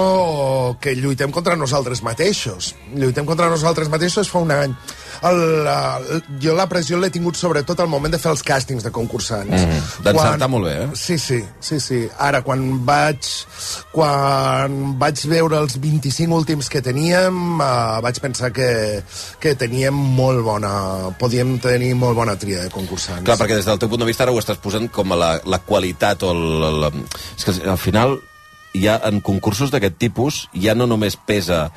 que 0.80 0.94
lluitem 0.96 1.32
contra 1.34 1.56
nosaltres 1.56 2.00
mateixos. 2.06 2.74
Lluitem 2.96 3.26
contra 3.28 3.50
nosaltres 3.52 3.90
mateixos 3.92 4.30
fa 4.30 4.40
un 4.44 4.52
any. 4.54 4.74
El, 5.28 5.40
el, 5.66 6.20
jo 6.40 6.52
la 6.54 6.68
pressió 6.70 6.98
l'he 7.00 7.10
tingut 7.10 7.34
sobretot 7.36 7.80
al 7.82 7.88
moment 7.90 8.12
de 8.14 8.20
fer 8.22 8.30
els 8.30 8.44
càstings 8.46 8.84
de 8.86 8.92
concursants. 8.94 9.50
Mm, 9.50 10.04
D'encertar 10.06 10.38
Quan- 10.38 10.52
molt 10.52 10.68
bé, 10.68 10.74
eh? 10.84 10.88
Sí, 10.94 11.18
sí, 11.18 11.40
sí, 11.60 11.80
sí. 11.82 11.98
Ara, 12.22 12.40
quan 12.46 12.62
vaig, 12.86 13.26
quan 13.92 14.78
vaig 15.00 15.24
veure 15.30 15.58
els 15.58 15.78
25 15.82 16.38
últims 16.38 16.70
que 16.70 16.82
teníem, 16.84 17.58
uh, 17.58 17.98
vaig 18.04 18.20
pensar 18.22 18.52
que, 18.54 19.02
que 19.42 19.54
teníem 19.58 19.94
molt 19.94 20.44
bona... 20.46 20.72
Podíem 21.18 21.56
tenir 21.58 21.94
molt 21.98 22.14
bona 22.16 22.36
tria 22.38 22.62
de 22.64 22.70
concursants. 22.72 23.24
Clar, 23.26 23.38
perquè 23.40 23.58
des 23.58 23.66
del 23.66 23.80
teu 23.82 23.90
punt 23.90 24.04
de 24.04 24.08
vista 24.08 24.22
ara 24.24 24.32
ho 24.32 24.38
estàs 24.40 24.60
posant 24.62 24.86
com 24.94 25.12
a 25.12 25.18
la, 25.18 25.30
la 25.44 25.58
qualitat 25.66 26.22
o 26.22 26.32
el, 26.36 26.44
el, 26.70 27.06
és 27.36 27.44
que 27.48 27.58
al 27.66 27.80
final 27.80 28.20
ja 28.82 28.98
en 29.08 29.22
concursos 29.24 29.72
d'aquest 29.74 29.98
tipus 30.00 30.46
ja 30.54 30.74
no 30.78 30.86
només 30.90 31.16
pesa 31.16 31.68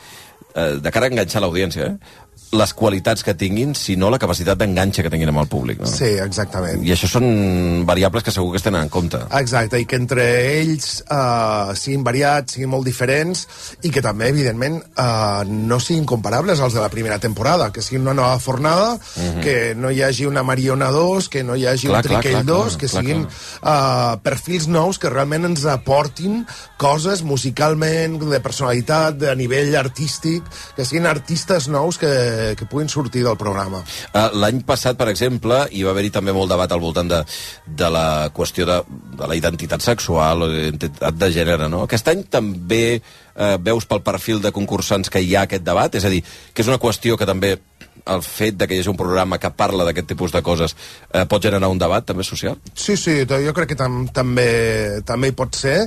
eh, 0.55 0.77
de 0.81 0.91
cara 0.91 1.09
a 1.09 1.13
enganxar 1.13 1.41
l'audiència, 1.43 1.93
eh? 1.93 2.27
Les 2.51 2.73
qualitats 2.75 3.23
que 3.23 3.33
tinguin, 3.33 3.73
sinó 3.79 4.09
la 4.11 4.19
capacitat 4.19 4.59
d'enganxa 4.59 5.03
que 5.05 5.09
tinguin 5.13 5.29
amb 5.31 5.39
el 5.43 5.47
públic. 5.47 5.79
No? 5.79 5.87
Sí, 5.87 6.09
exactament. 6.19 6.81
I 6.83 6.91
això 6.95 7.07
són 7.07 7.85
variables 7.87 8.25
que 8.27 8.33
segur 8.35 8.51
que 8.51 8.59
es 8.59 8.65
tenen 8.65 8.83
en 8.83 8.89
compte. 8.91 9.21
Exacte, 9.39 9.79
i 9.79 9.85
que 9.87 9.95
entre 9.95 10.25
ells 10.59 11.01
uh, 11.07 11.71
siguin 11.79 12.03
variats, 12.03 12.57
siguin 12.57 12.71
molt 12.73 12.85
diferents, 12.87 13.45
i 13.87 13.91
que 13.93 14.03
també, 14.03 14.27
evidentment, 14.33 14.81
uh, 14.99 15.45
no 15.47 15.79
siguin 15.79 16.05
comparables 16.09 16.59
als 16.59 16.75
de 16.75 16.83
la 16.83 16.89
primera 16.91 17.19
temporada, 17.23 17.71
que 17.71 17.81
siguin 17.81 18.03
una 18.07 18.17
nova 18.19 18.39
fornada, 18.39 18.97
Mhm. 19.15 19.41
que 19.41 19.55
no 19.75 19.91
hi 19.91 20.01
hagi 20.03 20.25
una 20.25 20.43
Mariona 20.43 20.89
2, 20.91 21.29
que 21.29 21.43
no 21.43 21.55
hi 21.55 21.65
hagi 21.67 21.87
Clar, 21.87 22.03
un 22.03 22.09
clar, 22.09 22.21
Triquell 22.21 22.41
clar, 22.41 22.45
2, 22.45 22.67
clar, 22.67 22.79
que 22.79 22.87
clar, 22.87 23.03
siguin 23.03 23.27
uh, 23.63 24.17
perfils 24.23 24.67
nous 24.67 24.99
que 24.99 25.09
realment 25.09 25.45
ens 25.45 25.65
aportin 25.65 26.45
coses 26.77 27.23
musicalment, 27.23 28.19
de 28.19 28.39
personalitat, 28.43 29.15
de 29.15 29.35
nivell 29.35 29.75
artístic, 29.77 30.43
que 30.75 30.85
siguin 30.85 31.07
artistes 31.07 31.67
nous 31.71 31.97
que, 32.01 32.11
que 32.57 32.67
puguin 32.69 32.89
sortir 32.91 33.23
del 33.25 33.39
programa. 33.39 33.83
Uh, 34.11 34.27
L'any 34.41 34.61
passat, 34.67 34.97
per 34.99 35.09
exemple, 35.11 35.63
hi 35.71 35.83
va 35.87 35.93
haver-hi 35.95 36.13
també 36.13 36.35
molt 36.35 36.51
debat 36.51 36.71
al 36.71 36.83
voltant 36.83 37.09
de, 37.11 37.21
de 37.65 37.89
la 37.93 38.05
qüestió 38.35 38.67
de, 38.69 38.81
de 39.17 39.29
la 39.29 39.37
identitat 39.37 39.83
sexual 39.85 40.47
identitat 40.51 41.17
de 41.17 41.31
gènere, 41.33 41.69
no? 41.71 41.85
Aquest 41.87 42.07
any 42.11 42.23
també 42.31 42.83
eh, 42.97 43.57
veus 43.63 43.87
pel 43.89 44.03
perfil 44.05 44.41
de 44.43 44.53
concursants 44.55 45.11
que 45.11 45.21
hi 45.23 45.35
ha 45.35 45.45
aquest 45.47 45.65
debat? 45.65 45.95
És 45.95 46.05
a 46.05 46.13
dir, 46.13 46.21
que 46.53 46.63
és 46.63 46.71
una 46.71 46.81
qüestió 46.81 47.17
que 47.17 47.29
també 47.29 47.55
el 48.05 48.21
fet 48.25 48.55
de 48.57 48.67
que 48.67 48.75
hi 48.75 48.79
hagi 48.81 48.89
un 48.89 48.97
programa 48.99 49.37
que 49.39 49.49
parla 49.51 49.85
d'aquest 49.87 50.07
tipus 50.13 50.31
de 50.33 50.41
coses 50.41 50.75
eh, 51.13 51.25
pot 51.29 51.43
generar 51.43 51.69
un 51.69 51.77
debat 51.81 52.05
també 52.05 52.23
social? 52.23 52.57
Sí, 52.73 52.97
sí, 52.97 53.21
jo 53.29 53.53
crec 53.53 53.69
que 53.73 53.79
tam 53.79 54.07
també, 54.13 55.01
també 55.05 55.29
hi 55.31 55.35
pot 55.37 55.55
ser 55.55 55.77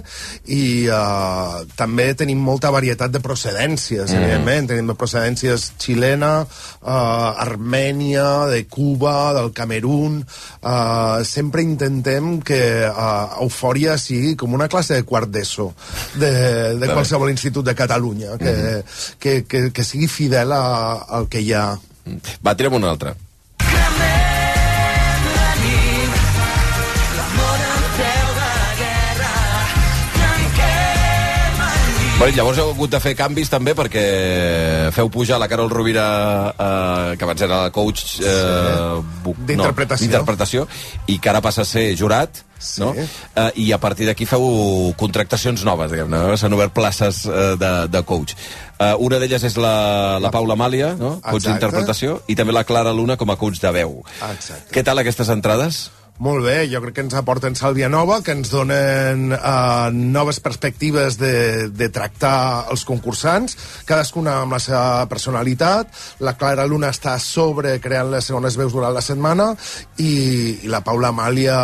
i 0.53 0.87
uh, 0.89 1.65
també 1.77 2.15
tenim 2.15 2.39
molta 2.39 2.71
varietat 2.71 3.11
de 3.11 3.21
procedències, 3.25 4.11
Mm. 4.11 4.15
mm. 4.15 4.23
evidentment. 4.23 4.69
Tenim 4.69 4.95
procedències 4.97 5.73
xilena, 5.79 6.33
uh, 6.45 7.45
Armènia, 7.45 8.47
de 8.53 8.65
Cuba, 8.67 9.33
del 9.35 9.53
Camerún... 9.53 10.23
Uh, 10.65 11.23
sempre 11.25 11.63
intentem 11.63 12.41
que 12.41 12.87
uh, 12.89 13.43
Eufòria 13.43 13.97
sigui 14.01 14.35
com 14.41 14.55
una 14.57 14.69
classe 14.69 14.95
de 14.97 15.05
quart 15.05 15.29
d'ESO 15.29 15.67
de, 16.21 16.31
de 16.81 16.89
qualsevol 16.89 17.31
institut 17.33 17.65
de 17.67 17.75
Catalunya, 17.75 18.39
que, 18.39 18.55
Mhm. 18.55 18.83
que, 19.19 19.33
que, 19.45 19.61
que 19.73 19.85
sigui 19.85 20.07
fidel 20.09 20.53
a, 20.53 21.05
al 21.19 21.29
que 21.29 21.41
hi 21.41 21.53
ha. 21.53 21.67
Va, 22.45 22.55
tirem 22.55 22.75
una 22.77 22.91
altra. 22.91 23.15
Bé, 32.15 32.29
llavors 32.33 32.59
heu 32.63 32.69
hagut 32.71 32.93
de 32.95 33.01
fer 33.03 33.13
canvis 33.19 33.51
també 33.51 33.73
perquè 33.77 34.03
feu 34.95 35.09
pujar 35.13 35.37
la 35.43 35.49
Carol 35.51 35.69
Rovira, 35.73 36.05
eh, 36.55 37.17
que 37.19 37.27
abans 37.27 37.43
era 37.43 37.65
la 37.67 37.73
coach 37.75 38.21
eh, 38.23 39.01
bu- 39.25 39.35
D'interpretació. 39.49 40.63
no, 40.65 40.69
i 41.11 41.19
que 41.19 41.29
ara 41.33 41.41
passa 41.45 41.63
a 41.63 41.69
ser 41.69 41.97
jurat, 41.99 42.39
no? 42.83 42.93
Eh, 42.95 43.51
I 43.65 43.71
a 43.75 43.81
partir 43.83 44.09
d'aquí 44.09 44.27
feu 44.29 44.45
contractacions 45.01 45.65
noves, 45.67 45.93
diguem-ne, 45.93 46.21
no? 46.21 46.39
s'han 46.41 46.57
obert 46.57 46.75
places 46.77 47.25
eh, 47.27 47.55
de, 47.61 47.73
de 47.93 48.05
coach. 48.07 48.37
Eh, 48.79 48.95
una 49.07 49.21
d'elles 49.23 49.45
és 49.51 49.59
la, 49.61 49.75
la 50.23 50.33
Paula 50.35 50.57
Amàlia, 50.59 50.95
no? 51.01 51.17
coach 51.25 51.49
d'interpretació, 51.49 52.21
i 52.29 52.39
també 52.39 52.57
la 52.57 52.65
Clara 52.69 52.95
Luna 52.97 53.19
com 53.21 53.31
a 53.31 53.39
coach 53.41 53.61
de 53.63 53.75
veu. 53.75 54.01
Exacte. 54.33 54.73
Què 54.75 54.85
tal 54.87 55.03
aquestes 55.03 55.31
entrades? 55.35 55.87
Molt 56.23 56.45
bé, 56.47 56.69
jo 56.71 56.79
crec 56.79 56.95
que 56.95 57.03
ens 57.03 57.15
aporten 57.19 57.57
sàlvia 57.59 57.89
nova, 57.91 58.21
que 58.23 58.31
ens 58.37 58.47
donen 58.53 59.33
uh, 59.35 59.91
noves 59.91 60.39
perspectives 60.39 61.17
de, 61.19 61.67
de 61.75 61.89
tractar 61.91 62.69
els 62.71 62.85
concursants, 62.87 63.57
cadascuna 63.85 64.37
amb 64.45 64.55
la 64.55 64.61
seva 64.63 65.09
personalitat. 65.11 65.91
La 66.23 66.37
Clara 66.39 66.69
Luna 66.71 66.93
està 66.95 67.17
sobre 67.19 67.73
creant 67.83 68.13
les 68.13 68.29
segones 68.31 68.55
veus 68.61 68.71
durant 68.77 68.95
la 68.95 69.03
setmana 69.03 69.49
i, 69.99 70.61
i 70.63 70.71
la 70.71 70.85
Paula 70.87 71.11
Amàlia 71.11 71.57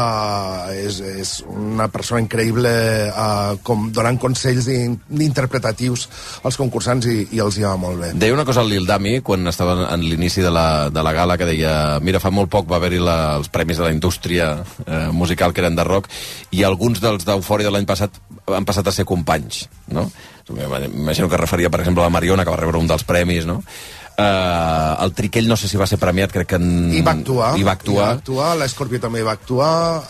és, 0.74 0.98
és 0.98 1.32
una 1.46 1.86
persona 1.86 2.24
increïble 2.24 2.74
uh, 3.14 3.55
com 3.62 3.86
donant 3.94 4.18
consells 4.18 4.66
in- 4.74 4.98
interpretatius 5.14 6.09
als 6.42 6.59
concursants 6.59 7.07
i, 7.07 7.20
i 7.38 7.44
els 7.46 7.61
hi 7.61 7.68
va 7.68 7.76
molt 7.78 8.03
bé. 8.03 8.11
Deia 8.18 8.34
una 8.34 8.48
cosa 8.48 8.64
al 8.66 8.72
Lil 8.74 8.90
Dami 8.90 9.20
quan 9.22 9.46
estava 9.46 9.92
en 9.94 10.03
l'inici 10.03 10.42
de, 10.42 10.51
la, 10.51 10.90
de 10.90 11.07
la 11.07 11.14
gala 11.14 11.38
que 11.38 11.46
deia 11.55 12.01
mira, 12.03 12.18
fa 12.18 12.34
molt 12.34 12.51
poc 12.51 12.66
va 12.66 12.82
haver-hi 12.82 12.98
els 13.07 13.55
premis 13.55 13.78
de 13.78 13.86
la 13.86 13.94
indústria 13.94 14.39
eh, 14.47 15.09
musical 15.12 15.55
que 15.55 15.62
eren 15.64 15.78
de 15.78 15.86
rock 15.86 16.11
i 16.57 16.64
alguns 16.66 17.03
dels 17.03 17.26
d'Eufòria 17.28 17.68
de 17.68 17.74
l'any 17.74 17.88
passat 17.88 18.20
han 18.51 18.66
passat 18.66 18.88
a 18.88 18.95
ser 18.95 19.07
companys, 19.09 19.66
no? 19.95 20.09
M'imagino 20.51 21.28
que 21.30 21.38
referia, 21.38 21.70
per 21.70 21.80
exemple, 21.84 22.03
a 22.03 22.09
la 22.09 22.14
Mariona, 22.14 22.43
que 22.43 22.51
va 22.51 22.59
rebre 22.59 22.80
un 22.80 22.88
dels 22.91 23.05
premis, 23.07 23.47
no? 23.47 23.61
Uh, 24.21 25.05
el 25.05 25.12
Triquell 25.16 25.49
no 25.49 25.57
sé 25.57 25.68
si 25.71 25.79
va 25.81 25.87
ser 25.89 25.97
premiat, 25.99 26.31
crec 26.35 26.49
que... 26.53 26.59
En... 26.61 26.91
I 26.93 27.01
va 27.07 27.14
actuar. 27.16 27.51
I 27.59 27.64
va 27.64 27.73
actuar. 27.73 28.05
Va 28.07 28.16
actuar, 28.18 28.51
l'Escorpio 28.61 29.01
també 29.01 29.23
va 29.25 29.33
actuar, 29.33 30.05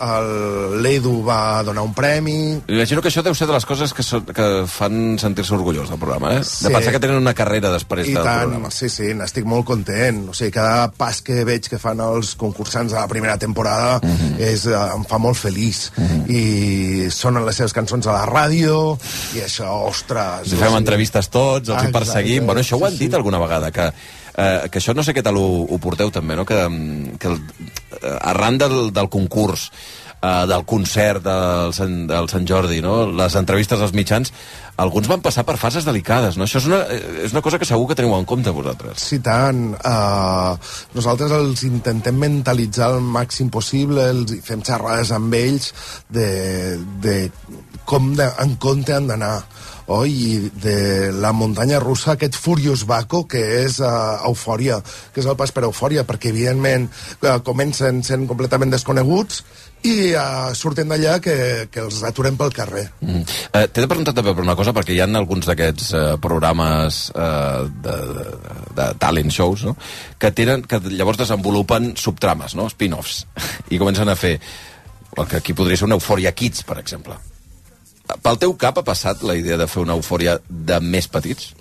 l'Edu 0.83 1.13
va 1.25 1.61
donar 1.63 1.83
un 1.87 1.93
premi... 1.95 2.35
Imagino 2.67 3.01
que 3.01 3.09
això 3.11 3.23
deu 3.23 3.35
ser 3.37 3.47
de 3.49 3.55
les 3.55 3.65
coses 3.65 3.93
que, 3.95 4.03
so, 4.03 4.21
que 4.27 4.47
fan 4.69 5.15
sentir-se 5.21 5.53
orgullós 5.55 5.89
del 5.91 5.99
programa, 6.01 6.33
eh? 6.39 6.43
Sí. 6.43 6.65
De 6.67 6.73
pensar 6.75 6.93
que 6.95 7.01
tenen 7.03 7.21
una 7.21 7.33
carrera 7.37 7.71
després 7.73 8.09
I 8.09 8.15
del 8.17 8.23
tant, 8.27 8.43
programa. 8.49 8.71
sí, 8.75 8.89
sí, 8.91 9.11
n'estic 9.17 9.47
molt 9.47 9.65
content. 9.69 10.23
O 10.31 10.35
sigui, 10.37 10.51
cada 10.55 10.89
pas 10.91 11.21
que 11.25 11.41
veig 11.47 11.69
que 11.71 11.79
fan 11.81 12.01
els 12.03 12.33
concursants 12.39 12.91
de 12.93 12.99
la 12.99 13.07
primera 13.11 13.37
temporada 13.41 13.99
Mhm. 14.03 14.35
és, 14.39 14.65
eh, 14.67 14.75
em 14.95 15.03
fa 15.07 15.17
molt 15.21 15.37
feliç. 15.37 15.91
I 16.27 17.07
sonen 17.11 17.45
les 17.45 17.55
seves 17.55 17.73
cançons 17.73 18.05
a 18.07 18.13
la 18.15 18.25
ràdio, 18.25 18.97
i 19.35 19.41
això, 19.45 19.69
ostres... 19.87 20.51
Hi 20.51 20.57
fem 20.59 20.75
entrevistes 20.77 21.29
tots, 21.29 21.69
els 21.69 21.77
hi 21.77 21.87
Exacte. 21.87 21.97
perseguim... 21.99 22.45
Bueno, 22.45 22.61
això 22.61 22.79
ho 22.79 22.85
han 22.85 22.97
dit 22.97 23.13
alguna 23.13 23.39
vegada, 23.39 23.71
que, 23.71 23.91
eh, 24.35 24.69
que 24.71 24.79
això 24.79 24.95
no 24.95 25.03
sé 25.03 25.15
què 25.15 25.23
tal 25.25 25.39
ho, 25.39 25.49
ho 25.67 25.81
porteu 25.81 26.11
també, 26.11 26.35
no? 26.35 26.45
Que, 26.45 26.63
mm, 26.67 27.17
que 27.21 27.31
el, 27.31 27.41
eh, 28.01 28.17
arran 28.33 28.57
del, 28.61 28.93
del 28.93 29.09
concurs, 29.09 29.69
eh, 30.21 30.45
del 30.47 30.65
concert 30.65 31.23
del 31.25 31.73
Sant, 31.73 31.95
del 32.09 32.29
Sant 32.29 32.47
Jordi, 32.47 32.81
no? 32.81 33.05
les 33.11 33.35
entrevistes 33.39 33.81
als 33.81 33.93
mitjans, 33.97 34.31
alguns 34.81 35.09
van 35.09 35.21
passar 35.21 35.43
per 35.45 35.57
fases 35.61 35.85
delicades, 35.85 36.37
no? 36.37 36.45
Això 36.47 36.61
és 36.61 36.67
una, 36.69 36.81
eh, 36.89 37.25
és 37.25 37.35
una 37.35 37.43
cosa 37.45 37.59
que 37.59 37.67
segur 37.69 37.87
que 37.89 37.97
teniu 37.99 38.15
en 38.17 38.25
compte 38.25 38.53
vosaltres. 38.53 39.01
Sí, 39.01 39.19
tant. 39.19 39.75
Uh, 39.77 40.55
nosaltres 40.95 41.33
els 41.35 41.65
intentem 41.67 42.17
mentalitzar 42.17 42.93
el 42.95 43.01
màxim 43.01 43.51
possible, 43.53 44.07
els 44.13 44.37
fem 44.45 44.63
xerrades 44.65 45.11
amb 45.13 45.33
ells 45.37 45.71
de, 46.09 46.79
de 47.03 47.17
com 47.85 48.13
de, 48.15 48.29
en 48.41 48.55
compte 48.61 48.95
han 48.95 49.09
d'anar 49.09 49.35
oi? 49.91 50.51
De 50.63 51.11
la 51.13 51.33
muntanya 51.35 51.79
russa, 51.83 52.15
aquest 52.15 52.37
Furious 52.39 52.85
Baco, 52.87 53.25
que 53.29 53.41
és 53.61 53.79
uh, 53.83 54.21
eufòria, 54.29 54.79
que 55.13 55.21
és 55.23 55.27
el 55.27 55.37
pas 55.39 55.51
per 55.51 55.65
eufòria, 55.67 56.05
perquè, 56.07 56.31
evidentment, 56.31 56.87
uh, 57.21 57.39
comencen 57.45 58.01
sent 58.05 58.27
completament 58.29 58.73
desconeguts 58.73 59.43
i 59.87 60.11
uh, 60.13 60.51
surten 60.57 60.91
d'allà 60.91 61.17
que, 61.23 61.35
que 61.73 61.81
els 61.81 62.01
aturem 62.05 62.37
pel 62.37 62.53
carrer. 62.53 62.85
Mm. 63.01 63.23
Eh, 63.49 63.65
T'he 63.65 63.83
de 63.83 63.89
preguntar 63.89 64.13
també 64.17 64.35
per 64.37 64.45
una 64.45 64.55
cosa, 64.59 64.73
perquè 64.77 64.93
hi 64.95 65.01
ha 65.01 65.09
alguns 65.09 65.49
d'aquests 65.49 65.89
eh, 65.97 66.03
programes 66.21 67.01
eh, 67.15 67.63
de, 67.87 67.97
de, 68.19 68.27
de 68.77 68.87
talent 69.01 69.33
shows, 69.33 69.65
no?, 69.69 69.75
que, 70.21 70.31
tenen, 70.37 70.67
que 70.69 70.81
llavors 70.91 71.19
desenvolupen 71.23 71.95
subtrames, 71.97 72.55
no?, 72.59 72.69
spin-offs, 72.69 73.25
i 73.73 73.81
comencen 73.81 74.11
a 74.11 74.17
fer 74.19 74.37
el 75.17 75.27
que 75.27 75.41
aquí 75.41 75.57
podria 75.57 75.81
ser 75.81 75.89
una 75.89 75.97
eufòria 75.99 76.31
kids, 76.37 76.63
per 76.67 76.79
exemple. 76.79 77.17
Pel 78.21 78.39
teu 78.41 78.53
cap 78.59 78.77
ha 78.77 78.85
passat 78.85 79.23
la 79.27 79.35
idea 79.39 79.57
de 79.57 79.67
fer 79.69 79.83
una 79.83 79.97
eufòria 79.99 80.37
de 80.49 80.79
més 80.83 81.07
petits? 81.11 81.51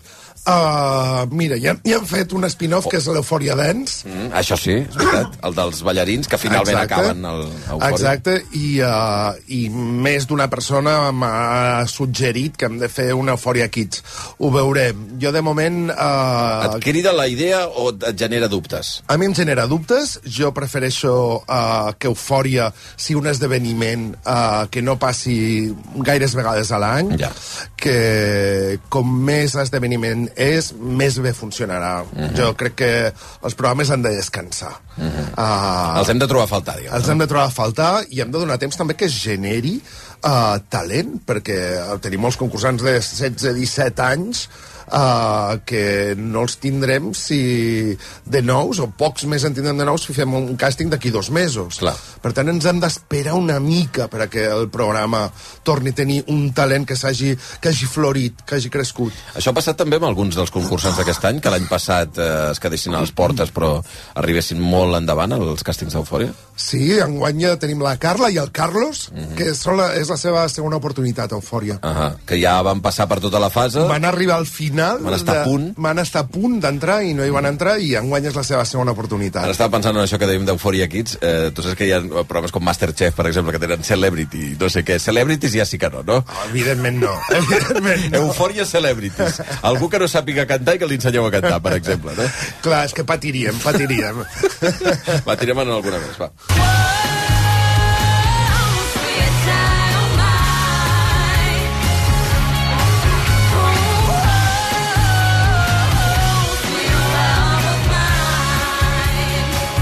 Uh, 0.49 1.26
mira, 1.36 1.59
ja, 1.61 1.74
ja 1.84 1.99
han 2.01 2.07
fet 2.09 2.32
un 2.32 2.47
spin-off 2.49 2.86
que 2.91 2.97
és 2.97 3.07
l'Eufòria 3.12 3.55
Dance, 3.59 4.07
Mm, 4.09 4.30
això 4.32 4.57
sí, 4.57 4.72
és 4.80 4.95
veritat. 4.97 5.34
El 5.45 5.55
dels 5.55 5.82
ballarins, 5.84 6.26
que 6.28 6.38
finalment 6.41 6.72
Exacte. 6.78 6.95
acaben 6.95 7.24
el, 7.28 7.43
eufòria. 7.68 7.91
Exacte, 7.91 8.36
i, 8.57 8.80
uh, 8.80 9.34
i 9.53 9.68
més 9.70 10.26
d'una 10.26 10.49
persona 10.51 11.11
m'ha 11.12 11.84
suggerit 11.91 12.57
que 12.57 12.66
hem 12.70 12.78
de 12.80 12.88
fer 12.88 13.11
una 13.14 13.34
Eufòria 13.36 13.68
Kids. 13.68 14.03
Ho 14.38 14.51
veurem. 14.55 15.18
Jo, 15.20 15.32
de 15.32 15.43
moment... 15.45 15.91
Uh, 15.93 16.70
Et 16.70 16.84
crida 16.84 17.12
la 17.12 17.28
idea 17.28 17.66
o 17.68 17.91
et 17.93 18.16
genera 18.18 18.49
dubtes? 18.49 19.03
a 19.07 19.16
mi 19.18 19.26
em 19.26 19.34
genera 19.34 19.66
dubtes. 19.66 20.18
Jo 20.24 20.53
prefereixo 20.57 21.12
uh, 21.45 21.93
que 21.99 22.09
Eufòria 22.09 22.70
sigui 22.97 23.18
un 23.20 23.26
esdeveniment 23.28 24.14
uh, 24.24 24.66
que 24.70 24.80
no 24.82 24.97
passi 24.99 25.68
gaires 26.01 26.34
vegades 26.34 26.72
a 26.72 26.78
l'any, 26.80 27.14
ja. 27.20 27.30
que 27.76 28.78
com 28.88 29.07
més 29.26 29.55
esdeveniment 29.61 30.29
és, 30.36 30.72
més 30.78 31.18
bé 31.22 31.32
funcionarà. 31.36 32.04
Mhm. 32.04 32.34
Jo 32.36 32.52
crec 32.56 32.74
que 32.74 32.90
els 33.42 33.54
programes 33.54 33.90
han 33.90 34.02
de 34.02 34.14
descansar. 34.16 34.72
Uh 34.96 35.04
-huh. 35.04 35.26
uh, 35.38 35.98
Els 35.98 36.08
hem 36.08 36.18
de 36.18 36.26
trobar 36.26 36.44
a 36.44 36.52
faltar, 36.54 36.76
diguem. 36.76 36.94
els 36.94 37.08
hem 37.08 37.18
de 37.18 37.26
trobar 37.26 37.46
a 37.46 37.50
faltar 37.50 38.04
i 38.08 38.20
hem 38.20 38.30
de 38.30 38.38
donar 38.38 38.58
temps 38.58 38.76
també 38.76 38.94
que 38.94 39.06
es 39.06 39.12
generi 39.12 39.80
uh, 40.24 40.58
talent, 40.68 41.20
perquè 41.26 41.98
tenim 42.00 42.20
molts 42.20 42.36
concursants 42.36 42.82
de 42.82 42.98
16-17 43.00 44.00
anys 44.02 44.48
uh, 44.93 45.59
que 45.66 46.14
no 46.18 46.45
els 46.45 46.57
tindrem 46.62 47.11
si 47.16 47.41
de 48.26 48.43
nous, 48.43 48.80
o 48.82 48.88
pocs 48.91 49.26
més 49.30 49.45
en 49.47 49.57
tindrem 49.57 49.78
de 49.80 49.86
nous 49.88 50.05
si 50.07 50.16
fem 50.16 50.34
un 50.36 50.53
càsting 50.61 50.91
d'aquí 50.93 51.12
dos 51.14 51.30
mesos. 51.34 51.80
Clar. 51.82 51.95
Per 52.22 52.32
tant, 52.36 52.51
ens 52.53 52.66
hem 52.68 52.80
d'esperar 52.82 53.36
una 53.38 53.59
mica 53.62 54.09
perquè 54.11 54.49
el 54.51 54.68
programa 54.72 55.26
torni 55.66 55.95
a 55.95 55.99
tenir 56.01 56.20
un 56.32 56.51
talent 56.57 56.86
que 56.88 56.99
s'hagi 56.99 57.36
que 57.61 57.70
hagi 57.72 57.88
florit, 57.91 58.45
que 58.47 58.59
hagi 58.59 58.70
crescut. 58.72 59.16
Això 59.36 59.53
ha 59.53 59.57
passat 59.57 59.78
també 59.80 60.01
amb 60.01 60.09
alguns 60.11 60.38
dels 60.38 60.53
concursants 60.55 60.99
d'aquest 61.01 61.26
any, 61.30 61.41
que 61.41 61.53
l'any 61.53 61.66
passat 61.70 62.18
eh, 62.18 62.30
es 62.51 62.62
quedessin 62.62 62.97
a 62.97 63.05
les 63.05 63.14
portes 63.16 63.53
però 63.55 63.76
arribessin 64.20 64.61
molt 64.61 64.99
endavant 64.99 65.36
als 65.36 65.64
càstings 65.66 65.95
d'Eufòria? 65.97 66.32
Sí, 66.61 66.99
enguany 67.01 67.47
tenim 67.61 67.80
la 67.84 67.95
Carla 68.01 68.28
i 68.30 68.36
el 68.41 68.51
Carlos, 68.53 69.07
que 69.38 69.55
són 69.57 69.78
la, 69.80 69.91
és 69.97 70.11
la 70.12 70.18
seva 70.20 70.45
segona 70.53 70.76
oportunitat 70.76 71.32
Eufòria. 71.32 71.78
-huh. 71.80 72.16
Que 72.26 72.41
ja 72.41 72.61
van 72.62 72.80
passar 72.80 73.07
per 73.09 73.20
tota 73.20 73.38
la 73.38 73.51
fase. 73.51 73.86
Van 73.88 74.05
arribar 74.05 74.36
al 74.36 74.47
final... 74.47 74.79
Van 75.00 75.16
estar 75.16 75.36
a 75.40 75.44
punt. 75.44 75.70
Van 75.76 76.00
estar 76.02 76.24
a 76.24 76.28
punt 76.30 76.58
d'entrar 76.62 77.00
i 77.06 77.14
no 77.16 77.26
hi 77.26 77.32
van 77.34 77.48
entrar 77.50 77.76
i 77.80 77.94
enguany 77.98 78.28
és 78.30 78.36
la 78.36 78.44
seva 78.46 78.64
segona 78.68 78.94
oportunitat. 78.96 79.44
Ara 79.44 79.54
estava 79.56 79.72
pensant 79.76 79.96
en 79.96 80.04
això 80.04 80.18
que 80.20 80.28
dèiem 80.28 80.46
d'Eufòria 80.48 80.88
Kids. 80.90 81.18
Eh, 81.20 81.50
tu 81.54 81.64
saps 81.64 81.78
que 81.78 81.88
hi 81.88 81.94
ha 81.96 82.00
programes 82.02 82.54
com 82.54 82.64
Masterchef, 82.64 83.16
per 83.16 83.26
exemple, 83.30 83.54
que 83.56 83.62
tenen 83.62 83.84
Celebrity, 83.86 84.54
no 84.60 84.70
sé 84.72 84.84
què. 84.86 84.98
Celebrities 85.02 85.56
ja 85.58 85.68
sí 85.68 85.80
que 85.80 85.90
no, 85.92 86.04
no? 86.06 86.20
Oh, 86.24 86.46
evidentment 86.50 87.00
no. 87.02 87.16
Evidentment 87.40 88.08
no. 88.12 88.24
Eufòria 88.26 88.66
Celebrities. 88.68 89.42
Algú 89.66 89.90
que 89.92 90.00
no 90.02 90.08
sàpiga 90.10 90.46
cantar 90.50 90.76
i 90.76 90.82
que 90.82 90.90
li 90.90 91.00
ensenyeu 91.00 91.28
a 91.28 91.34
cantar, 91.34 91.60
per 91.64 91.76
exemple, 91.78 92.16
no? 92.18 92.28
Clar, 92.64 92.84
és 92.88 92.96
que 92.96 93.06
patiríem, 93.08 93.60
patiríem. 93.64 94.24
Va, 95.26 95.36
tirem 95.40 95.64
en 95.64 95.76
alguna 95.76 96.00
més, 96.02 96.18
va. 96.20 96.32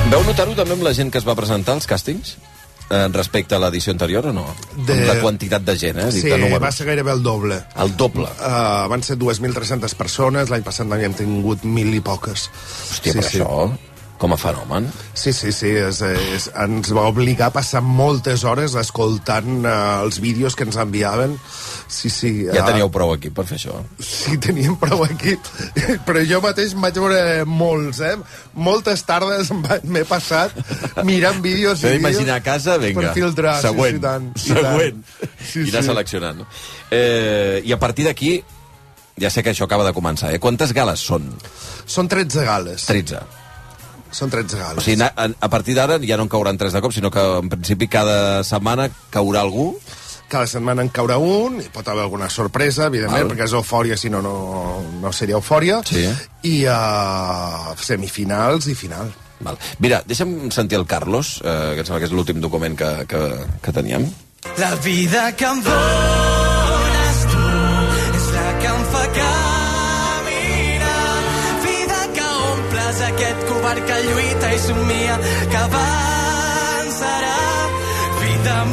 Veu 0.08 0.22
notar-ho 0.24 0.54
també 0.56 0.72
amb 0.72 0.86
la 0.86 0.94
gent 0.96 1.10
que 1.12 1.20
es 1.20 1.26
va 1.28 1.34
presentar 1.36 1.74
als 1.76 1.86
càstings? 1.88 2.36
Eh, 2.88 3.02
respecte 3.12 3.52
a 3.52 3.58
l'edició 3.60 3.92
anterior 3.92 4.30
o 4.30 4.32
no? 4.32 4.46
De- 4.86 4.94
Amb 4.94 5.04
la 5.10 5.16
quantitat 5.20 5.66
de 5.66 5.74
gent, 5.76 5.98
eh? 6.00 6.06
dit 6.08 6.24
Sí, 6.24 6.30
de 6.30 6.58
va 6.62 6.70
ser 6.72 6.86
gairebé 6.88 7.12
el 7.12 7.22
doble. 7.22 7.58
El 7.76 7.92
doble. 8.00 8.24
Uh, 8.40 8.86
van 8.88 9.04
ser 9.04 9.18
2.300 9.20 9.92
persones, 9.98 10.48
l'any 10.48 10.64
passat 10.64 10.88
n'havíem 10.88 11.12
tingut 11.18 11.66
mil 11.68 11.92
i 11.92 12.00
poques. 12.00 12.46
Hòstia, 12.94 13.12
però 13.12 13.26
això, 13.26 13.50
com 14.18 14.32
a 14.32 14.38
fenomen... 14.40 14.88
Sí, 15.12 15.34
sí, 15.36 15.52
sí, 15.52 15.74
és, 15.76 16.00
és, 16.00 16.48
ens 16.64 16.88
va 16.96 17.04
obligar 17.12 17.50
a 17.52 17.56
passar 17.58 17.84
moltes 17.84 18.46
hores 18.48 18.78
escoltant 18.80 19.60
uh, 19.66 19.76
els 20.06 20.22
vídeos 20.24 20.56
que 20.56 20.64
ens 20.64 20.80
enviaven. 20.80 21.36
Sí, 21.88 22.10
sí. 22.12 22.30
Ja 22.52 22.60
uh, 22.62 22.66
teníeu 22.68 22.90
prou 22.92 23.14
equip 23.16 23.32
per 23.32 23.46
fer 23.48 23.56
això. 23.56 23.78
Sí, 24.04 24.36
teníem 24.44 24.74
prou 24.76 25.06
equip, 25.06 25.40
però 26.06 26.20
jo 26.28 26.42
mateix 26.44 26.74
em 26.76 26.82
vaig 26.84 26.98
veure 27.00 27.22
molts, 27.48 28.02
eh? 28.04 28.12
Moltes 28.54 29.02
tardes 29.08 29.48
m'he 29.88 30.04
passat 30.04 30.52
mirant 31.08 31.40
vídeos 31.40 31.80
i 31.88 31.94
vídeos 31.96 32.28
a 32.28 32.38
casa, 32.44 32.76
vinga, 32.82 33.00
per 33.08 33.14
filtrar. 33.16 33.56
següent, 33.64 33.96
sí, 33.96 33.96
sí, 33.96 34.04
tant, 34.04 34.28
i 34.36 34.44
següent. 34.52 35.02
tant. 35.16 35.32
Sí, 35.48 35.64
I 35.64 35.70
anar 35.72 35.82
sí. 35.82 35.88
seleccionant. 35.88 36.42
No? 36.44 36.46
Eh, 36.92 37.62
I 37.64 37.72
a 37.72 37.78
partir 37.80 38.04
d'aquí, 38.04 38.34
ja 39.18 39.30
sé 39.32 39.42
que 39.42 39.50
això 39.56 39.64
acaba 39.64 39.86
de 39.88 39.94
començar, 39.96 40.34
eh? 40.36 40.38
Quantes 40.38 40.74
gales 40.76 41.00
són? 41.00 41.32
Són 41.88 42.06
13 42.12 42.44
gales. 42.44 42.84
13. 42.86 43.22
Són 44.12 44.30
13 44.32 44.56
O 44.56 44.60
gales. 44.60 44.84
sigui, 44.84 44.96
na- 45.00 45.12
a, 45.16 45.26
a 45.40 45.48
partir 45.52 45.74
d'ara 45.76 45.96
ja 46.04 46.16
no 46.20 46.24
en 46.28 46.30
cauran 46.32 46.56
tres 46.60 46.72
de 46.76 46.80
cop, 46.84 46.92
sinó 46.92 47.10
que 47.10 47.20
en 47.40 47.48
principi 47.48 47.88
cada 47.88 48.44
setmana 48.44 48.90
caurà 49.12 49.40
algú. 49.40 49.72
Cada 50.28 50.46
setmana 50.46 50.84
en 50.84 50.90
caurà 50.92 51.16
un, 51.16 51.56
i 51.62 51.70
pot 51.72 51.86
haver 51.88 52.02
alguna 52.04 52.28
sorpresa, 52.28 52.86
evidentment, 52.92 53.24
Val. 53.24 53.30
perquè 53.32 53.46
és 53.48 53.54
eufòria, 53.56 53.96
si 53.96 54.10
no, 54.12 54.20
no, 54.20 54.34
no 55.00 55.12
seria 55.16 55.38
eufòria. 55.38 55.80
Sí. 55.88 56.04
I 56.44 56.56
uh, 56.68 57.72
semifinals 57.80 58.68
i 58.68 58.76
final. 58.76 59.08
Val. 59.40 59.56
Mira, 59.80 60.02
deixa'm 60.06 60.50
sentir 60.52 60.76
el 60.76 60.86
Carlos, 60.90 61.38
eh, 61.44 61.74
que 61.74 61.84
em 61.84 61.86
sembla 61.86 62.00
que 62.02 62.08
és 62.10 62.14
l'últim 62.14 62.42
document 62.42 62.74
que, 62.76 62.90
que, 63.08 63.22
que 63.62 63.72
teníem. 63.72 64.08
La 64.58 64.74
vida 64.82 65.30
que 65.38 65.46
em 65.46 65.62
dones 65.62 67.22
tu 67.32 67.46
és 68.18 68.26
la 68.34 68.48
que 68.58 68.74
em 68.74 68.84
fa 68.96 69.04
caminar. 69.20 71.06
Vida 71.68 72.02
que 72.18 72.26
omples 72.50 73.00
aquest 73.12 73.48
covard 73.52 73.88
que 73.88 74.02
lluita 74.10 74.52
i 74.52 74.60
somia 74.66 75.18
que 75.24 75.64
avançarà. 75.64 76.07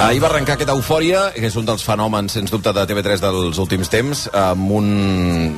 Ahir 0.05 0.19
va 0.21 0.27
arrencar 0.27 0.53
aquesta 0.57 0.73
eufòria, 0.75 1.21
que 1.33 1.47
és 1.47 1.55
un 1.57 1.65
dels 1.65 1.83
fenòmens, 1.87 2.35
sens 2.35 2.51
dubte, 2.51 2.73
de 2.75 2.83
TV3 2.89 3.21
dels 3.23 3.57
últims 3.63 3.89
temps, 3.89 4.25
amb 4.35 4.71
un 4.75 4.89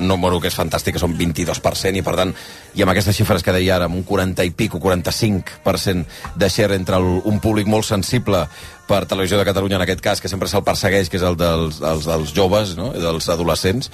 número 0.08 0.40
que 0.40 0.52
és 0.52 0.56
fantàstic, 0.58 0.96
que 0.96 1.02
són 1.02 1.18
22%, 1.18 1.98
i 1.98 2.04
per 2.06 2.16
tant, 2.20 2.32
i 2.78 2.86
amb 2.86 2.94
aquestes 2.94 3.18
xifres 3.18 3.44
que 3.44 3.56
deia 3.56 3.76
ara, 3.76 3.90
amb 3.90 3.98
un 3.98 4.06
40 4.08 4.46
i 4.48 4.54
pico, 4.56 4.80
45% 4.84 6.34
de 6.38 6.50
share 6.54 6.78
entre 6.78 7.02
el, 7.02 7.10
un 7.26 7.42
públic 7.44 7.68
molt 7.68 7.90
sensible 7.90 8.46
per 8.88 9.04
Televisió 9.10 9.38
de 9.38 9.46
Catalunya, 9.50 9.82
en 9.82 9.84
aquest 9.84 10.02
cas, 10.06 10.22
que 10.24 10.32
sempre 10.32 10.48
se'l 10.48 10.64
persegueix, 10.64 11.10
que 11.12 11.20
és 11.20 11.26
el 11.28 11.36
dels, 11.38 11.82
dels, 11.84 12.08
dels 12.08 12.34
joves, 12.34 12.78
no? 12.80 12.94
Dels 12.96 13.28
adolescents. 13.34 13.92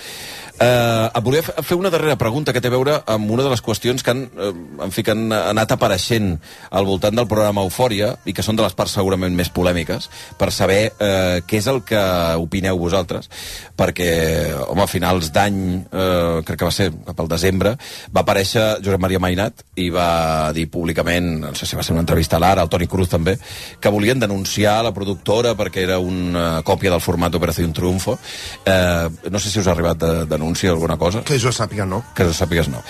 Eh, 0.62 1.10
et 1.18 1.24
volia 1.26 1.42
fe- 1.42 1.54
fer 1.66 1.76
una 1.76 1.90
darrera 1.90 2.16
pregunta 2.16 2.54
que 2.54 2.62
té 2.62 2.70
a 2.70 2.72
veure 2.72 3.00
amb 3.10 3.32
una 3.34 3.42
de 3.42 3.50
les 3.50 3.62
qüestions 3.66 4.04
que 4.06 4.12
han, 4.12 4.20
eh, 4.38 4.52
en 4.86 4.92
fi, 4.94 5.02
que 5.04 5.12
han 5.12 5.32
anat 5.34 5.72
apareixent 5.74 6.36
al 6.70 6.86
voltant 6.86 7.16
del 7.18 7.26
programa 7.28 7.64
Eufòria 7.66 8.12
i 8.30 8.34
que 8.38 8.44
són 8.46 8.56
de 8.56 8.62
les 8.62 8.76
parts 8.78 8.94
segurament 8.94 9.34
més 9.34 9.50
polèmiques 9.50 10.10
per 10.38 10.52
saber 10.54 10.92
eh, 11.00 11.42
què 11.50 11.58
és 11.58 11.68
el 11.68 11.82
que 11.84 11.98
opineu 12.38 12.78
vosaltres 12.78 13.32
perquè, 13.76 14.54
home, 14.68 14.84
a 14.86 14.88
finals 14.88 15.32
d'any 15.34 15.58
eh, 15.90 16.44
crec 16.46 16.60
que 16.62 16.70
va 16.70 16.72
ser 16.72 16.92
cap 17.08 17.20
al 17.26 17.32
desembre 17.34 17.74
va 18.14 18.22
aparèixer 18.22 18.78
Josep 18.86 19.02
Maria 19.02 19.20
Mainat 19.20 19.66
i 19.82 19.90
va 19.90 20.54
dir 20.54 20.68
públicament, 20.70 21.32
no 21.48 21.56
sé 21.58 21.66
si 21.66 21.76
va 21.76 21.82
ser 21.82 21.98
una 21.98 22.06
entrevista 22.06 22.38
a 22.38 22.40
l'Ara, 22.46 22.62
al 22.62 22.70
Toni 22.70 22.86
Cruz 22.88 23.10
també, 23.10 23.40
que 23.82 23.90
volien 23.90 24.22
denunciar 24.22 24.84
la 24.86 24.94
productora 24.94 25.56
perquè 25.58 25.82
era 25.90 25.98
una 25.98 26.62
còpia 26.62 26.94
del 26.94 27.02
format 27.02 27.34
Operació 27.34 27.66
Triunfo. 27.74 28.20
Eh, 28.66 29.10
no 29.32 29.40
sé 29.40 29.50
si 29.50 29.58
us 29.60 29.66
ha 29.68 29.72
arribat 29.74 29.98
de, 29.98 30.14
denúncia 30.28 30.43
o 30.52 30.74
alguna 30.74 30.98
cosa. 30.98 31.24
Que 31.24 31.40
jo 31.40 31.52
sàpiga, 31.52 31.86
no. 31.86 32.04
Que 32.16 32.28
jo 32.28 32.34
sàpigues, 32.36 32.70
no. 32.72 32.84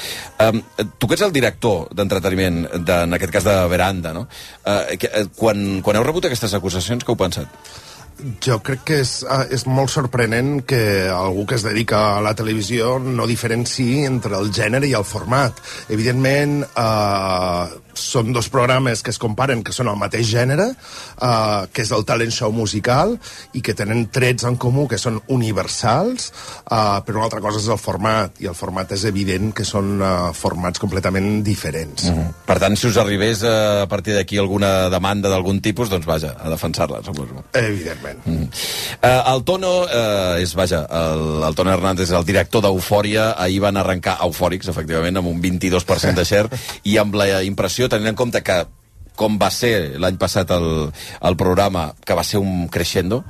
Um, 0.44 0.62
tu 0.98 1.08
que 1.08 1.18
ets 1.18 1.26
el 1.26 1.34
director 1.36 1.88
d'entreteniment, 1.94 2.64
de, 2.86 3.00
en 3.08 3.18
aquest 3.18 3.34
cas 3.34 3.48
de 3.48 3.56
Veranda, 3.72 4.14
no? 4.14 4.28
Uh, 4.66 4.98
que, 5.00 5.10
uh, 5.10 5.28
quan, 5.38 5.82
quan 5.86 6.00
heu 6.00 6.06
rebut 6.08 6.30
aquestes 6.30 6.54
acusacions, 6.58 7.06
què 7.06 7.14
heu 7.14 7.20
pensat? 7.20 7.50
Jo 8.44 8.60
crec 8.64 8.84
que 8.88 9.00
és, 9.02 9.12
eh, 9.24 9.48
és 9.56 9.66
molt 9.66 9.90
sorprenent 9.90 10.64
que 10.66 11.10
algú 11.10 11.46
que 11.46 11.56
es 11.56 11.64
dedica 11.64 12.18
a 12.18 12.22
la 12.22 12.36
televisió 12.36 13.00
no 13.00 13.28
diferenciï 13.28 14.06
entre 14.06 14.38
el 14.38 14.52
gènere 14.54 14.88
i 14.88 14.94
el 14.94 15.04
format. 15.04 15.60
Evidentment, 15.90 16.64
eh, 16.64 17.84
són 17.94 18.34
dos 18.34 18.50
programes 18.50 19.02
que 19.04 19.12
es 19.14 19.20
comparen, 19.22 19.64
que 19.64 19.74
són 19.74 19.88
el 19.92 19.98
mateix 20.00 20.28
gènere, 20.34 20.70
eh, 20.74 21.68
que 21.72 21.84
és 21.86 21.92
el 21.92 22.06
talent 22.06 22.34
show 22.34 22.52
musical, 22.52 23.18
i 23.54 23.62
que 23.62 23.76
tenen 23.78 24.08
trets 24.14 24.44
en 24.50 24.58
comú 24.58 24.88
que 24.88 24.98
són 24.98 25.22
universals, 25.28 26.32
eh, 26.70 27.00
però 27.06 27.22
una 27.22 27.26
altra 27.30 27.42
cosa 27.42 27.60
és 27.60 27.70
el 27.70 27.78
format, 27.78 28.40
i 28.42 28.50
el 28.50 28.58
format 28.58 28.92
és 28.92 29.06
evident 29.06 29.54
que 29.54 29.66
són 29.66 30.02
eh, 30.02 30.34
formats 30.34 30.80
completament 30.80 31.44
diferents. 31.44 32.10
Mm 32.10 32.18
-hmm. 32.18 32.34
Per 32.46 32.60
tant, 32.60 32.76
si 32.76 32.88
us 32.88 32.98
arribés 32.98 33.44
eh, 33.44 33.82
a 33.84 33.88
partir 33.88 34.14
d'aquí 34.16 34.38
alguna 34.38 34.90
demanda 34.90 35.30
d'algun 35.30 35.62
tipus, 35.62 35.90
doncs 35.90 36.06
vaja, 36.06 36.36
a 36.40 36.50
defensar-la, 36.50 37.04
suposo. 37.04 37.44
Evidentment. 38.04 38.26
Mm. 38.26 38.48
Uh, 39.02 39.34
el 39.34 39.44
Tono 39.44 39.72
uh, 39.84 40.42
és, 40.42 40.54
vaja, 40.56 40.84
el, 40.90 41.44
el 41.48 41.56
Tono 41.56 41.74
Hernández 41.74 42.10
és 42.10 42.16
el 42.18 42.28
director 42.28 42.64
d'Eufòria. 42.66 43.34
Ahir 43.40 43.62
van 43.64 43.80
arrencar 43.80 44.18
eufòrics, 44.26 44.70
efectivament, 44.72 45.18
amb 45.20 45.32
un 45.32 45.42
22% 45.42 46.20
de 46.20 46.28
share, 46.28 46.62
i 46.90 46.98
amb 47.02 47.16
la 47.20 47.44
impressió, 47.44 47.90
tenint 47.90 48.14
en 48.14 48.20
compte 48.20 48.44
que 48.44 48.64
com 49.16 49.38
va 49.38 49.52
ser 49.54 50.00
l'any 50.02 50.18
passat 50.18 50.52
el, 50.56 50.70
el 51.22 51.36
programa, 51.38 51.92
que 52.06 52.18
va 52.18 52.26
ser 52.26 52.42
un 52.42 52.68
crescendo, 52.74 53.24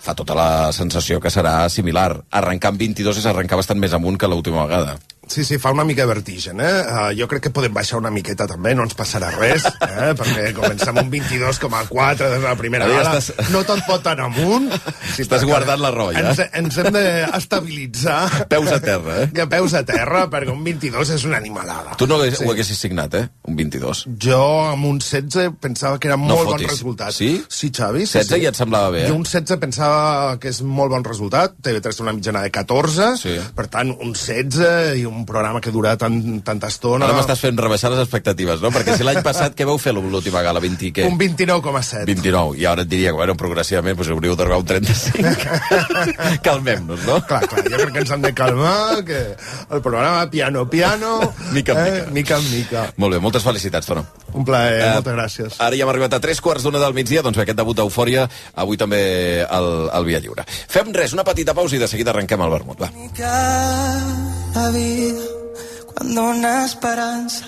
fa 0.00 0.14
tota 0.16 0.36
la 0.36 0.50
sensació 0.72 1.20
que 1.20 1.32
serà 1.32 1.68
similar. 1.72 2.10
Arrencar 2.30 2.74
amb 2.74 2.80
22 2.80 3.20
és 3.20 3.28
arrencar 3.28 3.60
bastant 3.60 3.80
més 3.80 3.96
amunt 3.96 4.20
que 4.20 4.28
l'última 4.28 4.66
vegada. 4.66 4.98
Sí, 5.30 5.44
sí, 5.46 5.58
fa 5.62 5.70
una 5.70 5.84
mica 5.86 6.02
de 6.02 6.08
vertigen, 6.10 6.58
eh? 6.60 6.70
Uh, 6.90 7.10
jo 7.14 7.28
crec 7.30 7.44
que 7.44 7.50
podem 7.54 7.70
baixar 7.72 8.00
una 8.00 8.10
miqueta 8.10 8.48
també, 8.50 8.72
no 8.74 8.82
ens 8.82 8.96
passarà 8.98 9.28
res, 9.36 9.62
eh? 9.86 10.08
perquè 10.18 10.48
comencem 10.56 10.90
amb 10.98 11.04
un 11.06 11.10
22,4 11.12 12.16
des 12.18 12.40
de 12.40 12.48
la 12.48 12.56
primera 12.58 12.84
Ara 12.88 12.96
vegada. 12.96 13.18
estàs- 13.22 13.50
No 13.54 13.62
tot 13.68 13.78
pot 13.86 14.06
anar 14.10 14.26
amunt. 14.26 14.72
Sí, 15.14 15.22
Estàs 15.22 15.44
guardant 15.46 15.78
la 15.80 15.92
roba, 15.94 16.12
ja. 16.18 16.24
Ens, 16.32 16.42
ens 16.52 16.78
hem 16.82 16.90
d'estabilitzar. 16.96 18.48
Peus 18.50 18.70
a 18.72 18.80
terra, 18.82 19.22
eh? 19.22 19.28
Que 19.34 19.46
peus 19.50 19.74
a 19.74 19.84
terra, 19.86 20.24
perquè 20.30 20.50
un 20.52 20.62
22 20.64 21.10
és 21.14 21.24
una 21.24 21.38
animalada. 21.38 21.94
Tu 21.98 22.06
no 22.10 22.18
sí. 22.26 22.44
ho 22.44 22.50
haguessis 22.52 22.78
signat, 22.78 23.14
eh? 23.14 23.24
Un 23.48 23.56
22. 23.56 24.04
Jo, 24.22 24.40
amb 24.70 24.84
un 24.86 24.98
16, 24.98 25.54
pensava 25.60 25.98
que 25.98 26.08
era 26.10 26.16
No 26.16 26.26
molt 26.34 26.44
bon 26.50 26.54
fotis. 26.58 26.70
resultat. 26.70 27.12
Sí? 27.16 27.30
Sí, 27.48 27.70
Xavi. 27.70 28.06
Sí, 28.06 28.18
16 28.18 28.36
sí. 28.38 28.42
ja 28.44 28.50
et 28.50 28.56
semblava 28.58 28.90
bé, 28.90 29.04
eh? 29.04 29.08
Jo 29.08 29.16
un 29.18 29.24
16 29.24 29.58
pensava 29.62 30.38
que 30.40 30.48
és 30.50 30.60
molt 30.62 30.90
bon 30.94 31.04
resultat. 31.04 31.54
TV3 31.62 31.96
té 31.96 32.02
una 32.02 32.12
mitjana 32.16 32.42
de 32.42 32.50
14, 32.50 33.16
Sí. 33.20 33.38
per 33.54 33.66
tant, 33.68 33.90
un 34.00 34.12
16 34.14 34.96
i 34.98 35.04
un 35.06 35.19
programa 35.26 35.60
que 35.60 35.70
dura 35.74 35.96
tant, 36.00 36.16
tanta 36.46 36.68
estona... 36.72 37.06
Ara 37.06 37.16
m'estàs 37.16 37.40
fent 37.42 37.58
rebaixar 37.58 37.90
les 37.92 38.00
expectatives, 38.04 38.60
no? 38.62 38.70
Perquè 38.74 38.96
si 38.98 39.06
l'any 39.06 39.20
passat 39.26 39.54
què 39.58 39.66
vau 39.68 39.78
fer 39.80 39.92
l'última 39.96 40.42
gala? 40.46 40.60
20 40.62 40.86
i 40.88 40.92
què? 40.96 41.06
Un 41.08 41.18
29,7. 41.20 42.04
29. 42.08 42.56
I 42.60 42.66
ara 42.70 42.84
et 42.86 42.90
diria 42.90 43.12
que, 43.12 43.18
bueno, 43.20 43.36
progressivament 43.40 43.96
doncs, 43.98 44.10
hauríeu 44.14 44.36
d'arribar 44.38 44.60
un 44.62 44.68
35. 44.70 45.58
Calmem-nos, 46.46 47.04
no? 47.08 47.20
Clar, 47.28 47.42
clar, 47.50 47.64
jo 47.66 47.76
crec 47.76 47.92
que 47.94 48.02
ens 48.04 48.14
hem 48.16 48.24
de 48.24 48.32
calmar, 48.36 49.04
que 49.06 49.20
el 49.70 49.82
programa 49.84 50.28
piano, 50.30 50.66
piano... 50.70 51.18
Mica 51.56 51.74
en 51.74 51.94
eh, 51.94 52.06
mica 52.14 52.36
en 52.38 52.46
mica. 52.50 52.84
Molt 53.00 53.14
bé, 53.16 53.20
moltes 53.22 53.44
felicitats, 53.46 53.86
Tono. 53.90 54.04
Un 54.32 54.44
plaer, 54.46 54.80
Eh, 54.80 54.92
moltes 54.94 55.16
gràcies. 55.16 55.56
Ara 55.60 55.76
ja 55.76 55.84
hem 55.84 55.90
arribat 55.92 56.14
a 56.16 56.20
tres 56.22 56.40
quarts 56.40 56.64
d'una 56.66 56.78
del 56.82 56.94
migdia, 56.96 57.22
doncs 57.26 57.36
bé, 57.38 57.44
aquest 57.46 57.58
debut 57.58 57.76
d'Eufòria, 57.76 58.26
avui 58.62 58.78
també 58.80 59.00
al, 59.48 59.88
al 59.92 60.06
Via 60.08 60.20
Lliure. 60.22 60.46
Fem 60.46 60.92
res, 60.94 61.14
una 61.16 61.26
petita 61.26 61.54
pausa 61.56 61.76
i 61.76 61.82
de 61.82 61.88
seguida 61.90 62.14
arrenquem 62.14 62.46
el 62.46 62.54
vermut, 62.58 62.84
va. 62.86 64.39
La 64.54 64.70
vida, 64.70 65.22
cuando 65.94 66.22
una 66.30 66.64
esperanza 66.64 67.46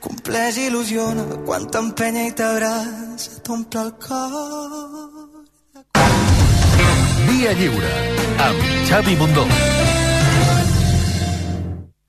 cumples 0.00 0.58
ilusiona, 0.58 1.24
quan 1.46 1.64
t'empenya 1.72 2.26
i 2.28 2.32
t'abraça, 2.36 3.40
t'omple 3.42 3.80
el 3.86 3.92
cor. 4.04 4.32
Via 7.28 7.52
Lliure, 7.60 7.94
amb 8.46 8.58
Xavi 8.88 9.16
Bundó. 9.16 9.46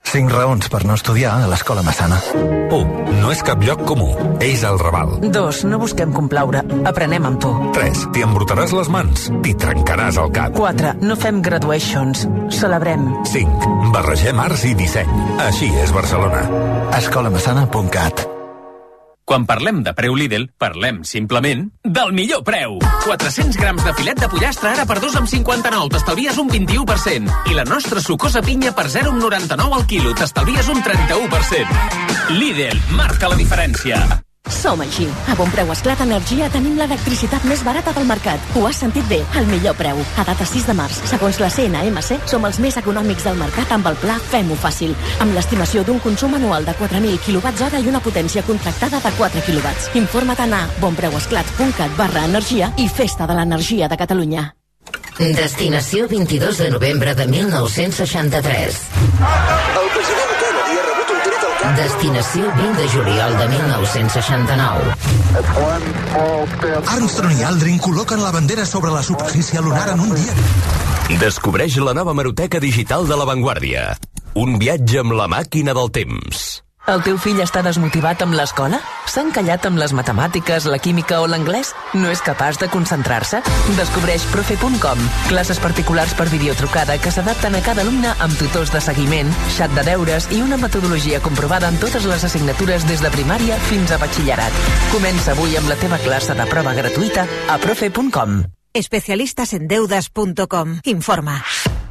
Cinc 0.06 0.30
raons 0.32 0.68
per 0.72 0.84
no 0.86 0.94
estudiar 0.96 1.32
a 1.42 1.48
l'escola 1.50 1.82
Massana. 1.84 2.18
1. 2.72 3.16
No 3.20 3.32
és 3.34 3.42
cap 3.46 3.62
lloc 3.66 3.82
comú. 3.88 4.06
És 4.44 4.62
el 4.66 4.78
Raval. 4.80 5.16
Dos, 5.34 5.64
no 5.66 5.80
busquem 5.82 6.14
complaure, 6.14 6.62
aprenem 6.88 7.26
amb 7.28 7.40
tu. 7.42 7.50
3. 7.76 8.06
T'hi 8.14 8.24
embrutaràs 8.26 8.72
les 8.76 8.92
mans. 8.92 9.26
T'hi 9.42 9.56
trencaràs 9.66 10.20
el 10.22 10.30
cap. 10.36 10.54
4. 10.56 10.94
No 11.02 11.18
fem 11.18 11.42
graduations, 11.44 12.24
celebrem. 12.54 13.10
5. 13.32 13.74
Barregem 13.96 14.40
arts 14.46 14.64
i 14.70 14.76
disseny. 14.78 15.10
Així 15.50 15.72
és 15.82 15.92
Barcelona. 15.96 16.46
escolamassana.cat 16.96 18.35
Quan 19.26 19.42
parlem 19.42 19.80
de 19.82 19.90
preu 19.90 20.14
Lidl, 20.14 20.44
parlem 20.54 21.00
simplement 21.02 21.64
del 21.82 22.12
millor 22.14 22.44
preu. 22.46 22.76
400 23.02 23.58
grams 23.58 23.82
de 23.82 23.94
filet 23.98 24.20
de 24.22 24.28
pollastre 24.30 24.70
ara 24.70 24.84
per 24.86 25.00
2 25.02 25.16
amb 25.18 25.26
59, 25.26 25.90
t'estalvies 25.96 26.38
un 26.38 26.52
21%. 26.52 27.34
I 27.50 27.56
la 27.58 27.64
nostra 27.66 27.98
sucosa 28.00 28.44
pinya 28.46 28.70
per 28.70 28.86
0,99 28.86 29.80
al 29.80 29.88
quilo, 29.90 30.14
t'estalvies 30.14 30.70
un 30.70 30.78
31%. 30.78 32.38
Lidl, 32.38 32.78
marca 32.94 33.34
la 33.34 33.42
diferència. 33.42 34.25
Som 34.48 34.80
així. 34.80 35.06
A 35.30 35.34
Bon 35.38 35.50
Preu 35.50 35.70
Esclat 35.74 36.00
Energia 36.04 36.48
tenim 36.52 36.76
l'electricitat 36.78 37.44
més 37.50 37.62
barata 37.66 37.92
del 37.96 38.06
mercat. 38.08 38.42
Ho 38.56 38.66
has 38.68 38.80
sentit 38.82 39.06
bé, 39.10 39.20
al 39.38 39.46
millor 39.50 39.74
preu. 39.78 39.98
A 40.16 40.24
data 40.26 40.46
6 40.46 40.66
de 40.70 40.74
març, 40.78 41.00
segons 41.10 41.40
la 41.42 41.50
CNMC, 41.50 42.20
som 42.30 42.44
els 42.46 42.60
més 42.62 42.76
econòmics 42.78 43.26
del 43.26 43.38
mercat 43.40 43.72
amb 43.74 43.86
el 43.90 43.98
pla 44.02 44.18
Fem-ho 44.30 44.58
fàcil, 44.58 44.94
amb 45.22 45.34
l'estimació 45.34 45.84
d'un 45.86 45.98
consum 46.02 46.34
anual 46.38 46.66
de 46.66 46.74
4.000 46.78 47.18
kWh 47.26 47.82
i 47.82 47.88
una 47.90 48.02
potència 48.02 48.44
contractada 48.46 49.00
de 49.02 49.14
4 49.18 49.46
kW. 49.48 49.74
Informa't 50.02 50.54
a 50.54 50.66
bonpreuesclat.cat 50.80 51.98
barra 51.98 52.24
energia 52.30 52.72
i 52.76 52.88
Festa 52.88 53.26
de 53.26 53.34
l'Energia 53.38 53.88
de 53.88 53.98
Catalunya. 53.98 54.52
Destinació 55.18 56.06
22 56.08 56.58
de 56.58 56.70
novembre 56.70 57.14
de 57.14 57.26
1963. 57.26 58.80
El 59.80 59.88
president 59.94 60.32
Kennedy 60.42 60.76
ha 60.76 60.84
rebut 60.84 61.12
un 61.14 61.22
tret 61.24 61.38
al 61.40 61.40
cap. 61.40 61.45
Destinació 61.76 62.50
20 62.56 62.76
de 62.78 62.88
juliol 62.92 63.36
de 63.40 63.46
1969. 63.52 64.92
Armstrong 66.96 67.40
i 67.40 67.46
Aldrin 67.48 67.80
col·loquen 67.82 68.20
la 68.22 68.32
bandera 68.34 68.66
sobre 68.68 68.92
la 68.92 69.02
superfície 69.06 69.62
lunar 69.64 69.88
en 69.94 70.00
un 70.04 70.12
dia. 70.16 70.34
Descobreix 71.22 71.78
la 71.80 71.94
nova 71.96 72.14
maroteca 72.18 72.60
digital 72.60 73.08
de 73.08 73.16
La 73.16 73.26
Vanguardia. 73.28 73.96
Un 74.36 74.58
viatge 74.60 75.00
amb 75.00 75.16
la 75.16 75.28
màquina 75.32 75.72
del 75.76 75.90
temps. 75.94 76.65
El 76.86 77.00
teu 77.02 77.16
fill 77.18 77.40
està 77.42 77.64
desmotivat 77.66 78.20
amb 78.22 78.36
l'escola? 78.38 78.78
S'ha 79.10 79.24
encallat 79.26 79.64
amb 79.66 79.74
les 79.80 79.90
matemàtiques, 79.96 80.68
la 80.70 80.78
química 80.78 81.16
o 81.18 81.26
l'anglès? 81.26 81.72
No 81.98 82.12
és 82.14 82.22
capaç 82.22 82.60
de 82.62 82.68
concentrar-se? 82.70 83.40
Descobreix 83.74 84.22
profe.com, 84.30 85.02
classes 85.26 85.58
particulars 85.58 86.14
per 86.14 86.28
videotrucada 86.30 86.94
que 87.02 87.10
s'adapten 87.10 87.58
a 87.58 87.62
cada 87.66 87.82
alumne 87.82 88.14
amb 88.22 88.38
tutors 88.38 88.70
de 88.70 88.78
seguiment, 88.84 89.34
xat 89.56 89.74
de 89.74 89.82
deures 89.90 90.30
i 90.30 90.38
una 90.44 90.60
metodologia 90.62 91.18
comprovada 91.24 91.66
en 91.74 91.80
totes 91.82 92.06
les 92.06 92.22
assignatures 92.30 92.86
des 92.86 93.02
de 93.02 93.10
primària 93.10 93.58
fins 93.66 93.90
a 93.90 93.98
batxillerat. 93.98 94.54
Comença 94.94 95.34
avui 95.34 95.58
amb 95.58 95.66
la 95.66 95.74
teva 95.82 95.98
classe 96.06 96.38
de 96.38 96.46
prova 96.46 96.70
gratuïta 96.78 97.26
a 97.50 97.58
profe.com. 97.58 98.44
Especialistasendeudes.com 98.78 100.86
Informa. 100.94 101.42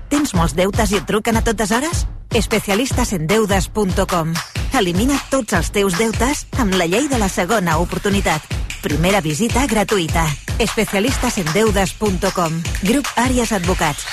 Tens 0.07 0.31
molts 0.39 0.55
deutes 0.55 0.95
i 0.95 1.03
et 1.03 1.09
truquen 1.09 1.35
a 1.35 1.43
totes 1.43 1.75
hores? 1.75 2.07
Especialistasendeudes.com 2.31 4.39
Elimina 4.75 5.15
tots 5.31 5.55
els 5.55 5.69
teus 5.71 5.93
deutes 5.95 6.41
amb 6.59 6.73
la 6.75 6.83
llei 6.89 7.05
de 7.07 7.15
la 7.15 7.29
segona 7.31 7.77
oportunitat. 7.79 8.43
Primera 8.83 9.21
visita 9.23 9.63
gratuïta. 9.71 10.25
Especialistasendeudes.com 10.59 12.57
Grup 12.83 13.07
Àries 13.15 13.53
Advocats. 13.55 14.03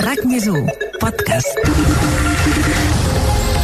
RAC 0.00 0.24
més 0.30 0.48
1, 0.48 0.64
podcast. 1.02 1.60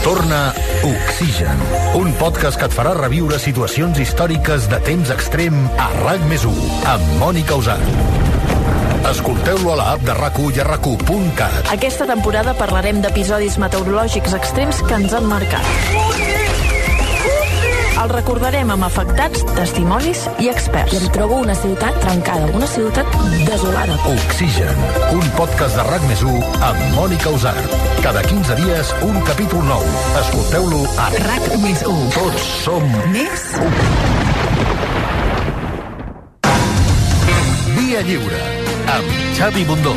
Torna 0.04 0.42
Oxigen, 0.84 1.64
un 1.96 2.12
podcast 2.20 2.60
que 2.60 2.68
et 2.68 2.76
farà 2.76 2.92
reviure 2.98 3.40
situacions 3.40 3.96
històriques 4.04 4.68
de 4.68 4.82
temps 4.84 5.14
extrem 5.16 5.56
a 5.80 5.88
RAC 6.02 6.28
més 6.28 6.44
1, 6.44 6.68
amb 6.92 7.16
Mònica 7.24 7.56
Usant. 7.62 8.53
Escolteu-lo 9.14 9.70
a 9.72 9.76
l'app 9.78 10.02
de 10.02 10.14
rac 10.18 10.38
i 10.42 10.60
a 10.60 10.64
rac 10.66 10.86
Aquesta 11.70 12.06
temporada 12.06 12.54
parlarem 12.58 13.00
d'episodis 13.00 13.58
meteorològics 13.62 14.34
extrems 14.34 14.82
que 14.82 14.94
ens 14.98 15.14
han 15.14 15.28
marcat. 15.30 15.64
El 18.02 18.10
recordarem 18.10 18.68
amb 18.74 18.84
afectats, 18.84 19.44
testimonis 19.54 20.24
i 20.42 20.50
experts. 20.50 20.92
I 20.92 20.98
em 20.98 21.06
trobo 21.14 21.38
una 21.40 21.54
ciutat 21.54 21.94
trencada, 22.02 22.50
una 22.58 22.66
ciutat 22.66 23.06
desolada. 23.46 23.94
Oxigen, 24.10 24.82
un 25.14 25.30
podcast 25.38 25.78
de 25.78 25.86
RAC 25.86 26.02
més 26.10 26.26
1 26.26 26.34
amb 26.68 26.82
Mònica 26.98 27.30
Usart. 27.32 27.78
Cada 28.02 28.20
15 28.26 28.58
dies, 28.60 28.92
un 29.06 29.22
capítol 29.30 29.62
nou. 29.70 29.86
Escolteu-lo 30.24 30.82
a 30.98 31.08
RAC 31.14 31.48
més 31.62 31.86
1. 31.86 32.10
Tots 32.18 32.50
som 32.66 32.84
més 33.14 33.46
1. 33.62 34.44
Via 37.78 38.02
Lliure, 38.02 38.63
amb 38.90 39.08
Xavi 39.36 39.64
Bundó. 39.68 39.94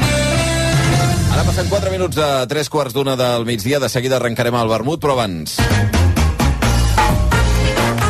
Ara 1.34 1.44
passen 1.46 1.70
4 1.70 1.92
minuts 1.94 2.18
a 2.18 2.48
3 2.50 2.70
quarts 2.70 2.96
d'una 2.96 3.16
del 3.20 3.46
migdia. 3.46 3.80
De 3.80 3.90
seguida 3.90 4.18
arrencarem 4.18 4.56
al 4.56 4.72
vermut, 4.72 5.02
però 5.04 5.18
abans... 5.18 5.60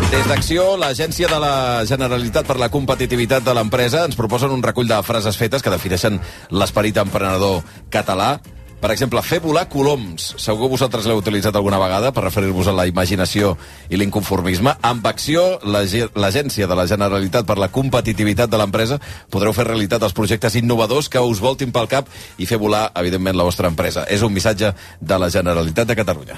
Des 0.08 0.24
d'Acció, 0.24 0.78
l'Agència 0.80 1.28
de 1.28 1.38
la 1.44 1.84
Generalitat 1.86 2.48
per 2.48 2.56
la 2.62 2.70
Competitivitat 2.72 3.44
de 3.44 3.54
l'Empresa 3.54 4.06
ens 4.08 4.16
proposen 4.16 4.54
un 4.56 4.64
recull 4.64 4.88
de 4.88 5.02
frases 5.04 5.36
fetes 5.36 5.62
que 5.62 5.74
defineixen 5.74 6.22
l'esperit 6.56 6.96
emprenedor 7.04 7.60
català. 7.92 8.38
Per 8.78 8.92
exemple, 8.94 9.22
fer 9.26 9.40
volar 9.42 9.66
coloms. 9.74 10.36
Segur 10.38 10.68
que 10.68 10.76
vosaltres 10.76 11.08
l'heu 11.10 11.18
utilitzat 11.18 11.56
alguna 11.58 11.80
vegada 11.82 12.12
per 12.14 12.28
referir-vos 12.28 12.68
a 12.70 12.76
la 12.78 12.86
imaginació 12.86 13.56
i 13.90 13.98
l'inconformisme. 13.98 14.76
Amb 14.86 15.08
Acció, 15.10 15.58
l'Agència 15.66 16.68
de 16.70 16.78
la 16.78 16.86
Generalitat 16.86 17.48
per 17.50 17.58
la 17.58 17.72
Competitivitat 17.74 18.52
de 18.54 18.60
l'Empresa, 18.62 19.00
podreu 19.34 19.56
fer 19.58 19.66
realitat 19.66 20.06
els 20.06 20.14
projectes 20.14 20.60
innovadors 20.62 21.10
que 21.10 21.18
us 21.26 21.42
voltin 21.42 21.74
pel 21.74 21.90
cap 21.90 22.12
i 22.38 22.46
fer 22.46 22.62
volar, 22.62 22.92
evidentment, 23.02 23.38
la 23.38 23.48
vostra 23.50 23.72
empresa. 23.74 24.06
És 24.06 24.22
un 24.22 24.34
missatge 24.34 24.74
de 25.02 25.18
la 25.18 25.32
Generalitat 25.34 25.90
de 25.90 25.98
Catalunya. 25.98 26.38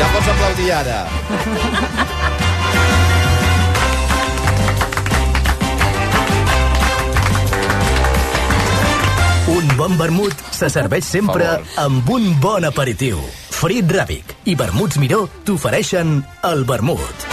Ja 0.00 0.08
pots 0.16 0.32
aplaudir 0.32 0.72
ara. 0.80 1.04
bon 9.76 9.92
vermut 10.00 10.32
se 10.56 10.68
serveix 10.72 11.04
sempre 11.04 11.46
amb 11.80 12.08
un 12.12 12.30
bon 12.40 12.64
aperitiu. 12.64 13.20
Frit 13.56 13.88
Ràbic 13.92 14.32
i 14.48 14.54
Vermuts 14.58 14.98
Miró 15.00 15.26
t'ofereixen 15.44 16.18
el 16.48 16.64
vermut. 16.68 17.26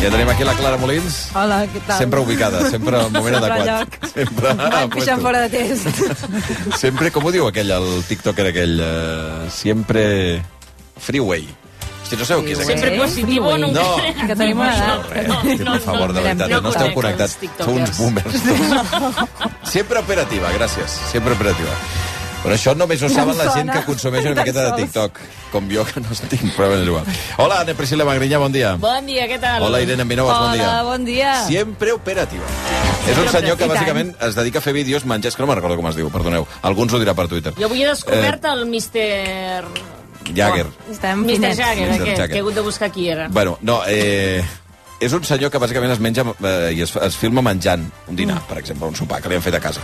Ja 0.00 0.08
tenim 0.08 0.30
aquí 0.32 0.46
la 0.46 0.54
Clara 0.56 0.78
Molins. 0.80 1.16
Hola, 1.36 1.58
què 1.68 1.82
tal? 1.84 1.98
Sempre 2.00 2.22
ubicada, 2.24 2.62
sempre 2.72 2.96
al 3.02 3.10
moment 3.12 3.36
Sempre 3.36 3.50
adequat. 3.50 3.66
lloc. 3.68 4.12
Sempre 4.14 4.54
Van 4.56 4.78
a 4.78 4.84
pixant 4.94 5.20
fora 5.26 5.42
de 5.44 5.50
test. 5.52 6.78
Sempre, 6.80 7.10
com 7.12 7.26
ho 7.28 7.32
diu 7.34 7.50
aquell, 7.50 7.74
el 7.76 7.90
tiktoker 8.08 8.46
aquell? 8.52 8.78
Uh, 8.80 9.50
sempre... 9.52 10.04
Freeway. 11.00 11.46
Hosti, 12.10 12.16
no 12.18 12.24
sabeu 12.26 12.42
qui 12.44 12.52
és 12.52 12.58
Sempre 12.66 12.88
aquest? 12.90 13.02
positivo, 13.04 13.50
No. 13.56 13.66
nunca. 13.68 14.26
Que 14.26 14.34
tenim 14.36 14.58
una 14.58 14.74
edat. 14.74 15.04
Hosti, 15.30 15.56
per 15.64 15.80
favor, 15.80 16.12
de 16.12 16.20
veritat, 16.20 16.50
no, 16.62 16.70
esteu 16.70 16.92
connectats. 16.94 17.38
Sou 17.62 17.74
uns 17.76 17.96
boomers 17.98 18.42
tots. 18.46 19.70
Sempre 19.70 19.98
operativa, 20.00 20.50
gràcies. 20.58 20.90
Sempre 21.12 21.34
operativa. 21.34 21.70
Però 22.42 22.54
això 22.56 22.72
només 22.74 23.02
ho 23.02 23.08
No 23.08 23.14
saben 23.14 23.36
la 23.36 23.50
gent 23.52 23.68
que 23.70 23.82
consumeix 23.84 24.24
una 24.24 24.34
miqueta 24.40 24.62
de. 24.64 24.82
TikTok. 24.82 25.18
Com 25.52 25.68
jo, 25.70 25.84
que 25.84 26.00
no 26.00 26.08
estic, 26.10 26.40
però 26.56 26.70
és 26.72 26.86
igual. 26.88 27.04
Hola, 27.36 27.60
Anna 27.60 27.74
Priscila 27.74 28.04
Magrinya, 28.08 28.38
bon 28.38 28.50
dia. 28.50 28.74
Bon 28.80 29.04
dia, 29.06 29.26
què 29.28 29.38
tal? 29.38 29.62
Hola, 29.62 29.82
Irene 29.82 30.04
Minovas, 30.08 30.38
bon 30.38 30.52
dia. 30.56 30.68
Hola, 30.70 30.82
bon 30.82 31.04
dia. 31.04 31.34
Siempre 31.46 31.92
operativa. 31.92 32.42
És 33.06 33.18
un 33.18 33.28
senyor 33.28 33.58
que 33.58 33.68
bàsicament 33.68 34.14
es 34.24 34.34
dedica 34.34 34.58
a 34.58 34.62
fer 34.62 34.72
vídeos 34.72 35.04
menjars, 35.04 35.36
que 35.36 35.42
no 35.42 35.46
me'n 35.48 35.56
recordo 35.60 35.76
com 35.76 35.86
es 35.92 35.96
diu, 35.96 36.08
perdoneu. 36.10 36.46
Alguns 36.62 36.92
ho 36.94 36.98
dirà 36.98 37.14
per 37.14 37.28
Twitter. 37.28 37.52
Jo 37.60 37.66
avui 37.68 37.82
he 37.84 37.86
descobert 37.88 38.44
el 38.46 38.64
Mr... 38.66 39.99
Jagger. 40.34 40.66
Estem 40.90 41.24
Mr. 41.24 41.54
Jagger, 41.56 41.88
Mr. 41.88 42.02
aquest, 42.02 42.26
que 42.28 42.36
he 42.36 42.40
hagut 42.40 42.54
de 42.54 42.60
buscar 42.60 42.90
qui 42.92 43.08
era. 43.08 43.28
Bueno, 43.28 43.58
no, 43.62 43.82
eh, 43.86 44.44
és 45.00 45.12
un 45.16 45.24
senyor 45.24 45.50
que 45.50 45.58
bàsicament 45.62 45.92
es 45.94 46.00
menja 46.02 46.24
eh, 46.44 46.72
i 46.76 46.82
es, 46.84 46.92
es 46.96 47.16
filma 47.16 47.40
menjant 47.42 47.86
un 48.08 48.16
dinar, 48.18 48.36
mm. 48.42 48.48
per 48.50 48.58
exemple, 48.60 48.88
un 48.90 48.96
sopar 48.98 49.20
que 49.22 49.30
li 49.32 49.38
han 49.38 49.42
fet 49.44 49.56
a 49.56 49.60
casa 49.64 49.80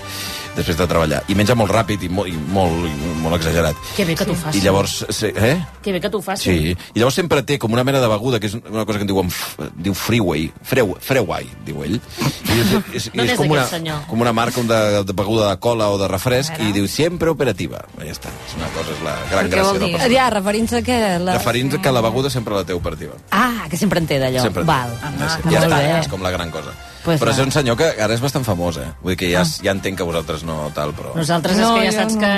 després 0.56 0.76
de 0.78 0.86
treballar. 0.88 1.22
I 1.28 1.34
menja 1.36 1.54
molt 1.56 1.72
ràpid 1.72 2.04
i 2.06 2.08
molt, 2.08 2.28
i 2.32 2.36
molt, 2.52 2.86
i 2.88 3.10
molt 3.20 3.36
exagerat. 3.36 3.76
Que 3.96 4.06
bé 4.08 4.14
que 4.16 4.24
t'ho 4.28 4.34
faci. 4.36 4.58
I 4.58 4.62
llavors... 4.64 4.98
se- 5.12 5.32
Eh? 5.36 5.56
Que 5.84 5.92
bé 5.92 6.00
que 6.00 6.08
t'ho 6.10 6.20
faci. 6.24 6.44
Sí, 6.48 6.70
i 6.94 6.98
llavors 6.98 7.14
sempre 7.18 7.42
té 7.44 7.58
com 7.60 7.72
una 7.76 7.84
mena 7.84 8.00
de 8.00 8.08
beguda, 8.08 8.38
que 8.40 8.48
és 8.48 8.54
una 8.56 8.86
cosa 8.88 8.98
que 8.98 9.04
en 9.04 9.10
diuen, 9.10 9.28
diu 9.76 9.92
freeway, 9.94 10.46
freu, 10.64 10.94
freway, 11.00 11.44
diu 11.66 11.82
ell. 11.84 11.98
I 11.98 12.56
és, 12.56 12.72
és, 12.94 13.08
No 13.12 13.22
és 13.26 13.30
n'és 13.32 13.36
com, 13.40 13.50
una, 13.52 13.66
senyor. 13.68 14.00
com 14.08 14.20
una 14.24 14.32
marca 14.32 14.62
de, 14.64 14.80
de 15.04 15.12
beguda 15.16 15.50
de 15.50 15.58
cola 15.60 15.90
o 15.92 15.98
de 16.00 16.08
refresc, 16.08 16.56
i 16.64 16.72
diu 16.72 16.88
sempre 16.88 17.28
operativa. 17.32 17.82
Ja 18.00 18.12
està, 18.16 18.32
és 18.48 18.56
una 18.56 18.70
cosa, 18.76 18.96
és 18.96 19.02
la 19.04 19.16
gran 19.30 19.50
gràcia 19.52 19.76
personatge. 19.80 20.12
Ja, 20.16 20.30
referint-se 20.32 20.80
a 20.80 20.84
què? 20.88 20.98
La... 21.20 21.36
Referint 21.36 21.76
que 21.82 21.92
la 21.92 22.00
beguda 22.08 22.32
sempre 22.32 22.56
la 22.56 22.64
té 22.64 22.72
operativa. 22.76 23.18
Ah, 23.30 23.66
que 23.68 23.76
sempre 23.76 24.00
en 24.00 24.08
té 24.08 24.18
d'allò. 24.22 24.40
Sempre 24.48 24.64
en 24.64 24.66
té. 24.66 24.72
Val. 24.72 24.96
Ja, 25.18 25.26
Ah, 25.26 25.38
sí, 25.42 25.48
ja 25.54 25.60
està, 25.64 25.80
és 26.00 26.08
com 26.08 26.22
la 26.22 26.30
gran 26.30 26.50
cosa. 26.50 26.72
Pues 27.04 27.20
però 27.20 27.30
va. 27.30 27.36
és 27.36 27.38
un 27.46 27.52
senyor 27.52 27.76
que 27.78 27.86
ara 28.02 28.14
és 28.14 28.20
bastant 28.20 28.44
famós, 28.44 28.76
eh? 28.82 28.88
Vull 29.02 29.12
dir 29.14 29.16
que 29.20 29.30
ja, 29.30 29.44
ja 29.62 29.70
entenc 29.70 29.96
que 29.98 30.02
vosaltres 30.02 30.42
no 30.42 30.70
tal, 30.74 30.92
però... 30.92 31.14
Nosaltres 31.14 31.56
No, 31.56 31.76
és 31.76 31.80
que 31.80 31.92
ja 31.92 32.00
saps 32.02 32.14
no. 32.14 32.20
que 32.20 32.32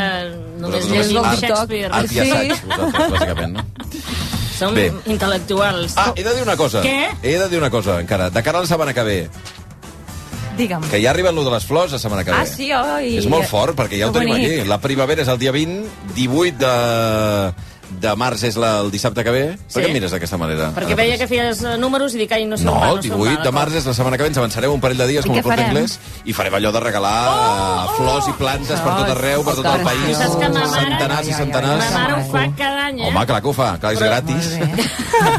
només 0.60 0.84
Vosaltres 0.84 1.06
llegim 1.06 1.24
art- 1.24 1.40
Shakespeare. 1.40 1.92
Art 1.92 2.12
i 2.12 2.18
assaig, 2.20 2.64
vosaltres, 2.66 3.10
bàsicament, 3.14 3.52
no? 3.52 3.64
Som 4.58 4.74
Bé. 4.74 4.92
intel·lectuals. 5.06 5.92
Ah, 5.96 6.12
he 6.16 6.22
de 6.24 6.34
dir 6.34 6.42
una 6.42 6.56
cosa. 6.56 6.82
Què? 6.82 7.08
He 7.22 7.38
de 7.38 7.48
dir 7.48 7.58
una 7.58 7.70
cosa, 7.70 8.00
encara. 8.00 8.28
De 8.28 8.42
cara 8.42 8.58
a 8.58 8.62
la 8.62 8.66
setmana 8.66 8.92
que 8.92 9.02
ve, 9.06 9.30
Digue'm. 10.58 10.82
que 10.90 11.00
ja 11.00 11.10
arriba 11.12 11.30
el 11.30 11.36
de 11.44 11.50
les 11.52 11.64
flors 11.64 11.92
la 11.92 11.98
setmana 12.00 12.24
que 12.24 12.32
ve. 12.32 12.36
Ah, 12.36 12.46
sí, 12.46 12.72
oi. 12.74 13.16
És 13.20 13.26
molt 13.30 13.46
fort, 13.46 13.76
perquè 13.78 13.98
ja 14.00 14.08
ho 14.08 14.12
Que 14.12 14.18
tenim 14.20 14.34
bonic. 14.34 14.58
aquí. 14.60 14.68
La 14.68 14.80
primavera 14.80 15.22
és 15.22 15.28
el 15.28 15.38
dia 15.38 15.52
20, 15.52 15.86
18 16.16 16.58
de, 16.58 17.52
de 18.00 18.12
març 18.16 18.42
és 18.44 18.56
la, 18.60 18.80
el 18.82 18.90
dissabte 18.90 19.24
que 19.24 19.30
ve. 19.30 19.44
Per 19.56 19.72
Sí. 19.72 19.80
què 19.80 19.86
em 19.88 19.92
mires 19.96 20.10
d'aquesta 20.12 20.36
manera? 20.38 20.70
Perquè 20.76 20.94
veia 20.96 21.16
que 21.18 21.26
feies 21.26 21.62
eh, 21.64 21.76
números 21.78 22.14
i 22.14 22.18
dic, 22.18 22.32
ai, 22.32 22.44
no 22.46 22.56
som 22.56 22.66
No, 22.66 22.74
va, 22.80 22.90
el 22.90 22.96
no 22.96 23.02
som 23.02 23.20
18 23.22 23.38
va, 23.38 23.44
de 23.44 23.52
març 23.52 23.74
és 23.80 23.86
la 23.86 23.94
setmana 23.94 24.16
que 24.16 24.22
ve, 24.24 24.28
ens 24.28 24.38
avançarem 24.38 24.70
un 24.72 24.80
parell 24.80 24.98
de 24.98 25.06
dies 25.08 25.24
I 25.24 25.28
com 25.28 25.34
què 25.36 25.40
el 25.40 25.44
corte 25.44 25.56
farem? 25.62 25.72
inglés 25.76 25.98
i 26.24 26.32
farem 26.36 26.54
allò 26.58 26.72
de 26.72 26.80
regalar 26.80 27.14
oh, 27.32 27.94
flors 27.96 28.28
i 28.28 28.32
plantes 28.38 28.80
per 28.80 28.92
tot 29.00 29.10
arreu, 29.16 29.42
per 29.44 29.54
tot 29.56 29.66
el 29.66 29.82
país, 29.86 30.16
Saps 30.18 30.36
que 30.36 30.48
ma 30.48 30.60
mare- 30.66 30.84
centenars 30.84 31.28
i 31.28 31.32
centenars. 31.32 31.84
Ma 31.92 31.98
mare 31.98 32.12
ho 32.18 32.24
fa 32.30 32.44
cada 32.58 32.86
any, 32.86 33.00
eh? 33.00 33.08
Home, 33.08 33.26
clar 33.26 33.40
que 33.42 33.48
ho 33.48 33.52
fa, 33.56 33.70
clar, 33.78 33.92
és 33.94 34.00
Però- 34.00 34.10
gratis. 34.12 34.44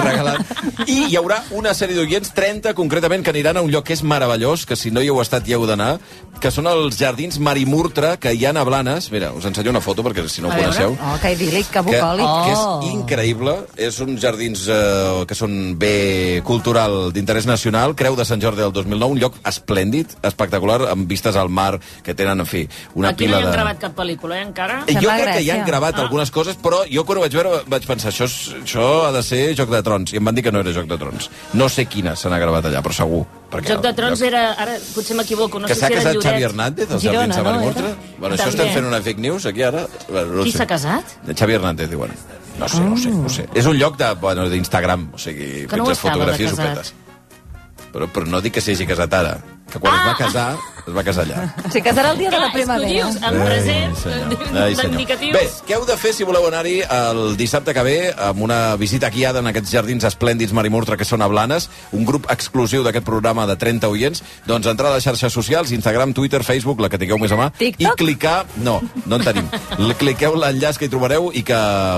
Regalat. 0.00 0.40
I 0.88 0.96
hi 1.10 1.16
haurà 1.18 1.40
una 1.56 1.72
sèrie 1.76 1.96
d'oients, 1.96 2.32
30 2.34 2.72
concretament, 2.78 3.24
que 3.24 3.30
aniran 3.34 3.56
a 3.58 3.62
un 3.64 3.70
lloc 3.72 3.84
que 3.88 3.94
és 3.96 4.02
meravellós, 4.02 4.64
que 4.66 4.76
si 4.76 4.90
no 4.90 5.02
hi 5.02 5.08
heu 5.10 5.20
estat 5.22 5.46
hi 5.48 5.54
heu 5.56 5.66
d'anar, 5.68 5.98
que 6.40 6.50
són 6.54 6.66
els 6.70 6.96
jardins 7.00 7.38
Marimurtra, 7.38 8.16
que 8.20 8.32
hi 8.34 8.44
ha 8.46 8.50
a 8.54 8.64
Blanes. 8.64 9.10
Mira, 9.12 9.32
us 9.36 9.44
ensenyo 9.44 9.70
una 9.70 9.80
foto, 9.84 10.02
perquè 10.06 10.26
si 10.28 10.40
no 10.42 10.48
ho 10.48 10.52
A 10.52 10.56
coneixeu. 10.56 10.96
Oh, 11.00 11.16
que 11.20 11.34
idíl·lic, 11.36 11.68
que 11.70 11.79
Que, 11.82 11.96
bucòlic. 11.96 12.30
que 12.44 12.52
és 12.52 12.92
increïble, 12.94 13.54
és 13.76 14.00
uns 14.04 14.20
jardins 14.22 14.66
eh, 14.68 15.24
que 15.28 15.36
són 15.38 15.76
bé 15.80 16.42
cultural 16.46 17.10
d'interès 17.14 17.46
nacional, 17.48 17.94
Creu 17.98 18.16
de 18.16 18.26
Sant 18.28 18.42
Jordi 18.42 18.62
del 18.62 18.72
2009, 18.72 19.16
un 19.16 19.20
lloc 19.22 19.38
esplèndid, 19.46 20.14
espectacular, 20.22 20.82
amb 20.92 21.08
vistes 21.10 21.36
al 21.36 21.48
mar, 21.48 21.78
que 22.04 22.14
tenen, 22.14 22.40
en 22.40 22.46
fi, 22.46 22.66
una 22.94 23.14
Aquí 23.14 23.24
pila 23.24 23.38
no 23.38 23.40
hi 23.40 23.46
hem 23.46 23.50
de... 23.50 23.56
gravat 23.58 23.82
cap 23.82 23.96
pel·lícula, 23.98 24.38
eh, 24.38 24.46
encara? 24.48 24.82
Eh, 24.86 24.96
Jo 25.00 25.08
crec 25.08 25.34
que 25.38 25.44
ja 25.46 25.58
han 25.58 25.66
gravat 25.66 25.98
ah. 25.98 26.06
algunes 26.06 26.30
coses, 26.30 26.56
però 26.60 26.84
jo 26.90 27.04
quan 27.08 27.18
ho 27.18 27.26
vaig 27.26 27.36
veure 27.40 27.60
vaig 27.70 27.86
pensar, 27.88 28.12
això, 28.12 28.28
és, 28.28 28.38
això 28.62 28.86
ha 29.08 29.12
de 29.16 29.22
ser 29.26 29.42
Joc 29.58 29.72
de 29.72 29.82
Trons, 29.86 30.14
i 30.14 30.20
em 30.20 30.24
van 30.24 30.36
dir 30.36 30.44
que 30.46 30.52
no 30.52 30.62
era 30.64 30.72
Joc 30.76 30.88
de 30.90 30.98
Trons. 31.00 31.30
No 31.54 31.68
sé 31.68 31.86
quines 31.90 32.18
se 32.20 32.30
n'ha 32.32 32.40
gravat 32.42 32.70
allà, 32.70 32.82
però 32.84 32.96
segur. 32.96 33.24
Perquè 33.50 33.72
Joc 33.72 33.82
de 33.82 33.90
Trons 33.98 34.20
era... 34.22 34.42
Ara, 34.62 34.76
potser 34.94 35.16
m'equivoco, 35.18 35.58
no 35.58 35.66
que 35.66 35.74
sé 35.74 35.80
s'ha 35.82 35.88
si 35.88 35.94
era 35.96 36.02
casat 36.04 36.14
Lloret. 36.14 36.28
Xavi 36.28 36.44
Hernández, 36.46 36.90
els 36.94 37.02
Girona, 37.02 37.34
jardins 37.34 37.74
de 37.74 37.82
no? 37.82 37.94
Bueno, 38.20 38.34
això 38.36 38.46
També. 38.46 38.50
estem 38.54 38.68
fent 38.76 38.86
una 38.86 39.00
fake 39.02 39.24
news 39.24 39.46
aquí 39.50 39.64
ara. 39.66 39.86
Bueno, 40.08 40.36
no 40.36 40.44
Qui 40.46 40.52
s'ha 40.54 40.66
casat? 40.70 41.16
Xavi 41.26 41.52
Hernández, 41.56 41.69
diuen. 41.76 42.10
No 42.58 42.68
sé, 42.68 42.80
no 42.80 42.96
sé, 42.96 43.10
no 43.10 43.28
sé. 43.28 43.48
És 43.54 43.66
un 43.66 43.76
lloc 43.78 43.96
de, 43.96 44.12
bueno, 44.20 44.48
d'Instagram, 44.50 45.10
o 45.14 45.18
sigui, 45.18 45.66
Que 45.66 45.76
no 45.76 45.84
ho 45.84 45.86
penses 45.86 46.04
estava, 46.04 46.26
de 46.26 46.32
fotografies 46.32 46.50
casat. 46.50 46.66
opetes. 46.70 46.94
Però, 47.92 48.06
però 48.12 48.26
no 48.26 48.40
dic 48.40 48.54
que 48.54 48.60
s'hagi 48.60 48.86
casat 48.86 49.14
ara, 49.14 49.38
que 49.70 49.78
quan 49.80 49.94
es 49.94 50.06
va 50.06 50.16
casar, 50.18 50.48
es 50.86 50.94
va 50.96 51.04
casar 51.06 51.24
allà. 51.26 51.44
Se 51.72 51.82
casarà 51.82 52.10
el 52.12 52.18
dia 52.18 52.30
de 52.30 52.38
la 52.38 52.50
Clar, 52.50 52.52
que 52.52 52.58
ho 52.58 52.64
primavera. 52.64 52.90
dius, 52.90 53.16
en 53.22 53.38
present, 53.44 53.94
Ai, 54.56 54.74
senyor. 54.74 54.90
d'indicatius. 54.90 55.32
Bé, 55.36 55.44
què 55.68 55.76
heu 55.76 55.84
de 55.86 55.96
fer 56.00 56.12
si 56.16 56.24
voleu 56.26 56.46
anar-hi 56.48 56.80
el 56.82 57.36
dissabte 57.38 57.74
que 57.76 57.82
ve 57.86 57.96
amb 58.16 58.42
una 58.42 58.76
visita 58.80 59.10
guiada 59.10 59.38
en 59.40 59.46
aquests 59.52 59.70
jardins 59.72 60.04
esplèndids 60.08 60.52
Marimurtra 60.56 60.96
que 60.96 61.04
són 61.08 61.22
a 61.22 61.28
Blanes, 61.30 61.68
un 61.92 62.04
grup 62.04 62.26
exclusiu 62.32 62.82
d'aquest 62.82 63.06
programa 63.06 63.46
de 63.46 63.56
30 63.56 63.88
oients, 63.88 64.22
doncs 64.46 64.66
entrar 64.66 64.90
a 64.90 64.94
les 64.96 65.04
xarxes 65.04 65.32
socials, 65.32 65.70
Instagram, 65.72 66.12
Twitter, 66.12 66.42
Facebook, 66.44 66.80
la 66.80 66.88
que 66.88 66.98
tingueu 66.98 67.18
més 67.18 67.32
a 67.32 67.36
mà, 67.40 67.50
TikTok? 67.56 67.94
i 67.94 68.04
clicar... 68.04 68.44
No, 68.56 68.80
no 69.06 69.16
en 69.16 69.24
tenim. 69.24 69.48
Cliqueu 70.00 70.34
l'enllaç 70.40 70.78
que 70.80 70.86
hi 70.88 70.92
trobareu 70.92 71.30
i 71.36 71.42
que 71.46 71.56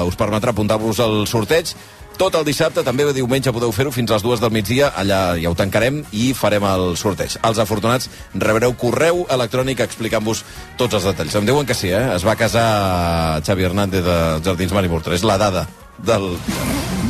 us 0.09 0.17
permetrà 0.19 0.51
apuntar-vos 0.53 0.99
al 1.01 1.23
sorteig 1.31 1.73
tot 2.19 2.35
el 2.39 2.45
dissabte, 2.47 2.83
també 2.87 3.07
diumenge 3.13 3.53
podeu 3.53 3.73
fer-ho 3.75 3.91
fins 3.95 4.11
a 4.11 4.15
les 4.19 4.23
dues 4.25 4.41
del 4.41 4.53
migdia, 4.55 4.93
allà 4.97 5.37
ja 5.41 5.51
ho 5.51 5.55
tancarem 5.59 6.03
i 6.13 6.33
farem 6.35 6.65
el 6.69 6.97
sorteig. 7.01 7.37
Els 7.43 7.59
afortunats 7.63 8.09
rebreu 8.35 8.75
correu 8.79 9.25
electrònic 9.31 9.81
explicant-vos 9.85 10.45
tots 10.79 10.95
els 10.99 11.05
detalls. 11.11 11.35
Em 11.39 11.47
diuen 11.49 11.67
que 11.67 11.75
sí, 11.75 11.91
eh? 11.91 12.15
Es 12.17 12.25
va 12.27 12.37
casar 12.37 13.43
Xavi 13.47 13.65
Hernández 13.69 14.05
de 14.05 14.19
Jardins 14.45 14.73
Marimurtra. 14.73 15.15
És 15.15 15.25
la 15.27 15.39
dada 15.39 15.67
del... 15.99 16.37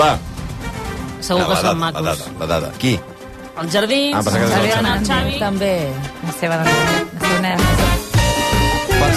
Va, 0.01 0.19
Segur 1.23 1.43
Ah, 1.43 1.47
que 1.47 1.55
la 1.55 1.57
són 1.57 1.65
dada, 1.65 1.75
macos. 1.79 2.03
La 2.03 2.15
dada, 2.17 2.31
la 2.41 2.47
dada. 2.47 2.73
Qui? 2.79 2.99
El 3.63 3.69
jardí, 3.71 4.01
Ah, 4.15 4.19
el 4.19 4.25
Xavi, 4.25 5.07
Xavi. 5.07 5.39
També. 5.39 5.75
La 6.27 6.33
seva 6.41 6.63
dona. 6.65 6.73
La 7.21 7.29
seva 7.29 8.02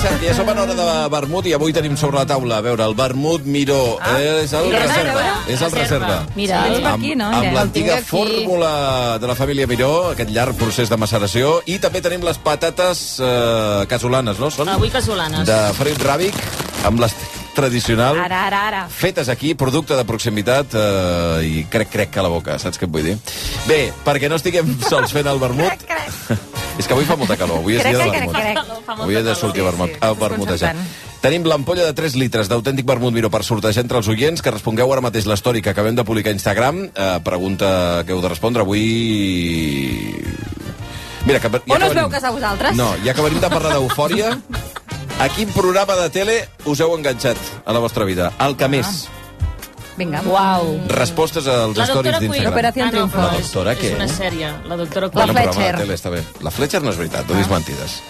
cert, 0.06 0.22
ja 0.24 0.34
som 0.38 0.50
en 0.52 0.60
hora 0.62 0.74
de 0.78 0.86
vermut 1.14 1.46
i 1.50 1.54
avui 1.58 1.74
tenim 1.76 1.96
sobre 1.98 2.20
la 2.22 2.26
taula, 2.30 2.60
a 2.62 2.66
veure, 2.66 2.86
el 2.86 2.96
vermut 2.98 3.46
Miró. 3.46 3.98
Ah, 4.02 4.18
és 4.22 4.54
el 4.54 4.68
mira, 4.70 4.80
reserva. 4.86 5.12
a 5.12 5.16
veure. 5.22 5.54
És 5.54 5.62
el 5.66 5.72
reserva. 5.72 6.18
Mira, 6.36 6.64
Sí. 6.66 6.76
amb, 6.84 6.88
aquí, 6.94 7.16
no? 7.16 7.30
Amb 7.34 7.54
l'antiga 7.54 7.98
fórmula 8.06 9.18
de 9.20 9.28
la 9.28 9.36
família 9.36 9.68
Miró, 9.68 10.10
aquest 10.12 10.30
llarg 10.30 10.56
procés 10.58 10.90
de 10.90 10.98
maceració, 10.98 11.62
i 11.66 11.80
també 11.80 12.02
tenim 12.02 12.22
les 12.24 12.38
patates 12.38 13.20
eh, 13.20 13.86
casolanes, 13.90 14.40
no? 14.40 14.52
Són 14.52 14.70
Avui 14.70 14.90
casolanes. 14.90 15.46
de 15.48 15.60
Fred 15.74 15.98
Ràbic, 16.06 16.34
amb 16.86 17.00
l'estil 17.00 17.45
tradicional. 17.56 18.20
Ara, 18.20 18.44
ara, 18.50 18.60
ara. 18.68 18.82
fetes 18.92 19.30
aquí, 19.32 19.54
producte 19.56 19.96
de 19.98 20.04
proximitat 20.06 20.76
eh, 20.76 21.48
i 21.48 21.64
crec, 21.72 21.90
crec 21.94 22.12
que 22.14 22.20
a 22.22 22.26
la 22.28 22.32
boca, 22.34 22.60
saps 22.62 22.78
què 22.82 22.86
et 22.90 22.94
vull 22.94 23.08
dir? 23.08 23.16
Bé, 23.70 23.80
perquè 24.06 24.30
no 24.30 24.38
estiguem 24.40 24.76
sols 24.92 25.16
fent 25.16 25.28
el 25.32 25.40
vermut... 25.42 25.88
és 26.80 26.84
que 26.86 26.92
avui 26.92 27.06
fa 27.08 27.16
molta 27.16 27.38
calor, 27.40 27.62
avui 27.64 27.78
és 27.78 27.82
Crec, 27.82 27.96
dia 27.96 28.04
de 28.04 28.10
crec, 28.12 28.20
vermut. 28.20 28.36
crec, 28.36 28.58
crec. 28.60 29.00
Avui 29.00 29.16
he 29.16 29.24
de 29.24 29.36
sortir 29.40 29.64
a, 29.64 29.70
vermut, 29.72 29.94
a 30.04 30.10
vermutejar. 30.20 30.74
Tenim 31.24 31.46
l'ampolla 31.48 31.86
de 31.88 31.94
3 31.98 32.18
litres 32.20 32.50
d'autèntic 32.52 32.86
vermut 32.86 33.16
Miró 33.16 33.32
per 33.34 33.40
sortejar 33.48 33.82
entre 33.86 33.98
els 34.02 34.10
oients, 34.12 34.44
que 34.44 34.52
respongueu 34.54 34.92
ara 34.94 35.02
mateix 35.02 35.26
l'història 35.26 35.64
que 35.64 35.72
acabem 35.72 35.96
de 35.96 36.04
publicar 36.06 36.34
a 36.34 36.38
Instagram. 36.38 36.84
Eh, 36.92 37.08
pregunta 37.26 38.04
que 38.06 38.12
heu 38.14 38.20
de 38.22 38.30
respondre 38.30 38.62
avui... 38.68 38.84
Mira, 41.26 41.40
que, 41.40 41.50
ja 41.50 41.58
On 41.58 41.72
us 41.72 41.76
acabarem- 41.80 41.96
veu 42.04 42.10
casar 42.14 42.32
vosaltres? 42.36 42.76
No, 42.78 42.92
ja 43.08 43.16
que 43.18 43.24
venim 43.26 43.40
de 43.42 43.50
parlar 43.50 43.72
d'eufòria, 43.80 44.36
a 45.20 45.30
quin 45.30 45.50
programa 45.54 45.96
de 45.96 46.10
tele 46.12 46.36
us 46.68 46.80
heu 46.84 46.92
enganxat 46.98 47.38
a 47.66 47.72
la 47.74 47.80
vostra 47.80 48.04
vida? 48.06 48.32
El 48.40 48.56
que 48.60 48.68
més? 48.68 49.08
Vinga. 49.96 50.20
Uau. 50.28 50.74
Respostes 50.92 51.46
als 51.48 51.78
La 51.78 51.86
doctora 51.88 52.18
stories 52.18 52.20
d'Instagram. 52.20 52.52
Operació 52.54 52.84
Ah, 52.84 52.86
no, 52.86 52.92
Triunfo. 52.92 53.18
La 53.22 53.30
és, 53.38 53.46
doctora, 53.46 53.72
és 53.74 53.80
què? 53.80 53.94
una 53.96 54.08
sèrie. 54.12 54.50
La 54.68 54.76
doctora 54.76 55.08
Bueno, 55.08 55.34
Quinn. 55.34 55.44
programa 55.46 55.72
de 55.72 55.84
tele, 55.86 55.94
està 55.96 56.10
bé. 56.12 56.24
La 56.44 56.52
Fletcher 56.52 56.82
no 56.84 56.90
és 56.92 56.98
veritat, 56.98 57.24
no 57.28 57.34
diguis 57.34 57.50
mentides. 57.50 58.02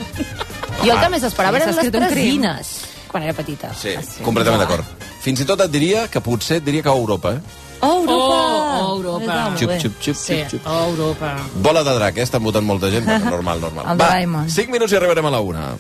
Jo 0.83 0.93
el 0.93 0.99
que 0.99 1.09
més 1.09 1.23
esperava 1.23 1.57
Sí, 1.59 1.63
eren 1.63 1.75
les 1.75 1.91
tresines, 2.09 2.67
quan 3.07 3.23
era 3.23 3.33
petita. 3.33 3.71
Sí, 3.75 3.93
completament 4.23 4.61
d'acord. 4.63 4.83
Fins 5.21 5.39
i 5.41 5.45
tot 5.45 5.61
et 5.61 5.69
diria 5.71 6.07
que 6.07 6.21
potser 6.21 6.57
et 6.57 6.63
diria 6.65 6.81
que 6.81 6.89
a 6.89 6.93
Europa, 6.97 7.33
eh? 7.33 7.39
Oh, 7.81 8.01
Europa! 8.01 8.81
Oh, 8.81 8.95
Europa. 8.97 9.53
Xup, 9.59 9.69
xup, 9.79 9.93
xup, 10.01 10.15
Sí, 10.15 10.41
xup, 10.41 10.49
xup. 10.53 10.61
oh, 10.67 10.85
Europa. 10.89 11.35
Bola 11.61 11.83
de 11.83 11.93
drac, 11.93 12.17
eh? 12.17 12.21
Estan 12.23 12.41
votant 12.43 12.65
molta 12.65 12.89
gent. 12.89 13.05
Bueno, 13.05 13.29
normal, 13.35 13.61
normal. 13.61 13.85
El 13.91 14.01
Va, 14.01 14.05
Doraemon. 14.07 14.49
5 14.49 14.71
minuts 14.71 14.91
i 14.91 14.95
arribarem 14.95 15.25
a 15.27 15.29
la 15.29 15.39
una. 15.39 15.75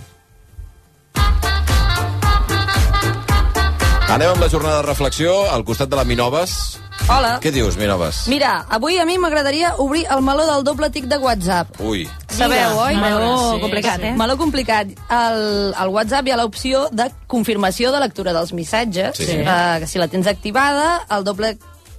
Anem 4.05 4.29
amb 4.29 4.39
la 4.41 4.47
jornada 4.49 4.77
de 4.81 4.85
reflexió 4.85 5.31
al 5.51 5.63
costat 5.65 5.89
de 5.89 5.97
la 5.97 6.03
Minoves. 6.05 6.77
Hola. 7.11 7.39
Què 7.43 7.51
dius, 7.51 7.75
Minoves? 7.77 8.23
Mira, 8.31 8.51
avui 8.71 8.99
a 9.01 9.05
mi 9.05 9.17
m'agradaria 9.19 9.73
obrir 9.81 10.05
el 10.13 10.21
meló 10.23 10.45
del 10.47 10.63
doble 10.63 10.89
tic 10.93 11.07
de 11.11 11.17
WhatsApp. 11.19 11.73
Ui. 11.81 12.05
Sabeu, 12.29 12.53
Mira, 12.53 12.83
oi? 12.85 12.95
Meló 13.01 13.31
sí, 13.55 13.59
complicat, 13.63 13.99
sí. 13.99 14.07
eh? 14.07 14.13
Meló 14.15 14.37
complicat. 14.37 14.93
Al, 15.09 15.73
al 15.75 15.89
WhatsApp 15.91 16.29
hi 16.29 16.35
ha 16.35 16.37
l'opció 16.39 16.85
de 16.93 17.09
confirmació 17.27 17.91
de 17.91 17.99
lectura 18.05 18.33
dels 18.37 18.53
missatges. 18.53 19.17
Sí. 19.17 19.39
Eh, 19.41 19.75
que 19.81 19.89
si 19.89 19.99
la 19.99 20.07
tens 20.07 20.29
activada, 20.31 21.01
el 21.17 21.25
doble 21.27 21.55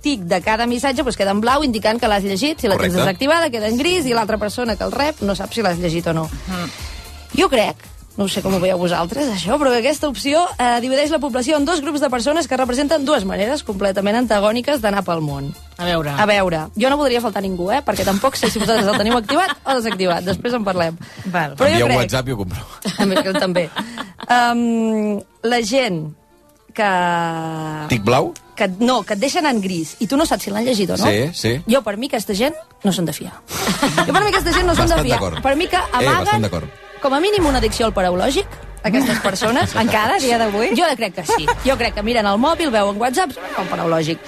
tic 0.06 0.22
de 0.30 0.40
cada 0.46 0.66
missatge 0.70 1.02
pues, 1.04 1.18
queda 1.18 1.34
en 1.34 1.42
blau 1.42 1.66
indicant 1.66 2.00
que 2.00 2.08
l'has 2.08 2.24
llegit. 2.24 2.62
Si 2.62 2.70
la 2.70 2.78
Correcte. 2.78 2.94
tens 2.96 3.02
desactivada, 3.04 3.50
queda 3.50 3.68
en 3.68 3.76
gris 3.82 4.06
i 4.06 4.14
l'altra 4.14 4.38
persona 4.38 4.78
que 4.78 4.86
el 4.86 4.94
rep 4.94 5.20
no 5.26 5.34
sap 5.36 5.52
si 5.52 5.60
l'has 5.66 5.82
llegit 5.82 6.06
o 6.06 6.14
no. 6.16 6.30
Jo 7.36 7.50
crec, 7.52 7.76
no 8.16 8.24
ho 8.24 8.28
sé 8.32 8.40
com 8.42 8.54
ho 8.56 8.60
veieu 8.62 8.78
vosaltres, 8.80 9.28
això, 9.34 9.58
però 9.60 9.70
que 9.74 9.82
aquesta 9.82 10.08
opció 10.08 10.42
eh, 10.56 10.78
divideix 10.80 11.10
la 11.12 11.20
població 11.20 11.58
en 11.58 11.66
dos 11.68 11.82
grups 11.84 12.00
de 12.00 12.10
persones 12.12 12.48
que 12.48 12.56
representen 12.56 13.04
dues 13.04 13.26
maneres 13.28 13.64
completament 13.66 14.16
antagòniques 14.22 14.80
d'anar 14.80 15.04
pel 15.04 15.20
món. 15.24 15.50
A 15.76 15.84
veure. 15.84 16.14
A 16.16 16.26
veure, 16.28 16.62
jo 16.76 16.90
no 16.92 16.96
voldria 17.00 17.20
faltar 17.20 17.42
ningú, 17.44 17.68
eh? 17.72 17.82
Perquè 17.84 18.06
tampoc 18.08 18.38
sé 18.40 18.48
si 18.50 18.62
vosaltres 18.62 18.88
el 18.88 18.96
teniu 18.96 19.18
activat 19.18 19.52
o 19.64 19.76
desactivat. 19.76 20.24
Després 20.24 20.56
en 20.56 20.64
parlem. 20.64 20.96
Val. 21.26 21.58
Però 21.58 21.68
Envia 21.68 21.82
jo 21.82 21.90
un 21.90 21.92
crec... 21.92 22.00
WhatsApp 22.04 22.28
i 22.28 22.32
ho 22.32 22.40
compro. 22.40 22.64
També, 22.96 23.22
també. 23.36 23.68
Um, 24.26 25.20
la 25.44 25.60
gent 25.60 26.06
que... 26.76 26.90
Tic 27.92 28.04
blau? 28.04 28.32
que... 28.56 28.68
No, 28.80 29.02
que 29.04 29.14
et 29.14 29.20
deixen 29.20 29.46
en 29.46 29.60
gris 29.60 29.94
i 30.00 30.08
tu 30.08 30.16
no 30.16 30.24
saps 30.26 30.48
si 30.48 30.54
l'han 30.54 30.64
llegit 30.66 30.90
o 30.90 30.96
no. 30.96 31.04
Sí, 31.04 31.28
sí. 31.36 31.52
Jo, 31.68 31.82
per 31.84 31.94
mi, 32.00 32.08
aquesta 32.10 32.34
gent 32.34 32.56
no 32.82 32.94
són 32.96 33.06
de 33.06 33.14
fiar. 33.16 33.36
Jo, 33.52 34.08
per 34.10 34.22
mi, 34.24 34.32
aquesta 34.32 34.56
gent 34.56 34.66
no 34.70 34.74
són 34.78 34.90
de 34.90 34.98
fiar. 35.04 35.20
Per 35.44 35.54
mi 35.60 35.68
que 35.68 35.76
Eh, 35.76 35.92
bastant 35.92 36.16
amaguen, 36.16 36.48
d'acord. 36.48 36.85
Com 37.06 37.14
a 37.14 37.20
mínim, 37.22 37.46
una 37.46 37.60
addicció 37.62 37.86
al 37.86 37.94
paraulògic, 37.94 38.46
aquestes 38.82 39.20
persones. 39.22 39.74
Encara, 39.84 40.16
a 40.18 40.22
dia 40.22 40.38
d'avui? 40.42 40.72
Jo 40.78 40.88
crec 40.98 41.14
que 41.20 41.26
sí. 41.28 41.46
Jo 41.66 41.76
crec 41.78 41.94
que 41.94 42.02
miren 42.06 42.26
el 42.26 42.38
mòbil, 42.42 42.72
veuen 42.74 42.98
WhatsApp, 43.00 43.30
el 43.46 43.70
paraulògic. 43.70 44.18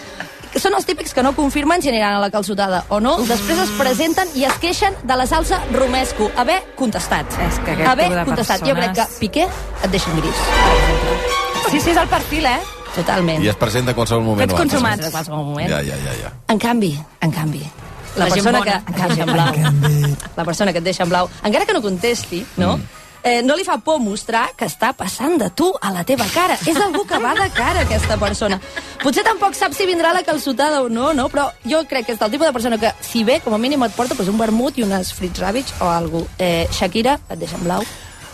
Són 0.58 0.72
els 0.78 0.86
típics 0.88 1.12
que 1.12 1.22
no 1.22 1.34
confirmen 1.36 1.82
si 1.84 1.90
aniran 1.90 2.14
a 2.16 2.20
la 2.22 2.30
calçotada 2.32 2.80
o 2.88 3.00
no. 3.04 3.16
Després 3.28 3.58
es 3.66 3.72
presenten 3.76 4.30
i 4.38 4.46
es 4.48 4.54
queixen 4.62 4.94
de 5.04 5.16
la 5.18 5.26
salsa 5.28 5.58
romesco. 5.74 6.30
Haver 6.40 6.62
contestat. 6.78 7.26
És 7.50 7.58
que 7.66 7.74
aquest 7.74 7.90
Haver 7.90 8.06
tipus 8.08 8.18
de 8.22 8.24
contestat. 8.30 8.64
Jo 8.64 8.74
crec 8.78 8.94
que 8.94 9.02
persones- 9.02 9.18
Piqué 9.20 9.44
et 9.84 9.90
deixa 9.92 10.10
en 10.14 10.22
gris. 10.22 10.40
Sí, 11.68 11.80
sí, 11.80 11.90
és 11.90 11.96
el 12.00 12.08
perfil, 12.08 12.46
eh? 12.46 12.58
Totalment. 12.94 13.44
I 13.44 13.48
es 13.52 13.56
presenta 13.60 13.92
en 13.92 13.98
qualsevol 14.00 14.24
moment. 14.24 14.50
Ets. 14.50 14.58
En 14.58 15.10
qualsevol 15.12 15.44
moment. 15.50 15.68
Ja, 15.68 15.82
ja, 15.84 15.98
ja, 16.06 16.16
ja. 16.22 16.32
En 16.48 16.58
canvi, 16.58 16.94
en 17.20 17.30
canvi, 17.30 17.62
la, 18.18 18.28
La 18.28 18.34
persona 18.34 18.62
que 18.62 18.78
et 18.78 18.94
deixa 18.98 19.24
en 19.24 19.32
blau, 19.32 20.14
la 20.36 20.44
persona 20.44 20.72
que 20.72 20.78
et 20.78 20.84
deixa 20.84 21.02
en 21.04 21.10
blau, 21.10 21.28
encara 21.42 21.66
que 21.66 21.76
no 21.76 21.82
contesti, 21.82 22.44
no? 22.56 22.78
Eh, 23.24 23.42
no 23.42 23.56
li 23.58 23.64
fa 23.66 23.74
por 23.82 23.98
mostrar 24.00 24.44
que 24.56 24.64
està 24.68 24.92
passant 24.96 25.34
de 25.40 25.48
tu 25.50 25.66
a 25.82 25.90
la 25.92 26.04
teva 26.06 26.24
cara. 26.32 26.54
És 26.70 26.78
algú 26.78 27.02
que 27.04 27.18
va 27.18 27.34
de 27.34 27.48
cara, 27.50 27.82
aquesta 27.82 28.16
persona. 28.16 28.60
Potser 29.02 29.24
tampoc 29.26 29.56
sap 29.58 29.74
si 29.74 29.88
vindrà 29.90 30.12
la 30.14 30.22
calçotada 30.24 30.84
o 30.84 30.88
no, 30.88 31.10
no? 31.12 31.26
però 31.28 31.48
jo 31.66 31.82
crec 31.90 32.06
que 32.06 32.14
és 32.14 32.22
el 32.22 32.30
tipus 32.30 32.46
de 32.46 32.54
persona 32.54 32.78
que, 32.78 32.92
si 33.02 33.24
bé, 33.26 33.40
com 33.44 33.54
a 33.54 33.58
mínim 33.58 33.82
et 33.84 33.96
porta 33.96 34.14
pues, 34.14 34.30
un 34.30 34.38
vermut 34.38 34.78
i 34.78 34.86
unes 34.86 35.10
frits 35.12 35.42
ràbits 35.42 35.74
o 35.82 35.90
alguna 35.90 36.24
cosa. 36.30 36.38
Eh, 36.38 36.68
Shakira, 36.72 37.18
et 37.28 37.42
deixa 37.42 37.58
en 37.58 37.66
blau. 37.66 37.82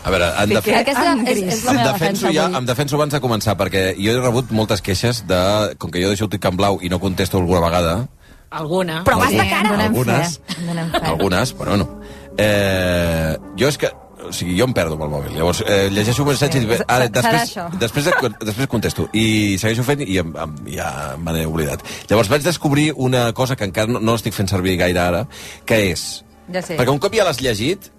A 0.05 0.11
veure, 0.13 0.27
en 0.37 0.51
Aquesta 0.53 1.11
en 1.11 1.23
és, 1.25 1.39
és 1.41 1.63
la 1.65 1.71
em 1.71 1.77
defenso, 1.81 1.93
defensa 1.97 2.31
ja, 2.31 2.43
avui. 2.45 2.57
em 2.59 2.65
defenso 2.69 2.95
abans 2.95 3.15
de 3.17 3.19
començar, 3.23 3.55
perquè 3.57 3.95
jo 3.97 4.11
he 4.13 4.19
rebut 4.21 4.51
moltes 4.53 4.83
queixes 4.85 5.23
de... 5.25 5.39
Com 5.81 5.89
que 5.89 6.03
jo 6.03 6.11
deixo 6.13 6.27
el 6.27 6.29
tic 6.29 6.45
en 6.45 6.55
blau 6.59 6.77
i 6.85 6.91
no 6.93 6.99
contesto 7.01 7.41
alguna 7.41 7.63
vegada, 7.65 7.95
Alguna. 8.55 9.03
Però 9.07 9.19
vas 9.19 9.35
de 9.35 9.45
cara. 9.49 9.75
algunes, 9.85 10.39
fe. 10.47 11.03
algunes, 11.03 11.53
però 11.59 11.77
no. 11.79 11.87
Eh, 12.37 13.35
jo 13.59 13.69
és 13.71 13.77
que 13.79 13.91
o 14.25 14.33
sigui, 14.33 14.55
jo 14.57 14.65
em 14.65 14.73
perdo 14.73 14.95
amb 14.97 15.05
el 15.05 15.11
mòbil. 15.11 15.33
Llavors, 15.37 15.61
eh, 15.67 15.89
llegeixo 15.93 16.23
un 16.23 16.31
missatge 16.31 16.57
i 16.57 16.63
dic, 16.63 16.71
Serà 16.79 16.97
ara, 16.97 17.09
després, 17.13 17.41
això. 17.41 17.65
després, 17.83 18.09
després 18.41 18.69
contesto. 18.71 19.07
I 19.13 19.57
segueixo 19.61 19.85
fent 19.85 20.01
i 20.05 20.17
em, 20.21 20.31
em, 20.45 20.55
ja 20.75 20.89
me 21.21 21.35
n'he 21.35 21.45
oblidat. 21.49 21.83
Llavors 22.09 22.31
vaig 22.31 22.45
descobrir 22.45 22.91
una 22.95 23.27
cosa 23.37 23.55
que 23.55 23.67
encara 23.67 23.91
no, 23.91 24.01
no 24.01 24.17
estic 24.17 24.33
fent 24.33 24.49
servir 24.51 24.77
gaire 24.81 25.03
ara, 25.03 25.25
que 25.65 25.81
és... 25.91 26.23
Ja 26.53 26.61
sé. 26.61 26.77
Perquè 26.77 26.93
un 26.93 27.01
cop 27.01 27.13
ja 27.17 27.25
l'has 27.25 27.41
llegit, 27.41 27.89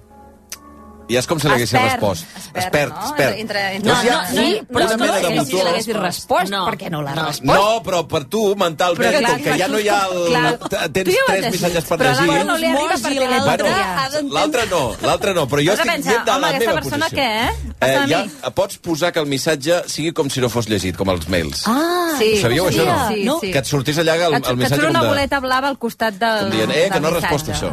ja 1.08 1.18
és 1.20 1.26
com 1.26 1.38
si 1.40 1.48
l'haguessis 1.48 1.74
Es 1.74 1.80
perd, 1.80 1.92
respost. 1.92 2.24
es 2.54 2.66
perd, 2.70 2.92
no? 2.92 3.04
es 3.06 3.12
perd. 3.12 3.38
Entre- 3.38 3.74
entre- 3.76 3.92
No, 3.92 4.02
ja- 4.02 4.22
no, 4.22 4.28
Sí, 4.30 4.60
no, 4.60 4.78
però 4.78 4.86
una 4.86 4.96
no, 4.96 5.04
de 5.06 5.18
és 5.20 5.26
com 5.26 5.46
si 5.46 5.52
botó. 5.52 5.64
l'haguessis 5.64 5.96
respost. 5.96 6.50
No. 6.50 6.64
Per 6.66 6.76
què 6.78 6.90
no 6.90 7.02
l'has 7.02 7.14
No. 7.16 7.26
respost? 7.26 7.44
No, 7.44 7.82
però 7.82 8.06
per 8.08 8.24
tu, 8.24 8.42
mentalment, 8.56 9.10
Però 9.12 9.18
clar, 9.18 9.36
que 9.42 9.58
ja 9.58 9.68
no 9.68 9.78
hi 9.78 9.88
ha 9.88 10.00
el... 10.06 10.24
clar, 10.26 10.58
Tens 10.92 11.08
has 11.08 11.26
tres 11.26 11.52
missatges 11.52 11.84
per 11.84 11.98
però 11.98 12.10
llegir. 12.10 12.26
l'altre 12.26 12.44
no 12.44 12.56
li 12.56 12.66
arriba 12.66 12.96
per 12.96 13.12
l'altre 13.12 13.68
Bueno, 13.70 13.76
ha 13.76 14.08
l'altre 14.40 14.66
no, 14.66 14.96
l'altre 15.02 15.34
no, 15.34 15.46
però 15.48 15.64
jo 15.64 15.72
estic 15.72 15.90
pensar, 15.92 16.12
dient 16.12 16.24
de 16.24 16.30
home, 16.32 16.40
la 16.40 16.48
aquesta 16.48 16.70
meva 16.70 16.80
persona 16.80 17.06
posició. 17.06 17.22
què, 17.22 17.48
eh? 17.80 17.96
A 17.96 18.06
ja 18.08 18.50
pots 18.54 18.78
posar 18.78 19.12
que 19.12 19.20
el 19.20 19.26
missatge 19.26 19.82
sigui 19.86 20.12
com 20.12 20.28
si 20.30 20.40
no 20.40 20.48
fos 20.48 20.68
llegit, 20.68 20.96
com 20.96 21.08
els 21.10 21.28
mails. 21.28 21.62
Ah, 21.66 22.14
Sí. 22.18 22.40
Sabíeu, 22.40 22.66
això, 22.68 22.84
no? 22.86 23.08
Sí, 23.08 23.46
sí. 23.46 23.52
Que 23.52 23.58
et 23.58 23.66
sortís 23.66 23.98
allà 23.98 24.14
el, 24.14 24.34
Et, 24.34 24.46
el 24.46 24.52
et 24.52 24.56
missatge 24.56 24.76
surt 24.80 24.90
una 24.90 24.98
com 25.00 25.08
de... 25.08 25.14
boleta 25.14 25.40
blava 25.40 25.68
al 25.68 25.76
costat 25.78 26.14
del, 26.14 26.40
Com 26.40 26.50
dient, 26.50 26.70
eh, 26.70 26.88
que 26.90 27.00
no 27.00 27.08
has 27.08 27.14
respost 27.20 27.48
això. 27.50 27.72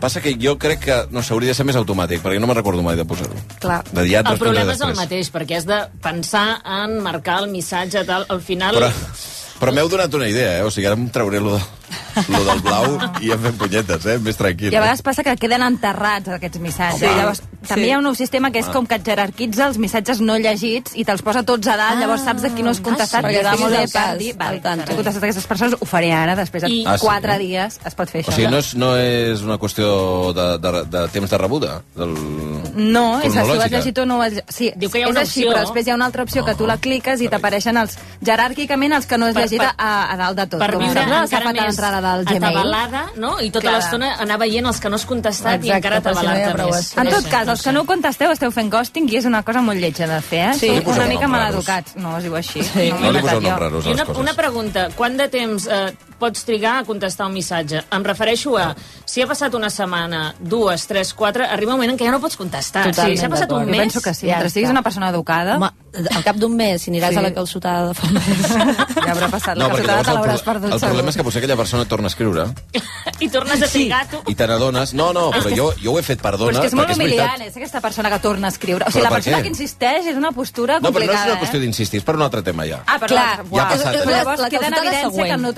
Passa 0.00 0.20
que 0.20 0.34
jo 0.40 0.56
crec 0.60 0.82
que, 0.84 0.96
no 1.14 1.22
sé, 1.22 1.32
hauria 1.34 1.52
de 1.52 1.58
ser 1.58 1.66
més 1.68 1.78
automàtic, 1.80 2.20
perquè 2.24 2.40
no 2.42 2.48
me'n 2.50 2.58
recordo 2.58 2.82
mai 2.84 2.98
de 2.98 3.06
posar-ho. 3.08 3.38
Clar. 3.62 3.80
De 3.92 4.04
El 4.04 4.40
problema 4.40 4.74
és 4.74 4.82
el 4.84 4.96
mateix, 4.98 5.30
perquè 5.32 5.60
has 5.60 5.68
de 5.68 5.80
pensar 6.04 6.60
en 6.82 6.98
marcar 7.04 7.40
el 7.44 7.48
missatge 7.52 8.04
tal. 8.08 8.26
Al 8.28 8.42
final... 8.44 8.76
Però, 8.76 8.90
però 9.60 9.72
m'heu 9.72 9.88
donat 9.88 10.14
una 10.18 10.28
idea, 10.28 10.58
eh? 10.58 10.66
O 10.66 10.72
sigui, 10.74 10.88
ara 10.90 10.98
em 10.98 11.06
trauré 11.14 11.40
lo, 11.40 11.54
de, 11.56 11.62
lo 12.28 12.44
del 12.44 12.60
blau 12.60 12.98
i 13.20 13.30
em 13.34 13.40
fem 13.42 13.56
punyetes, 13.58 14.06
eh? 14.06 14.18
Més 14.22 14.36
tranquil. 14.36 14.72
I 14.72 14.76
a 14.76 14.80
vegades 14.84 15.02
passa 15.02 15.22
que 15.26 15.34
queden 15.36 15.62
enterrats 15.62 16.28
aquests 16.28 16.60
missatges. 16.62 17.02
Home. 17.02 17.16
Llavors, 17.20 17.42
també 17.66 17.82
Sí. 17.82 17.88
hi 17.88 17.92
ha 17.92 17.98
un 17.98 18.04
nou 18.04 18.14
sistema 18.14 18.50
que 18.50 18.58
és 18.60 18.68
Ah. 18.68 18.72
com 18.72 18.86
que 18.86 18.94
et 18.96 19.04
jerarquitza 19.04 19.66
els 19.66 19.78
missatges 19.78 20.20
no 20.20 20.36
llegits 20.38 20.92
i 20.94 21.04
te'ls 21.04 21.22
posa 21.22 21.42
tots 21.42 21.66
a 21.68 21.76
dalt, 21.76 21.98
llavors 22.00 22.22
saps 22.24 22.42
de 22.42 22.50
qui 22.54 22.62
no 22.62 22.70
has 22.70 22.80
contestat. 22.80 23.24
Ah, 23.24 23.28
sí. 23.28 23.34
Perquè 23.36 23.58
molt 23.58 23.72
bé 23.72 23.78
al 23.82 23.88
per 23.90 24.18
dir, 24.18 24.36
vale, 24.36 24.56
he 24.56 24.94
contestat 24.94 25.22
aquestes 25.22 25.46
persones, 25.46 25.76
ho 25.80 25.84
faré 25.86 26.12
ara, 26.12 26.36
després 26.36 26.62
de 26.62 26.68
I- 26.70 26.84
Ah, 26.86 26.96
sí? 26.98 27.04
quatre 27.06 27.38
dies 27.38 27.80
es 27.84 27.94
pot 27.94 28.08
fer 28.08 28.22
això. 28.24 28.28
O 28.28 28.32
sigui, 28.32 28.48
no 28.50 28.58
és, 28.58 28.74
no 28.74 28.96
és 28.96 29.40
una 29.42 29.58
qüestió 29.58 30.32
de, 30.34 30.58
de, 30.58 30.84
de 30.84 31.08
temps 31.08 31.30
de 31.30 31.38
rebuda? 31.38 31.82
Del... 31.96 32.14
No, 32.74 33.18
és 33.20 33.24
que 33.24 33.30
si 33.32 33.38
ho 33.38 33.60
has 33.62 33.70
llegit 33.70 33.98
o 33.98 34.06
no 34.06 34.18
ho 34.18 34.22
has 34.22 34.32
llegit. 34.32 34.50
Sí, 34.50 34.72
Diu 34.76 34.90
que 34.90 34.98
hi 34.98 35.02
ha 35.02 35.06
és 35.06 35.10
una 35.10 35.20
així, 35.20 35.40
opció. 35.44 35.52
però 35.52 35.60
després 35.60 35.86
hi 35.86 35.90
ha 35.90 35.94
una 35.94 36.06
altra 36.06 36.22
opció 36.22 36.44
que 36.44 36.54
tu 36.54 36.66
la 36.66 36.76
cliques 36.78 37.20
i 37.20 37.28
t'apareixen 37.28 37.76
els, 37.76 37.96
jeràrquicament 38.22 38.92
els 38.94 39.06
que 39.06 39.18
no 39.18 39.26
has 39.26 39.34
llegit 39.36 39.62
a, 39.62 40.12
a 40.12 40.16
dalt 40.16 40.36
de 40.36 40.46
tot. 40.46 40.60
per 40.60 40.76
viure 40.76 41.00
encara 41.00 41.52
més 41.52 41.73
d'entrada 41.76 42.00
del 42.16 42.24
Gmail. 42.24 42.44
atabalada, 42.44 43.02
no? 43.16 43.40
I 43.40 43.50
tota 43.50 43.70
l'estona 43.74 44.14
anar 44.22 44.38
veient 44.38 44.66
els 44.66 44.80
que 44.80 44.88
no 44.88 44.96
has 44.96 45.04
contestat 45.06 45.64
i 45.64 45.68
Exacte, 45.70 45.76
encara 45.76 46.00
per 46.00 46.14
si 46.14 46.26
no 46.26 46.68
més. 46.70 46.96
En 46.96 47.08
tot 47.10 47.28
cas, 47.30 47.48
els 47.48 47.62
que 47.62 47.72
no 47.72 47.84
contesteu 47.84 48.30
esteu 48.32 48.50
fent 48.54 48.70
ghosting 48.70 49.10
i 49.12 49.16
és 49.18 49.24
una 49.26 49.42
cosa 49.42 49.60
molt 49.60 49.78
lletja 49.80 50.06
de 50.06 50.20
fer, 50.22 50.50
eh? 50.50 50.54
Sí. 50.58 50.72
Sou 50.84 50.92
una 50.94 51.06
mica 51.06 51.28
maleducats. 51.28 51.96
No, 51.96 52.16
es 52.18 52.24
diu 52.24 52.34
així. 52.36 52.62
Sí. 52.62 52.90
No, 52.90 53.00
No 53.00 53.12
li 53.12 53.20
poseu 53.20 53.40
noms 53.40 53.58
raros 53.60 53.86
I 53.86 53.92
una, 53.92 54.04
coses. 54.04 54.22
una 54.22 54.34
pregunta, 54.34 54.88
quant 54.96 55.16
de 55.18 55.28
temps 55.28 55.66
eh, 55.66 55.92
pots 56.18 56.44
trigar 56.44 56.78
a 56.80 56.84
contestar 56.84 57.26
un 57.26 57.34
missatge. 57.34 57.82
Em 57.90 58.04
refereixo 58.04 58.56
a, 58.58 58.74
si 59.06 59.22
ha 59.22 59.26
passat 59.30 59.54
una 59.54 59.70
setmana, 59.70 60.34
dues, 60.40 60.86
tres, 60.86 61.12
quatre, 61.14 61.44
arriba 61.46 61.72
un 61.74 61.78
moment 61.78 61.94
en 61.94 61.98
què 62.00 62.06
ja 62.08 62.12
no 62.14 62.20
pots 62.22 62.36
contestar. 62.40 62.86
Totalment 62.90 63.16
sí, 63.16 63.20
si 63.20 63.26
ha 63.26 63.32
passat 63.32 63.52
un 63.52 63.64
mes... 63.66 63.74
Jo 63.76 63.82
penso 63.84 64.00
que 64.02 64.14
sí. 64.14 64.26
Mentre 64.30 64.50
siguis 64.50 64.70
una 64.70 64.82
persona 64.82 65.08
educada... 65.10 65.56
Home, 65.56 65.70
al 65.94 66.24
cap 66.26 66.34
d'un 66.42 66.56
mes, 66.58 66.82
si 66.82 66.90
aniràs 66.90 67.12
Sí. 67.14 67.18
a 67.20 67.22
la 67.22 67.30
calçotada 67.34 67.88
de 67.88 67.94
fa 67.94 68.08
un 68.08 68.14
mes... 68.14 68.40
Ja 69.04 69.12
haurà 69.12 69.28
passat 69.30 69.56
No, 69.58 69.68
la 69.68 69.74
calçotada, 69.76 70.02
te 70.02 70.10
el, 70.10 70.16
l'hauràs 70.18 70.42
perdut 70.42 70.72
el 70.72 70.78
segur. 70.80 70.88
problema 70.88 71.10
és 71.12 71.16
que 71.20 71.24
potser 71.28 71.38
aquella 71.42 71.56
persona 71.60 71.84
torna 71.86 72.08
a 72.08 72.12
escriure 72.12 72.46
I 73.24 73.28
tornes 73.30 73.62
a 73.62 73.68
trigar, 73.70 74.00
tu. 74.10 74.18
i 74.26 74.34
te 74.34 74.46
n'adones... 74.50 74.94
No, 74.98 75.12
no, 75.14 75.28
però 75.30 75.52
jo, 75.54 75.68
jo 75.82 75.92
ho 75.94 75.98
he 76.00 76.02
fet 76.02 76.18
per 76.24 76.32
Però 76.34 76.50
és 76.50 76.58
que 76.58 76.66
és 76.66 76.74
molt 76.74 76.88
perquè 76.88 76.96
és 76.96 76.98
humiliant, 76.98 77.30
veritat. 77.38 77.46
és 77.52 77.56
aquesta 77.60 77.80
persona 77.84 78.10
que 78.10 78.18
torna 78.24 78.48
a 78.48 78.50
escriure. 78.54 78.84
O 78.88 78.90
sigui, 78.90 79.04
Però 79.04 79.06
la 79.06 79.12
per 79.14 79.20
persona 79.22 79.38
què? 79.38 79.42
que 79.46 79.52
insisteix 79.54 80.08
és 80.10 80.16
una 80.18 80.32
postura 80.34 80.80
No, 80.80 80.90
però 80.90 81.04
no 81.04 81.04
és 81.04 81.06
complicada, 81.14 81.30
una 81.36 81.40
qüestió 81.44 81.60
d'insistir, 81.62 82.00
és 82.02 82.04
per 82.08 82.16
un 82.18 82.22
altre 82.26 82.42
tema 82.42 82.66
ja. 82.66 82.80
eh? 82.82 82.90
Ah, 82.90 82.98
però 82.98 83.12
Clar, 83.14 83.24
la, 83.38 83.44
ja 83.54 83.62
ha 83.62 83.68
passat, 83.70 84.00
llavors 84.10 84.40
La 84.42 84.50
queda 84.50 84.66
en 84.66 84.74
calçotada 84.74 84.82
evidència 84.82 85.10
següent. 85.14 85.30
que 85.30 85.38
no 85.46 85.52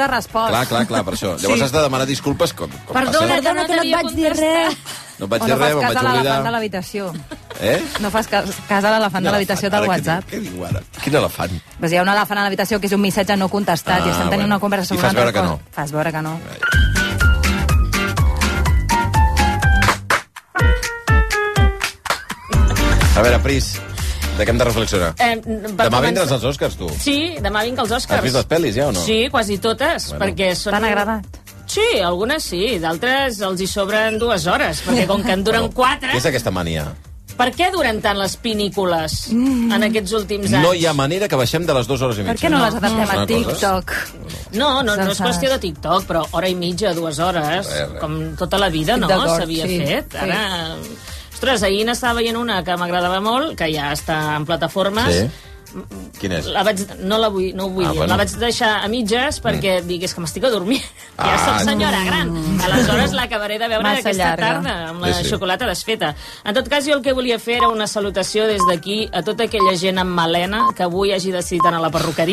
respost. 0.49 0.69
Clar, 0.71 0.87
clar, 0.87 0.87
clar, 0.87 1.05
per 1.05 1.15
això. 1.15 1.33
Llavors 1.43 1.63
has 1.67 1.73
de 1.73 1.83
demanar 1.83 2.07
disculpes 2.07 2.53
com, 2.53 2.71
com 2.71 2.95
Perdona, 2.95 3.13
passa. 3.13 3.43
Perdona, 3.43 3.67
que 3.67 3.77
no 3.77 3.83
et 3.83 3.95
vaig 3.97 4.15
dir 4.15 4.31
res. 4.33 4.79
No 5.19 5.25
et 5.25 5.31
vaig 5.31 5.43
o 5.43 5.47
dir 5.47 5.55
no 5.55 5.59
res, 5.59 5.73
fas 5.73 5.77
me'n 5.77 5.87
cas 5.87 5.95
vaig 5.95 5.97
a 5.97 6.03
l'elefant 6.03 6.23
de 6.23 6.31
oblidar. 6.31 6.53
l'habitació. 6.53 7.13
Eh? 7.61 7.83
No 8.01 8.11
fas 8.11 8.27
cas, 8.29 8.45
cas 8.69 8.85
a 8.85 8.91
l'elefant 8.99 9.25
de 9.25 9.31
l'habitació 9.33 9.71
del 9.71 9.85
què 9.85 9.89
WhatsApp. 9.89 10.31
diu- 10.31 10.41
Què 10.43 10.51
diu 10.51 10.65
ara? 10.67 10.83
Quin 11.03 11.15
elefant? 11.15 11.53
Pues 11.81 11.93
hi 11.93 11.97
ha 11.97 12.03
un 12.03 12.09
elefant 12.09 12.39
a 12.39 12.43
l'habitació 12.45 12.79
que 12.81 12.87
és 12.87 12.93
un 12.93 13.01
missatge 13.01 13.37
no 13.37 13.49
contestat 13.49 14.03
Ah, 14.03 14.07
i 14.07 14.11
estem 14.11 14.29
tenint 14.29 14.43
bueno. 14.43 14.55
una 14.55 14.61
conversa 14.61 14.85
I 14.95 14.97
sobre 14.99 15.03
fas 15.03 15.13
una 15.13 15.21
veure 15.25 15.33
que 15.33 15.43
no. 15.43 15.61
Fas 15.73 15.93
veure 15.93 16.13
que 16.13 16.23
no. 16.23 16.39
A 23.17 23.23
veure, 23.23 23.39
Pris, 23.41 23.81
de 24.37 24.45
què 24.45 24.53
hem 24.53 24.59
de 24.61 24.67
reflexionar? 24.69 25.11
Eh, 25.19 25.33
Demà 25.41 25.73
començar- 25.87 26.05
vindràs 26.07 26.33
als 26.37 26.45
Oscars, 26.53 26.77
tu. 26.77 26.89
Sí, 27.01 27.37
demà 27.41 27.65
vinc 27.65 27.79
als 27.79 27.91
Oscars. 27.91 28.19
Has 28.21 28.25
vist 28.29 28.37
les 28.37 28.47
pel·lis, 28.51 28.75
ja, 28.77 28.89
o 28.89 28.93
no? 28.93 29.01
Sí, 29.03 29.27
quasi 29.31 29.59
totes, 29.59 30.11
Bueno. 30.13 30.25
perquè 30.25 30.55
són... 30.55 30.73
T'han 30.77 30.85
agradat? 30.85 31.43
Sí, 31.67 31.87
algunes 32.05 32.45
sí, 32.45 32.79
d'altres 32.79 33.41
els 33.43 33.61
hi 33.61 33.67
sobren 33.67 34.19
dues 34.23 34.47
hores, 34.47 34.83
perquè 34.87 35.07
com 35.09 35.23
que 35.25 35.33
en 35.35 35.43
duren 35.45 35.69
quatre... 35.75 36.13
Què 36.13 36.21
és 36.23 36.27
aquesta 36.31 36.53
mania? 36.55 36.87
Per 37.37 37.51
què 37.53 37.67
duren 37.73 37.99
tant 38.01 38.17
les 38.17 38.33
pinícules 38.41 39.27
en 39.29 39.83
aquests 39.85 40.13
últims 40.17 40.47
anys? 40.47 40.63
No 40.63 40.71
hi 40.73 40.87
ha 40.89 40.95
manera 40.97 41.27
que 41.29 41.37
baixem 41.37 41.67
de 41.69 41.75
les 41.77 41.87
dues 41.91 42.01
hores 42.01 42.17
i 42.17 42.23
mitja. 42.23 42.33
Per 42.33 42.47
què 42.47 42.51
no 42.55 42.63
les 42.63 42.79
adaptem 42.79 43.11
Són 43.11 43.19
a 43.21 43.27
TikTok? 43.27 43.93
No, 44.57 44.71
no, 44.87 44.95
no 44.97 45.11
és 45.13 45.21
qüestió 45.21 45.51
de 45.53 45.59
TikTok, 45.67 46.07
però 46.09 46.23
hora 46.31 46.49
i 46.49 46.55
mitja, 46.57 46.95
dues 46.97 47.19
hores, 47.19 47.45
Res, 47.69 47.69
res. 47.91 48.01
com 48.01 48.17
tota 48.41 48.57
la 48.63 48.71
vida, 48.73 48.97
no? 48.97 49.11
S'havia 49.11 49.67
sí, 49.69 49.79
fet. 49.85 50.17
sí. 50.17 50.97
Ostres, 51.37 51.63
ahir 51.67 51.85
n'estava 51.85 52.17
veient 52.23 52.39
una 52.41 52.63
que 52.65 52.77
m'agradava 52.81 53.19
molt, 53.21 53.53
que 53.59 53.69
ja 53.75 53.91
està 53.93 54.39
en 54.39 54.47
plataformes. 54.49 55.13
Sí. 55.13 55.53
Quin 56.17 56.33
és? 56.33 56.47
La 56.49 56.63
vaig, 56.65 56.79
no 57.05 57.19
la 57.21 57.29
vull, 57.29 57.51
no 57.53 57.67
ho 57.67 57.73
vull 57.75 57.85
Ah, 57.85 57.91
dir. 57.91 57.99
bueno. 57.99 58.13
La 58.15 58.17
vaig 58.23 58.31
deixar 58.41 58.71
a 58.83 58.89
mitges 58.89 59.43
perquè 59.45 59.83
mm. 59.83 59.87
digués 59.91 60.15
que 60.15 60.23
m'estic 60.25 60.45
a 60.49 60.51
dormir. 60.55 60.79
ja 61.19 61.35
Ah, 61.35 61.43
soc 61.59 61.67
senyora 61.69 62.01
gran. 62.07 62.31
Aleshores 62.65 63.13
l'acabaré 63.13 63.59
de 63.59 63.69
veure 63.69 63.83
Massa 63.85 64.01
aquesta 64.01 64.23
llarga. 64.31 64.47
tarda 64.63 64.89
amb 64.95 65.03
la 65.05 65.13
Sí, 65.13 65.25
sí. 65.25 65.31
xocolata 65.35 65.67
desfeta. 65.69 66.15
En 66.45 66.55
tot 66.55 66.69
cas, 66.73 66.87
jo 66.87 66.95
el 66.97 67.03
que 67.03 67.13
volia 67.13 67.39
fer 67.39 67.59
era 67.59 67.69
una 67.69 67.87
salutació 67.87 68.47
des 68.47 68.63
d'aquí 68.71 69.11
a 69.13 69.21
tota 69.23 69.45
aquella 69.45 69.77
gent 69.77 69.99
amb 69.99 70.17
melena 70.17 70.63
que 70.75 70.85
avui 70.89 71.13
hagi 71.13 71.33
decidit 71.33 71.67
anar 71.67 71.83
a 71.83 71.83
la 71.83 71.91
perruqueria 71.91 72.33